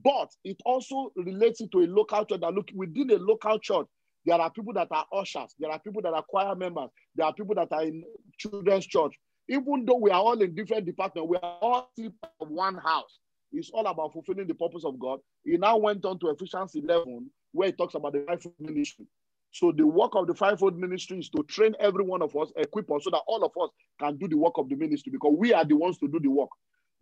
[0.04, 3.88] But it also relates to a local church that look within a local church,
[4.26, 7.34] there are people that are ushers, there are people that are choir members, there are
[7.34, 8.04] people that are in
[8.38, 9.14] children's church.
[9.48, 12.78] Even though we are all in different departments, we are all still part of one
[12.78, 13.20] house.
[13.54, 15.20] It's all about fulfilling the purpose of God.
[15.45, 19.06] He now went on to Ephesians 11, where he talks about the life of ministry.
[19.52, 22.91] So the work of the fivefold ministry is to train every one of us, equip
[22.91, 23.69] us, so that all of us
[23.99, 26.30] can do the work of the ministry because we are the ones to do the
[26.30, 26.49] work.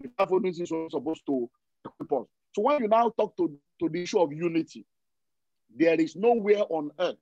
[0.02, 1.50] The fivefold ministry is supposed to
[1.86, 2.28] equip us.
[2.54, 4.86] So when you now talk to, to the issue of unity,
[5.76, 7.18] there is nowhere on earth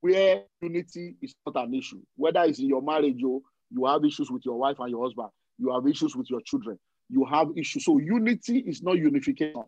[0.00, 2.00] where unity is not an issue.
[2.16, 3.40] Whether it's in your marriage or
[3.70, 5.28] you have issues with your wife and your husband,
[5.58, 6.78] you have issues with your children,
[7.10, 7.84] you have issues.
[7.84, 9.64] So unity is not unification.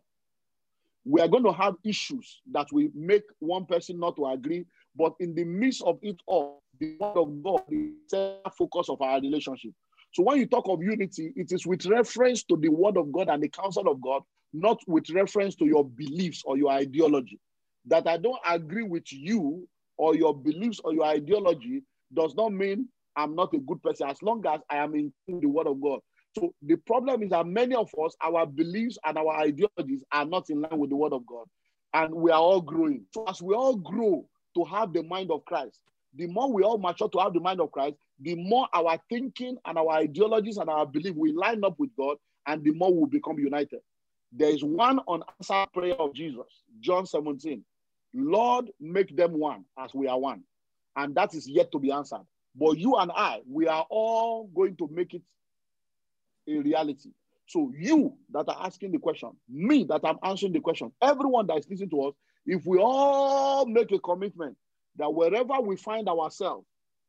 [1.05, 4.67] We are going to have issues that will make one person not to agree,
[4.97, 9.01] but in the midst of it all, the word of God is the focus of
[9.01, 9.73] our relationship.
[10.13, 13.29] So when you talk of unity, it is with reference to the word of God
[13.29, 14.23] and the counsel of God,
[14.53, 17.39] not with reference to your beliefs or your ideology.
[17.87, 21.83] That I don't agree with you or your beliefs or your ideology
[22.15, 25.47] does not mean I'm not a good person as long as I am in the
[25.47, 26.01] word of God.
[26.39, 30.51] So the problem is that many of us, our beliefs and our ideologies are not
[30.51, 31.47] in line with the word of God.
[31.95, 33.05] And we are all growing.
[33.13, 34.25] So as we all grow
[34.55, 35.81] to have the mind of Christ,
[36.15, 39.57] the more we all mature to have the mind of Christ, the more our thinking
[39.65, 43.07] and our ideologies and our belief will line up with God, and the more we'll
[43.07, 43.81] become united.
[44.33, 47.65] There is one unanswered prayer of Jesus, John 17.
[48.15, 50.45] Lord, make them one as we are one.
[50.95, 52.25] And that is yet to be answered.
[52.55, 55.23] But you and I, we are all going to make it
[56.49, 57.11] a reality.
[57.47, 61.59] So you that are asking the question, me that I'm answering the question, everyone that
[61.59, 62.15] is listening to us,
[62.47, 64.57] if we all make a commitment
[64.97, 66.67] that wherever we find ourselves,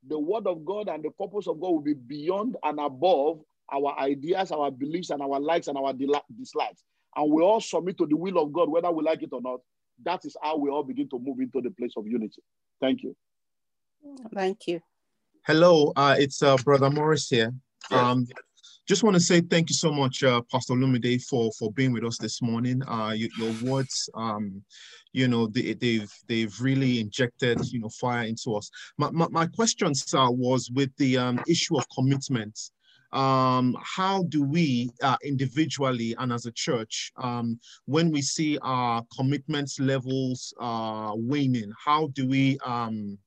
[0.07, 3.41] the word of God and the purpose of God will be beyond and above
[3.71, 6.83] our ideas, our beliefs, and our likes and our dislikes.
[7.15, 9.59] And we all submit to the will of God, whether we like it or not.
[10.03, 12.41] That is how we all begin to move into the place of unity.
[12.79, 13.15] Thank you.
[14.33, 14.81] Thank you.
[15.45, 17.53] Hello, uh, it's uh, Brother Morris here.
[17.91, 17.99] Yes.
[17.99, 18.27] Um,
[18.89, 22.03] just want to say thank you so much, uh, Pastor Lumide, for for being with
[22.03, 22.81] us this morning.
[22.87, 24.63] Uh, your, your words, um,
[25.13, 28.71] you know, they, have they've, they've really injected you know fire into us.
[28.97, 32.59] My my, my question, sir, was with the um, issue of commitment.
[33.13, 39.03] Um, how do we uh, individually and as a church, um, when we see our
[39.15, 43.19] commitment levels uh, waning, how do we um,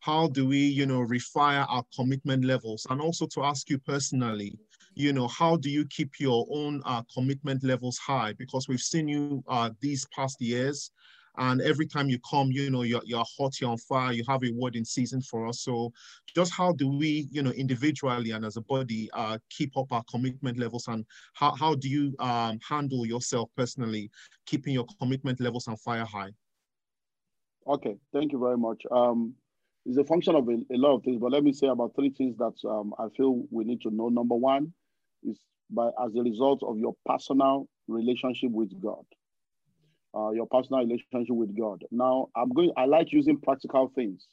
[0.00, 2.86] how do we, you know, refire our commitment levels?
[2.90, 4.58] And also to ask you personally,
[4.98, 8.32] you know, how do you keep your own uh, commitment levels high?
[8.34, 10.90] Because we've seen you uh, these past years
[11.38, 14.42] And every time you come, you know, you're, you're hot, you're on fire, you have
[14.42, 15.60] a word in season for us.
[15.60, 15.92] So
[16.34, 20.02] just how do we, you know, individually and as a body, uh, keep up our
[20.10, 24.10] commitment levels and how, how do you um, handle yourself personally,
[24.46, 26.32] keeping your commitment levels on fire high?
[27.68, 28.82] Okay, thank you very much.
[28.90, 29.34] Um,
[29.86, 32.10] it's a function of a, a, lot of things, but let me say about three
[32.10, 34.08] things that um, I feel we need to know.
[34.08, 34.72] Number one
[35.24, 35.38] is
[35.70, 39.04] by as a result of your personal relationship with God
[40.14, 41.84] uh, your personal relationship with God.
[41.90, 42.72] Now, I'm going.
[42.76, 44.26] I like using practical things.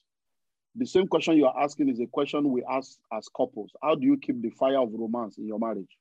[0.75, 3.71] The same question you are asking is a question we ask as couples.
[3.81, 5.97] How do you keep the fire of romance in your marriage?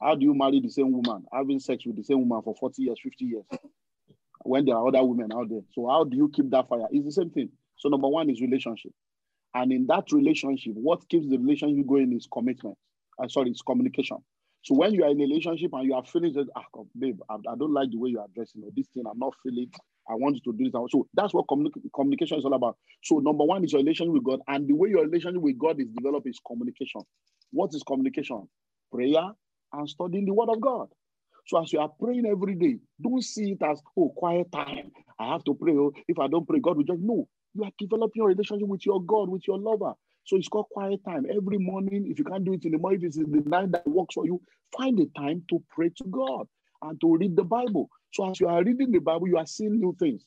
[0.00, 2.82] How do you marry the same woman, having sex with the same woman for 40
[2.82, 3.44] years, 50 years,
[4.42, 5.60] when there are other women out there?
[5.74, 6.86] So, how do you keep that fire?
[6.90, 7.50] It's the same thing.
[7.76, 8.92] So, number one is relationship.
[9.54, 12.76] And in that relationship, what keeps the relationship going is commitment.
[13.18, 14.18] Uh, sorry, it's communication.
[14.64, 16.62] So when you are in a relationship and you are feeling that, ah,
[16.96, 19.34] babe, I, I, don't like the way you are dressing or this thing, I'm not
[19.42, 19.68] feeling,
[20.08, 20.92] I want you to do this.
[20.92, 22.76] So that's what communi- communication is all about.
[23.02, 24.40] So number one is your relationship with God.
[24.46, 27.00] And the way your relationship with God is developed is communication.
[27.50, 28.48] What is communication?
[28.92, 29.32] Prayer
[29.72, 30.88] and studying the word of God.
[31.48, 34.92] So as you are praying every day, don't see it as, oh, quiet time.
[35.18, 35.72] I have to pray.
[35.72, 37.26] Oh, if I don't pray, God will just, no.
[37.54, 39.94] You are developing your relationship with your God, with your lover.
[40.24, 41.26] So it's called quiet time.
[41.28, 43.86] Every morning, if you can't do it in the morning, if it's the night that
[43.86, 44.40] works for you,
[44.76, 46.46] find a time to pray to God
[46.82, 47.88] and to read the Bible.
[48.12, 50.24] So as you are reading the Bible, you are seeing new things.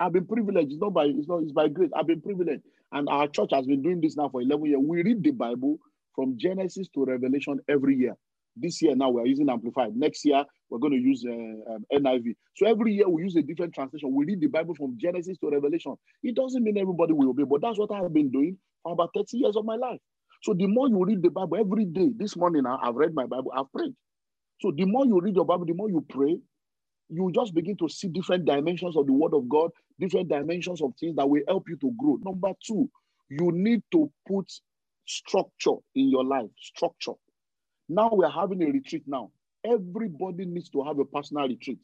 [0.00, 0.72] I've been privileged.
[0.72, 1.90] It's not by it's not it's by grace.
[1.96, 2.62] I've been privileged.
[2.92, 4.80] And our church has been doing this now for 11 years.
[4.82, 5.78] We read the Bible
[6.14, 8.16] from Genesis to Revelation every year.
[8.56, 9.96] This year now we're using Amplified.
[9.96, 12.34] Next year we're going to use uh, um, NIV.
[12.56, 14.12] So every year we use a different translation.
[14.12, 15.96] We read the Bible from Genesis to Revelation.
[16.22, 19.38] It doesn't mean everybody will obey, but that's what I've been doing for about 30
[19.38, 19.98] years of my life.
[20.42, 23.26] So the more you read the Bible every day, this morning now, I've read my
[23.26, 23.94] Bible, I've prayed.
[24.60, 26.38] So the more you read your Bible, the more you pray,
[27.08, 30.92] you just begin to see different dimensions of the Word of God, different dimensions of
[30.98, 32.18] things that will help you to grow.
[32.22, 32.90] Number two,
[33.30, 34.50] you need to put
[35.06, 36.48] structure in your life.
[36.58, 37.12] Structure.
[37.88, 39.30] Now we're having a retreat now.
[39.64, 41.80] Everybody needs to have a personal retreat.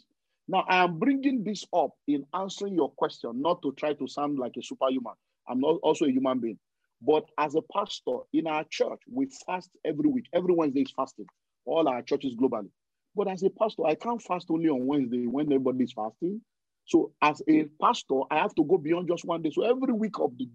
[0.48, 4.38] Now, I am bringing this up in answering your question, not to try to sound
[4.38, 5.14] like a superhuman.
[5.48, 6.58] I'm not also a human being.
[7.00, 10.26] But as a pastor in our church, we fast every week.
[10.34, 11.26] Every Wednesday is fasting.
[11.64, 12.68] All our churches globally.
[13.14, 16.40] But as a pastor, I can't fast only on Wednesday when everybody is fasting.
[16.84, 19.50] So as a pastor, I have to go beyond just one day.
[19.52, 20.48] So every week of the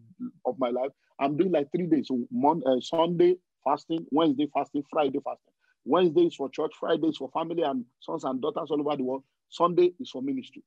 [0.46, 2.08] of my life, I'm doing like three days.
[2.10, 3.36] So Monday, uh, Sunday
[3.66, 5.54] fasting, Wednesday fasting, Friday fasting.
[5.86, 9.04] Wednesday is for church, Friday is for family and sons and daughters all over the
[9.04, 9.24] world.
[9.50, 10.64] Sunday is for ministry.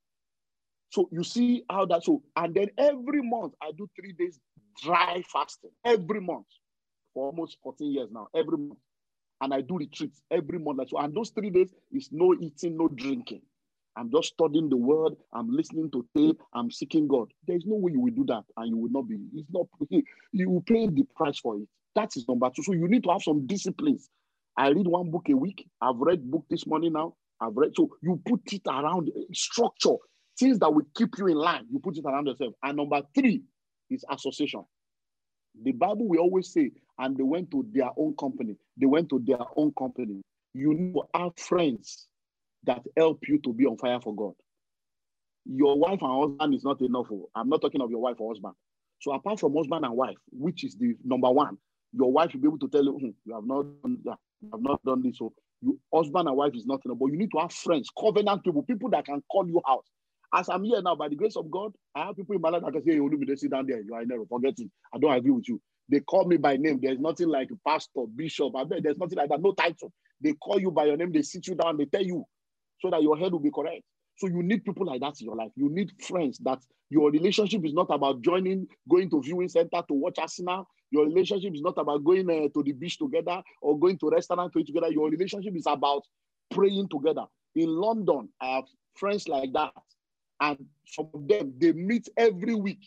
[0.90, 4.38] So you see how that so, and then every month I do three days
[4.82, 6.46] dry fasting every month
[7.14, 8.78] for almost 14 years now, every month.
[9.40, 10.88] And I do retreats every month.
[10.90, 13.42] So, and those three days is no eating, no drinking.
[13.96, 15.14] I'm just studying the word.
[15.32, 16.40] I'm listening to tape.
[16.54, 17.32] I'm seeking God.
[17.46, 19.18] There's no way you will do that and you will not be.
[19.34, 19.66] It's not.
[20.32, 21.68] You will pay the price for it.
[21.98, 22.62] That is number two.
[22.62, 24.08] So you need to have some disciplines.
[24.56, 25.68] I read one book a week.
[25.80, 27.16] I've read book this morning now.
[27.40, 27.72] I've read.
[27.74, 29.96] So you put it around eh, structure,
[30.38, 31.66] things that will keep you in line.
[31.68, 32.54] You put it around yourself.
[32.62, 33.42] And number three
[33.90, 34.62] is association.
[35.60, 36.70] The Bible will always say,
[37.00, 38.54] and they went to their own company.
[38.76, 40.22] They went to their own company.
[40.54, 42.06] You need to have friends
[42.62, 44.34] that help you to be on fire for God.
[45.46, 47.06] Your wife and husband is not enough.
[47.10, 47.28] Oh.
[47.34, 48.54] I'm not talking of your wife or husband.
[49.00, 51.58] So apart from husband and wife, which is the number one,
[51.92, 54.50] your wife will be able to tell you, hmm, you have not done that, you
[54.52, 55.18] have not done this.
[55.18, 58.62] So you husband and wife is nothing, but you need to have friends, covenant people,
[58.62, 59.84] people that can call you out.
[60.34, 62.62] As I'm here now, by the grace of God, I have people in my life
[62.62, 63.80] that can say, hey, they sit down there.
[63.80, 64.24] You are in error.
[64.28, 64.70] Forget it.
[64.92, 65.60] I don't agree with you.
[65.88, 66.80] They call me by name.
[66.82, 68.54] There's nothing like a pastor, bishop.
[68.54, 69.40] I bet there's nothing like that.
[69.40, 69.90] No title.
[70.20, 71.12] They call you by your name.
[71.12, 71.78] They sit you down.
[71.78, 72.24] They tell you
[72.80, 73.82] so that your head will be correct.
[74.18, 75.52] So you need people like that in your life.
[75.54, 76.58] You need friends that
[76.90, 80.66] your relationship is not about joining, going to viewing center to watch Arsenal.
[80.90, 84.52] Your relationship is not about going uh, to the beach together or going to restaurant
[84.52, 84.88] to eat together.
[84.88, 86.02] Your relationship is about
[86.50, 87.26] praying together.
[87.54, 88.64] In London, I have
[88.96, 89.72] friends like that.
[90.40, 92.84] And some of them, they meet every week.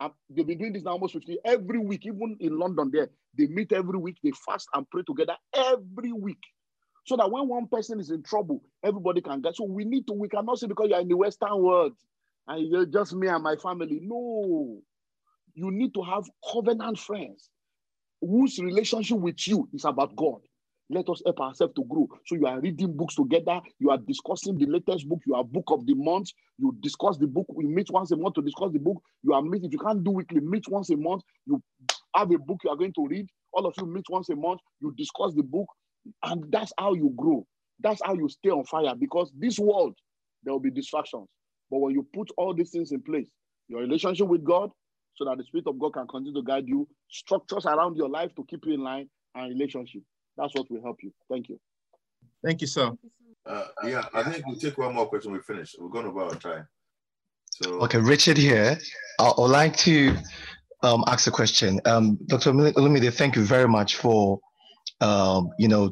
[0.00, 3.08] And they've been doing this now almost 50 every week, even in London there.
[3.38, 6.42] They meet every week, they fast and pray together every week.
[7.06, 9.56] So that when one person is in trouble, everybody can get.
[9.56, 11.92] So we need to, we cannot say because you're in the Western world
[12.48, 14.00] and you're just me and my family.
[14.02, 14.78] No.
[15.54, 17.48] You need to have covenant friends
[18.20, 20.40] whose relationship with you is about God.
[20.90, 22.08] Let us help ourselves to grow.
[22.26, 23.60] So you are reading books together.
[23.78, 25.20] You are discussing the latest book.
[25.26, 26.30] You are book of the month.
[26.58, 27.46] You discuss the book.
[27.48, 29.02] We meet once a month to discuss the book.
[29.22, 29.66] You are meeting.
[29.66, 31.22] If you can't do weekly, meet once a month.
[31.46, 31.62] You
[32.14, 33.26] have a book you are going to read.
[33.52, 34.60] All of you meet once a month.
[34.80, 35.66] You discuss the book.
[36.22, 37.46] And that's how you grow.
[37.80, 39.94] That's how you stay on fire because this world,
[40.42, 41.28] there will be distractions.
[41.70, 43.28] But when you put all these things in place,
[43.68, 44.70] your relationship with God,
[45.16, 48.34] so that the Spirit of God can continue to guide you, structures around your life
[48.36, 50.02] to keep you in line, and relationship.
[50.36, 51.12] That's what will help you.
[51.30, 51.58] Thank you.
[52.44, 52.92] Thank you, sir.
[53.46, 55.32] Uh, yeah, I think we'll take one more question.
[55.32, 55.74] We finish.
[55.78, 56.66] We're going over our time.
[57.50, 58.78] So okay, Richard here.
[59.18, 60.14] I would like to
[60.82, 61.80] um, ask a question.
[61.86, 62.52] Um, Dr.
[62.52, 64.40] Olumide, thank you very much for
[65.00, 65.90] um, you know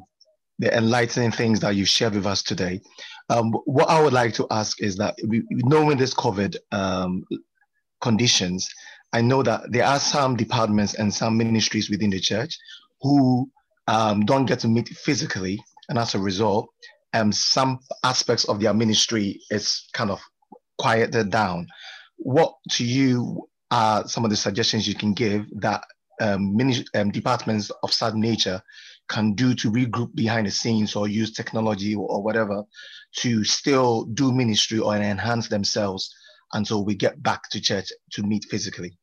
[0.58, 2.80] the enlightening things that you shared with us today.
[3.28, 7.24] Um, what I would like to ask is that we, knowing this COVID um,
[8.00, 8.68] conditions,
[9.12, 12.56] I know that there are some departments and some ministries within the church
[13.00, 13.50] who
[13.88, 16.68] um, don't get to meet physically, and as a result,
[17.14, 20.20] um, some aspects of their ministry is kind of
[20.78, 21.66] quieted down.
[22.16, 25.84] What to you are some of the suggestions you can give that
[26.20, 28.62] um, many um, departments of such nature
[29.08, 32.64] can do to regroup behind the scenes or use technology or, whatever
[33.16, 36.14] to still do ministry or enhance themselves
[36.52, 38.96] until we get back to church to meet physically?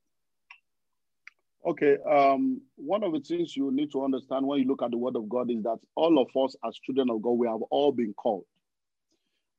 [1.66, 4.98] Okay, um, one of the things you need to understand when you look at the
[4.98, 7.92] Word of God is that all of us, as children of God, we have all
[7.92, 8.46] been called.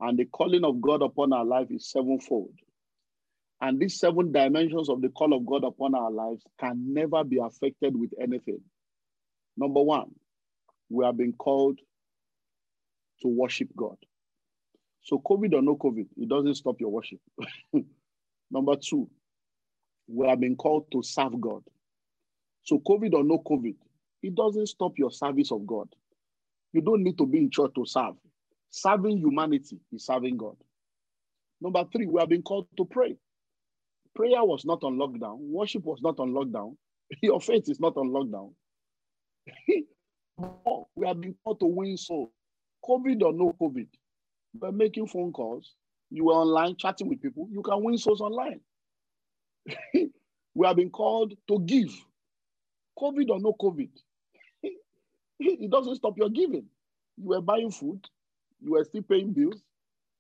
[0.01, 2.55] And the calling of God upon our life is sevenfold.
[3.61, 7.39] And these seven dimensions of the call of God upon our lives can never be
[7.39, 8.61] affected with anything.
[9.57, 10.11] Number one,
[10.93, 11.79] we have been called
[13.23, 13.97] to worship God.
[15.03, 17.19] So, COVID or no COVID, it doesn't stop your worship.
[18.51, 19.09] Number two,
[20.07, 21.63] we have been called to serve God.
[22.65, 23.75] So, COVID or no COVID,
[24.23, 25.89] it doesn't stop your service of God.
[26.73, 28.15] You don't need to be in church to serve.
[28.71, 30.57] Serving humanity is serving God.
[31.61, 33.17] Number three, we have been called to pray.
[34.15, 36.77] Prayer was not on lockdown, worship was not on lockdown,
[37.23, 38.53] your faith is not on lockdown.
[40.39, 42.31] we have been called to win souls.
[42.85, 43.87] COVID or no COVID,
[44.55, 45.75] by making phone calls,
[46.11, 48.61] you are online chatting with people, you can win souls online.
[49.95, 51.91] we have been called to give.
[52.99, 53.89] COVID or no COVID,
[55.41, 56.67] it doesn't stop your giving.
[57.17, 58.07] You were buying food,
[58.61, 59.63] you were still paying bills,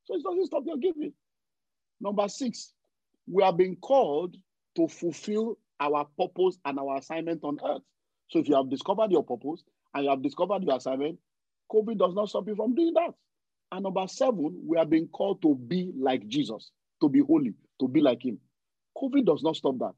[0.04, 1.12] so it doesn't stop your giving.
[2.00, 2.72] Number six,
[3.26, 4.36] we are being called
[4.76, 7.82] to fulfill our purpose and our assignment on earth.
[8.28, 9.62] So if you have discovered your purpose
[9.94, 11.18] and you have discovered your assignment,
[11.70, 13.14] COVID does not stop you from doing that.
[13.70, 16.70] And number seven, we are being called to be like Jesus,
[17.00, 18.38] to be holy, to be like him.
[18.96, 19.92] COVID does not stop that.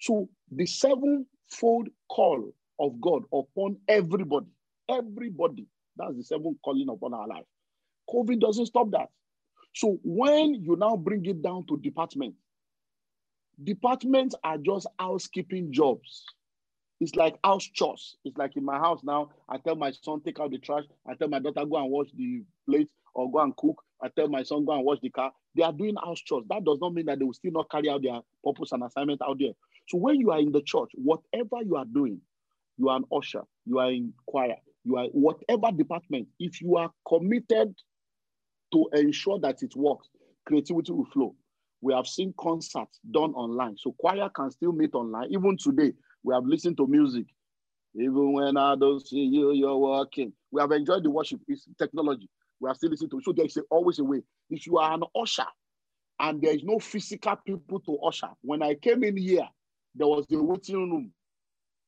[0.00, 4.46] So the sevenfold call of God upon everybody,
[4.88, 5.66] everybody,
[5.96, 7.44] that's the seventh calling upon our life.
[8.08, 9.08] COVID doesn't stop that.
[9.74, 12.34] So when you now bring it down to department,
[13.62, 16.24] departments are just housekeeping jobs.
[17.00, 18.16] It's like house chores.
[18.24, 19.30] It's like in my house now.
[19.48, 20.84] I tell my son, take out the trash.
[21.08, 23.82] I tell my daughter, go and wash the plates or go and cook.
[24.02, 25.32] I tell my son, go and wash the car.
[25.54, 26.44] They are doing house chores.
[26.48, 29.20] That does not mean that they will still not carry out their purpose and assignment
[29.22, 29.52] out there.
[29.88, 32.20] So when you are in the church, whatever you are doing,
[32.78, 36.90] you are an usher, you are in choir, you are whatever department, if you are
[37.08, 37.74] committed
[38.72, 40.08] to ensure that it works,
[40.46, 41.34] creativity will flow.
[41.80, 43.76] We have seen concerts done online.
[43.78, 45.28] So choir can still meet online.
[45.30, 45.92] Even today,
[46.26, 47.26] we have listened to music.
[47.94, 50.32] Even when I don't see you, you're working.
[50.50, 51.40] We have enjoyed the worship.
[51.46, 52.28] It's technology.
[52.58, 53.24] We have still listened to it.
[53.24, 54.22] So there's always a way.
[54.50, 55.46] If you are an usher
[56.18, 59.48] and there is no physical people to usher, when I came in here,
[59.94, 61.12] there was a waiting room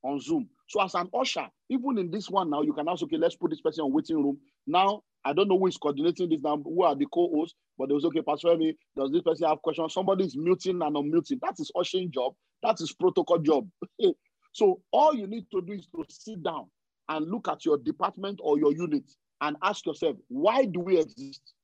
[0.05, 0.49] on Zoom.
[0.69, 3.51] So as an usher, even in this one now, you can ask, okay, let's put
[3.51, 4.39] this person on waiting room.
[4.69, 7.95] Now, I don't know who is coordinating this now, who are the co-hosts, but it
[7.95, 9.93] was okay, Pastor me, does this person have questions?
[9.93, 11.41] Somebody is muting and unmuting.
[11.41, 12.35] That is ushering job.
[12.63, 13.69] That is protocol job.
[14.53, 16.67] so all you need to do is to sit down
[17.09, 19.11] and look at your department or your unit
[19.41, 21.55] and ask yourself, why do we exist?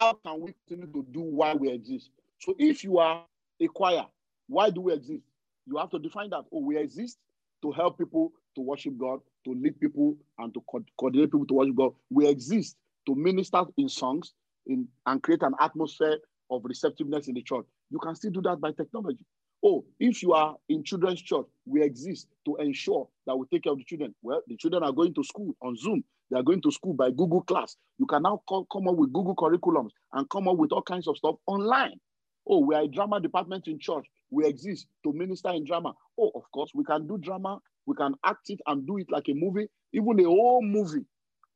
[0.00, 2.10] How can we continue to do why we exist?
[2.40, 3.24] So if you are
[3.60, 4.04] a choir,
[4.48, 5.22] why do we exist?
[5.66, 6.44] You have to define that.
[6.52, 7.18] Oh, we exist
[7.62, 11.54] to help people to worship God, to lead people, and to co- coordinate people to
[11.54, 11.92] worship God.
[12.10, 12.76] We exist
[13.06, 14.32] to minister in songs
[14.66, 16.18] in, and create an atmosphere
[16.50, 17.64] of receptiveness in the church.
[17.90, 19.24] You can still do that by technology.
[19.64, 23.72] Oh, if you are in children's church, we exist to ensure that we take care
[23.72, 24.14] of the children.
[24.20, 26.02] Well, the children are going to school on Zoom.
[26.30, 27.76] They are going to school by Google Class.
[27.98, 31.06] You can now come, come up with Google curriculums and come up with all kinds
[31.06, 32.00] of stuff online.
[32.48, 34.04] Oh, we are a drama department in church.
[34.30, 35.94] We exist to minister in drama.
[36.18, 37.60] Oh, of course, we can do drama.
[37.86, 39.68] We can act it and do it like a movie.
[39.92, 41.04] Even a whole movie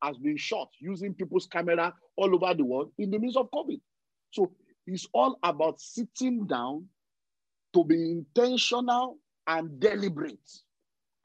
[0.02, 3.80] has been shot using people's camera all over the world in the midst of COVID.
[4.30, 4.52] So
[4.86, 6.86] it's all about sitting down
[7.76, 10.50] to be intentional and deliberate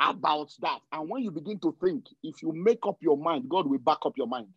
[0.01, 0.79] about that.
[0.91, 3.99] And when you begin to think, if you make up your mind, God will back
[4.05, 4.47] up your mind.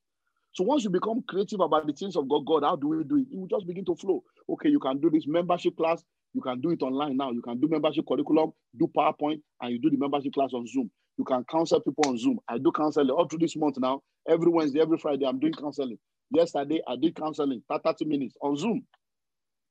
[0.54, 3.16] So once you become creative about the things of God, God, how do we do
[3.16, 3.26] it?
[3.30, 4.24] It will just begin to flow.
[4.48, 6.02] Okay, you can do this membership class.
[6.32, 7.30] You can do it online now.
[7.30, 10.90] You can do membership curriculum, do PowerPoint, and you do the membership class on Zoom.
[11.16, 12.40] You can counsel people on Zoom.
[12.48, 14.02] I do counseling all through this month now.
[14.28, 15.98] Every Wednesday, every Friday, I'm doing counseling.
[16.32, 18.84] Yesterday, I did counseling, 30 minutes on Zoom.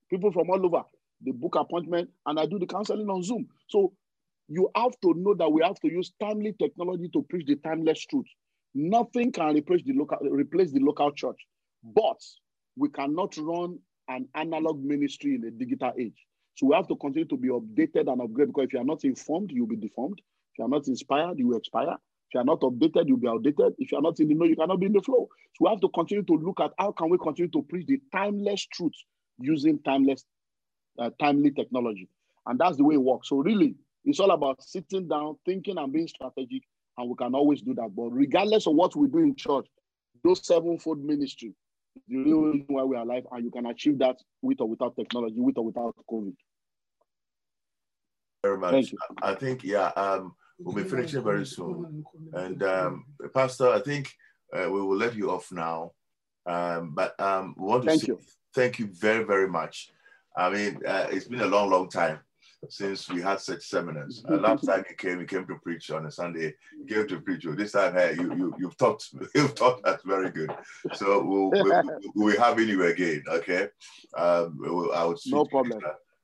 [0.10, 0.84] People from all over,
[1.26, 3.48] they book appointment, and I do the counseling on Zoom.
[3.68, 3.94] So
[4.48, 8.06] you have to know that we have to use timely technology to preach the timeless
[8.06, 8.26] truth.
[8.76, 11.40] Nothing can replace the local replace the local church,
[11.84, 12.20] but
[12.76, 13.80] we cannot run
[14.10, 16.26] an analog ministry in a digital age.
[16.56, 19.04] So we have to continue to be updated and upgraded because if you are not
[19.04, 20.20] informed, you'll be deformed.
[20.54, 21.94] If you are not inspired, you will expire.
[22.30, 23.74] If you are not updated, you'll be outdated.
[23.78, 25.28] If you are not in the know, you cannot be in the flow.
[25.56, 28.00] So we have to continue to look at how can we continue to preach the
[28.12, 28.94] timeless truth
[29.40, 30.26] using timeless,
[31.00, 32.10] uh, timely technology.
[32.46, 33.30] And that's the way it works.
[33.30, 33.76] So really,
[34.06, 36.64] it's all about sitting down, thinking and being strategic,
[36.98, 37.96] and we can always do that.
[37.96, 39.68] But regardless of what we do in church,
[40.24, 41.54] those sevenfold ministry
[42.08, 44.96] the real reason why we are alive, and you can achieve that with or without
[44.96, 46.36] technology, with or without COVID.
[48.44, 48.94] Very much.
[49.22, 52.04] I think, yeah, um, we'll be finishing very soon.
[52.34, 54.12] And um, Pastor, I think
[54.54, 55.92] uh, we will let you off now.
[56.46, 58.20] Um, but um, we want to thank say you.
[58.54, 59.92] thank you very, very much.
[60.36, 62.20] I mean, uh, it's been a long, long time
[62.70, 64.24] since we had such seminars.
[64.30, 66.54] Uh, last time you came, you came to preach on a Sunday.
[66.78, 67.46] You came to preach.
[67.56, 70.52] This time, hey, you you you've taught you've taught us very good.
[70.94, 73.24] So we'll we'll, we'll have you again.
[73.28, 73.70] Okay.
[74.16, 75.82] Um, we'll, I would no problem.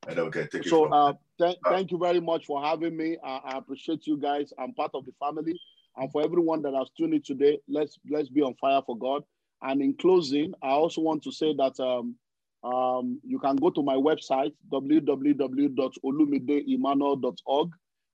[0.07, 0.69] And then we can take it.
[0.69, 3.18] So, from uh, th- thank you very much for having me.
[3.23, 4.53] I, I appreciate you guys.
[4.57, 5.60] I'm part of the family,
[5.98, 9.23] and for everyone that has tuned in today, let's let's be on fire for God.
[9.61, 12.15] And in closing, I also want to say that um,
[12.64, 17.69] um, you can go to my website, www.olumideemmanuel.org.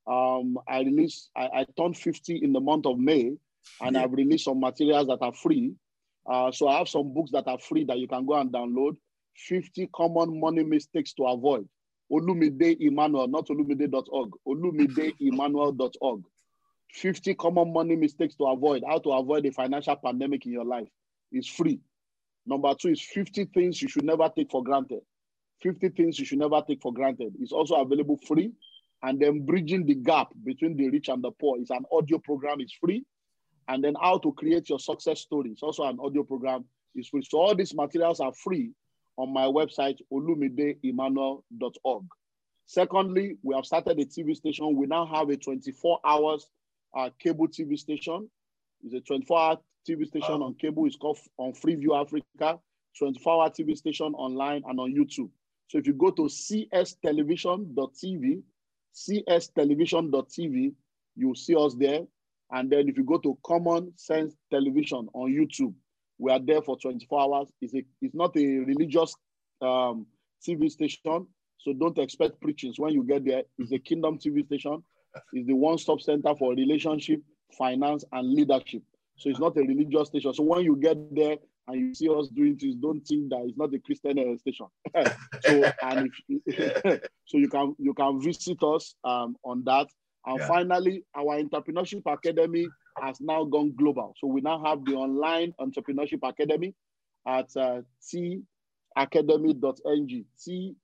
[0.08, 3.36] Um, I released, I, I, turned 50 in the month of May,
[3.82, 4.04] and yeah.
[4.04, 5.74] I've released some materials that are free.
[6.30, 8.98] Uh, so I have some books that are free that you can go and download.
[9.36, 11.68] 50 common money mistakes to avoid.
[12.12, 16.24] Olumide Emmanuel, not olumide.org, olumideemmanuel.org.
[16.94, 20.88] 50 common money mistakes to avoid, how to avoid a financial pandemic in your life.
[21.32, 21.80] is free.
[22.46, 25.02] Number two is 50 things you should never take for granted.
[25.62, 27.34] 50 things you should never take for granted.
[27.40, 28.52] It's also available free.
[29.04, 32.62] And then bridging the gap between the rich and the poor is an audio program,
[32.62, 33.06] is free.
[33.68, 35.52] And then how to create your success story.
[35.52, 36.66] It's also an audio program,
[36.96, 37.24] is free.
[37.28, 38.72] So all these materials are free
[39.18, 42.06] on my website, olumideemmanuel.org.
[42.68, 44.76] Secondly, we have started a TV station.
[44.76, 46.48] We now have a 24 hours
[46.96, 48.30] uh, cable TV station.
[48.84, 50.86] It's a 24 hour TV station on cable.
[50.86, 52.60] It's called on Freeview Africa,
[52.98, 55.30] 24 hour TV station online and on YouTube.
[55.68, 58.42] So if you go to cstelevision.tv,
[58.96, 60.74] cstelevision.tv,
[61.16, 62.02] you'll see us there.
[62.52, 65.74] And then if you go to Common Sense Television on YouTube,
[66.18, 67.50] we are there for 24 hours.
[67.62, 69.16] It's, a, it's not a religious
[69.62, 70.06] um,
[70.48, 73.44] TV station, so don't expect preachings when you get there.
[73.58, 74.84] It's a kingdom TV station.
[75.34, 77.22] It's the one-stop center for relationship,
[77.58, 78.84] finance, and leadership.
[79.18, 80.34] So it's not a religious station.
[80.34, 81.38] So when you get there
[81.68, 84.68] and you see us doing things, don't think that it's not a Christian station.
[85.42, 89.88] so and if, so you can you can visit us um, on that.
[90.26, 90.48] And yeah.
[90.48, 92.68] finally, our entrepreneurship academy
[93.02, 94.14] has now gone global.
[94.20, 96.74] So we now have the online entrepreneurship academy
[97.28, 97.82] at uh,
[98.98, 100.26] teacademy.ng.
[100.44, 100.76] T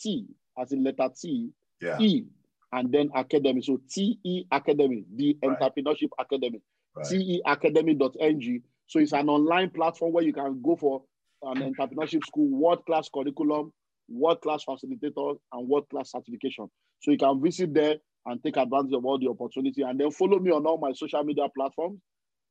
[0.00, 0.26] T
[0.58, 1.50] as in letter T
[1.80, 1.98] yeah.
[2.00, 2.24] E
[2.72, 3.62] and then academy.
[3.62, 5.58] So T E Academy, the Right.
[5.58, 6.60] entrepreneurship academy.
[6.98, 7.06] Right.
[7.06, 8.62] teacademy.ng.
[8.86, 11.02] So it's an online platform where you can go for
[11.42, 13.72] an entrepreneurship school, world class curriculum,
[14.08, 16.70] world class facilitator, and world class certification.
[17.00, 17.96] So you can visit there
[18.26, 19.82] and take advantage of all the opportunity.
[19.82, 22.00] And then follow me on all my social media platforms.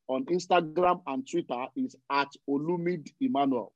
[0.08, 3.72] On Instagram and Twitter is at Olumide Emmanuel,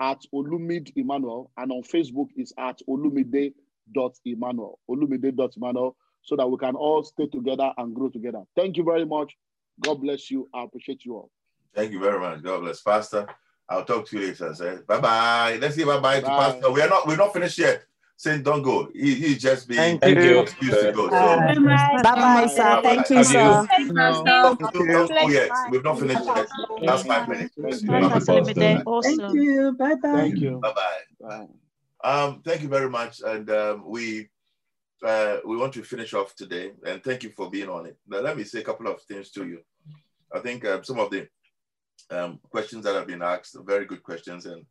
[0.00, 7.04] at Olumide Emmanuel, and on Facebook is at Olumide.Emmanuel, Olumide.Emmanuel, so that we can all
[7.04, 8.42] stay together and grow together.
[8.56, 9.36] Thank you very much.
[9.78, 10.48] God bless you.
[10.52, 11.30] I appreciate you all.
[11.74, 12.42] Thank you very much.
[12.42, 12.80] God bless.
[12.80, 13.26] Pastor,
[13.68, 14.54] I'll talk to you later.
[14.54, 15.58] Say bye bye.
[15.60, 16.52] Let's say bye bye to Bye.
[16.52, 16.70] Pastor.
[16.72, 17.84] We are not we're not finished yet.
[18.16, 18.90] Saying don't go.
[18.92, 20.40] He, he's just being Thank you.
[20.40, 21.08] excused to go.
[21.08, 21.54] So Bye.
[21.54, 22.80] Bye bye, sir.
[22.82, 23.66] Thank you, sir.
[23.94, 24.24] don't,
[24.60, 25.50] don't go yet.
[25.70, 26.48] We've not finished yet.
[26.82, 27.54] Last five minutes.
[27.58, 28.08] Thank you.
[28.10, 28.82] Pastor Olumide.
[28.84, 29.18] Awesome.
[29.18, 29.72] Thank you.
[29.72, 30.12] Bye bye.
[30.12, 30.58] Thank you.
[30.58, 31.28] Bye bye.
[31.28, 31.46] Bye.
[32.02, 34.28] Um, thank you very much, and um, we
[35.04, 37.96] uh, we want to finish off today, and thank you for being on it.
[38.06, 39.60] Now, let me say a couple of things to you.
[40.32, 41.28] I think um, some of the
[42.10, 44.64] um, questions that have been asked are very good questions, and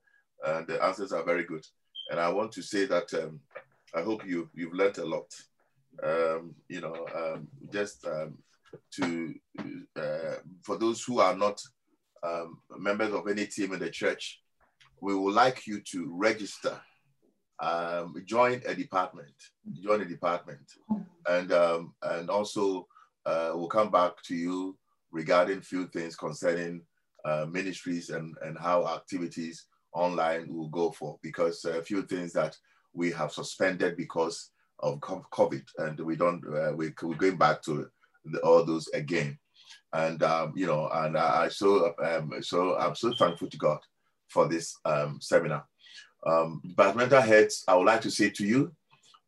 [0.45, 1.65] uh, the answers are very good.
[2.11, 3.39] And I want to say that um,
[3.95, 5.31] I hope you you've learned a lot.
[6.03, 8.38] Um, you know, um, just um,
[8.93, 9.34] to
[9.95, 11.60] uh, for those who are not
[12.77, 14.41] members of any team in the church,
[15.01, 16.80] we would like you to register,
[17.61, 19.34] um, join a department,
[19.81, 20.72] join a department,
[21.27, 22.88] and um, and also
[23.26, 24.77] uh, we'll come back to you
[25.11, 26.81] regarding few things concerning
[27.26, 31.19] uh, ministries and and how activities online will go for.
[31.22, 32.56] Because a few things that
[32.94, 37.90] we have suspended because of COVID and we don't uh, we, we're going back to
[38.26, 39.38] the, all those again.
[39.94, 43.80] And um, you know, and I, I so um, so I'm so thankful to God
[44.30, 45.65] for this um, seminar.
[46.26, 48.72] Um, departmental heads, I would like to say to you,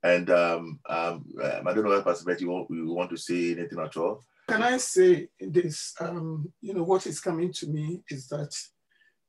[0.04, 3.52] and um, um, um I don't know if Pastor you want, you want to say
[3.52, 4.22] anything at all.
[4.48, 5.94] Can I say this?
[6.00, 8.54] Um, you know, what is coming to me is that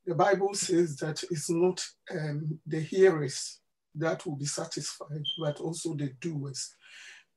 [0.05, 3.61] the Bible says that it's not um, the hearers
[3.95, 6.75] that will be satisfied, but also the doers.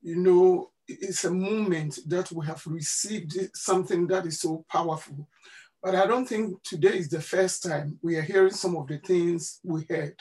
[0.02, 5.28] You know, it's a moment that we have received something that is so powerful.
[5.86, 8.98] But I don't think today is the first time we are hearing some of the
[8.98, 10.16] things we heard.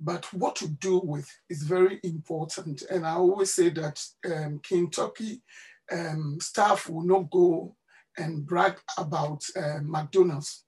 [0.00, 2.82] But what to do with is very important.
[2.90, 5.42] And I always say that um, Kentucky
[5.92, 7.76] um, staff will not go
[8.16, 10.64] and brag about uh, McDonald's.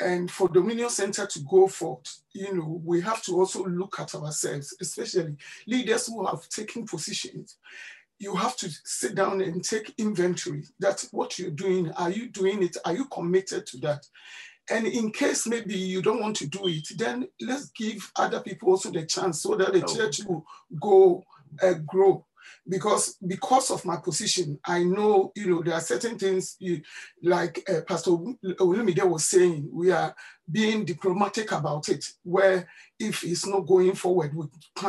[0.00, 4.14] And for Dominion Center to go forth, you know, we have to also look at
[4.14, 5.34] ourselves, especially
[5.66, 7.58] leaders who have taken positions
[8.22, 10.62] you have to sit down and take inventory.
[10.78, 11.90] That's what you're doing.
[11.92, 12.76] Are you doing it?
[12.84, 14.06] Are you committed to that?
[14.70, 18.70] And in case maybe you don't want to do it, then let's give other people
[18.70, 19.96] also the chance so that the oh.
[19.96, 20.46] church will
[20.80, 21.24] go
[21.60, 22.24] uh, grow.
[22.68, 26.80] Because because of my position, I know you know there are certain things you,
[27.22, 29.68] like uh, Pastor Olumide was saying.
[29.72, 30.14] We are
[30.48, 32.04] being diplomatic about it.
[32.22, 32.68] Where
[33.00, 34.46] if it's not going forward, we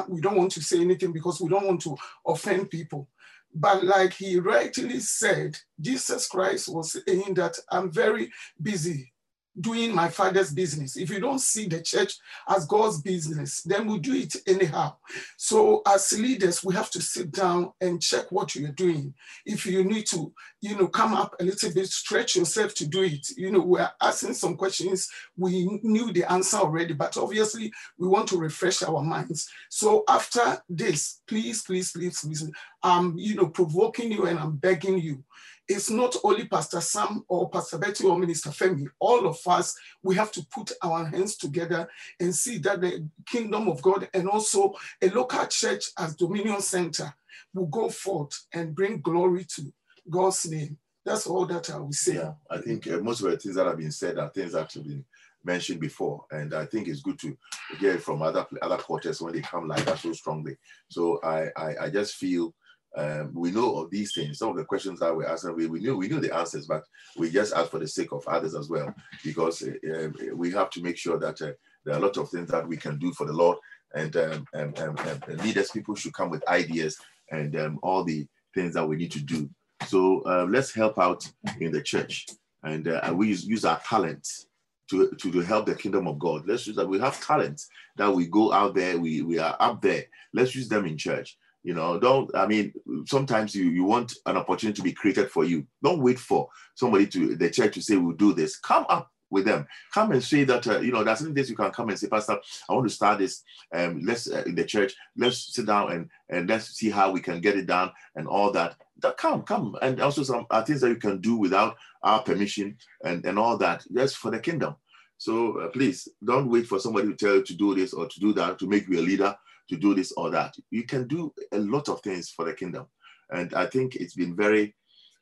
[0.07, 1.95] we don't want to say anything because we don't want to
[2.27, 3.07] offend people.
[3.55, 8.31] But like he rightly said, Jesus Christ was saying that I'm very
[8.61, 9.12] busy
[9.59, 10.97] doing my father's business.
[10.97, 12.15] If you don't see the church
[12.47, 14.95] as God's business, then we do it anyhow.
[15.37, 19.13] So as leaders, we have to sit down and check what you're doing.
[19.45, 23.03] If you need to, you know, come up a little bit, stretch yourself to do
[23.03, 23.27] it.
[23.37, 25.07] You know, we're asking some questions.
[25.37, 29.49] We knew the answer already, but obviously we want to refresh our minds.
[29.69, 32.49] So after this, please, please, please, please,
[32.81, 35.23] I'm, you know, provoking you and I'm begging you
[35.67, 38.87] it's not only Pastor Sam or Pastor Betty or Minister Femi.
[38.99, 41.87] All of us, we have to put our hands together
[42.19, 47.13] and see that the kingdom of God and also a local church as Dominion Center
[47.53, 49.73] will go forth and bring glory to
[50.09, 50.77] God's name.
[51.05, 52.15] That's all that I will say.
[52.15, 54.71] Yeah, I think uh, most of the things that have been said are things that
[54.71, 55.03] have been
[55.43, 57.37] mentioned before, and I think it's good to
[57.77, 60.55] hear from other other quarters when they come like that so strongly.
[60.87, 62.53] So I I, I just feel
[62.95, 64.37] um, we know of these things.
[64.37, 66.83] Some of the questions that we're asking, we, we knew we knew the answers, but
[67.17, 68.93] we just ask for the sake of others as well,
[69.23, 71.51] because uh, we have to make sure that uh,
[71.85, 73.57] there are a lot of things that we can do for the Lord,
[73.95, 76.97] and, um, and, and, and leaders, people should come with ideas
[77.31, 79.49] and um, all the things that we need to do.
[79.87, 81.27] So uh, let's help out
[81.59, 82.27] in the church,
[82.63, 84.47] and uh, we use, use our talents
[84.89, 86.47] to, to, to help the kingdom of God.
[86.47, 87.67] Let's use that we have talents
[87.97, 90.05] that we go out there, we, we are up there.
[90.33, 92.73] Let's use them in church you know, don't, I mean,
[93.05, 95.65] sometimes you, you want an opportunity to be created for you.
[95.81, 98.57] Don't wait for somebody to, the church to say, we'll do this.
[98.57, 99.65] Come up with them.
[99.93, 102.07] Come and say that, uh, you know, there's something this you can come and say,
[102.07, 102.37] Pastor,
[102.69, 103.43] I want to start this.
[103.73, 107.21] Um, let's, uh, in the church, let's sit down and, and let's see how we
[107.21, 108.75] can get it done and all that.
[108.99, 109.75] that come, come.
[109.81, 113.57] And also some uh, things that you can do without our permission and, and all
[113.57, 113.85] that.
[113.93, 114.75] Just for the kingdom.
[115.17, 118.19] So uh, please don't wait for somebody to tell you to do this or to
[118.19, 119.33] do that to make you a leader
[119.69, 120.55] to do this or that.
[120.71, 122.87] You can do a lot of things for the kingdom.
[123.31, 124.75] And I think it's been very,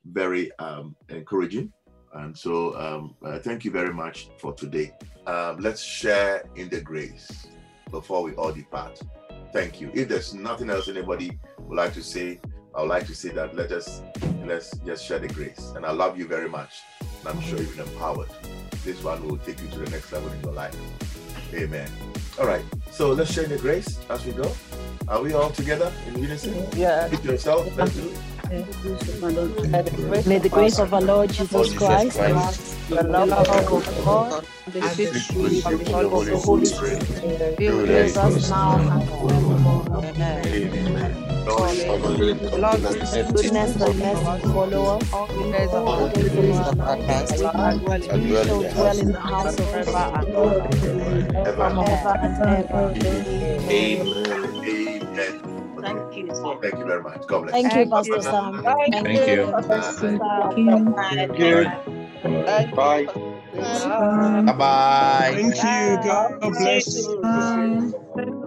[0.05, 1.71] very um, encouraging.
[2.13, 4.91] And so um, uh, thank you very much for today.
[5.27, 7.47] Um, let's share in the grace
[7.89, 8.99] before we all depart.
[9.53, 9.91] Thank you.
[9.93, 12.39] If there's nothing else anybody would like to say,
[12.75, 14.01] I would like to say that let us
[14.45, 15.73] let's just share the grace.
[15.75, 16.81] And I love you very much.
[17.01, 18.29] And I'm sure you've been empowered.
[18.83, 20.75] This one will take you to the next level in your life.
[21.53, 21.89] Amen.
[22.39, 22.63] All right.
[22.91, 24.51] So let's share the grace as we go.
[25.07, 26.65] Are we all together in unison?
[26.75, 27.07] Yeah.
[27.09, 27.75] Hit yourself.
[27.77, 28.17] Let's do it.
[30.27, 32.17] May the grace of our Lord Jesus Christ,
[32.89, 33.47] the love of
[34.03, 39.85] God, the sweet of the Holy Spirit, be with us now and forevermore.
[40.05, 41.30] Amen.
[43.33, 47.43] Goodness and mercy follow us all the days of our lives.
[48.13, 52.95] We shall dwell in the house of God forever and ever.
[53.69, 55.41] Amen.
[55.81, 56.35] Thank you.
[56.61, 57.27] Thank you very much.
[57.27, 57.51] God bless.
[57.53, 58.63] Thank you, Pastor Sam.
[58.63, 59.53] Thank you.
[59.69, 60.87] Thank you.
[61.15, 61.71] Thank you.
[62.75, 63.07] Bye.
[64.45, 65.31] Bye bye.
[65.35, 65.97] Thank you.
[66.41, 67.07] God bless.
[67.21, 68.41] Bye.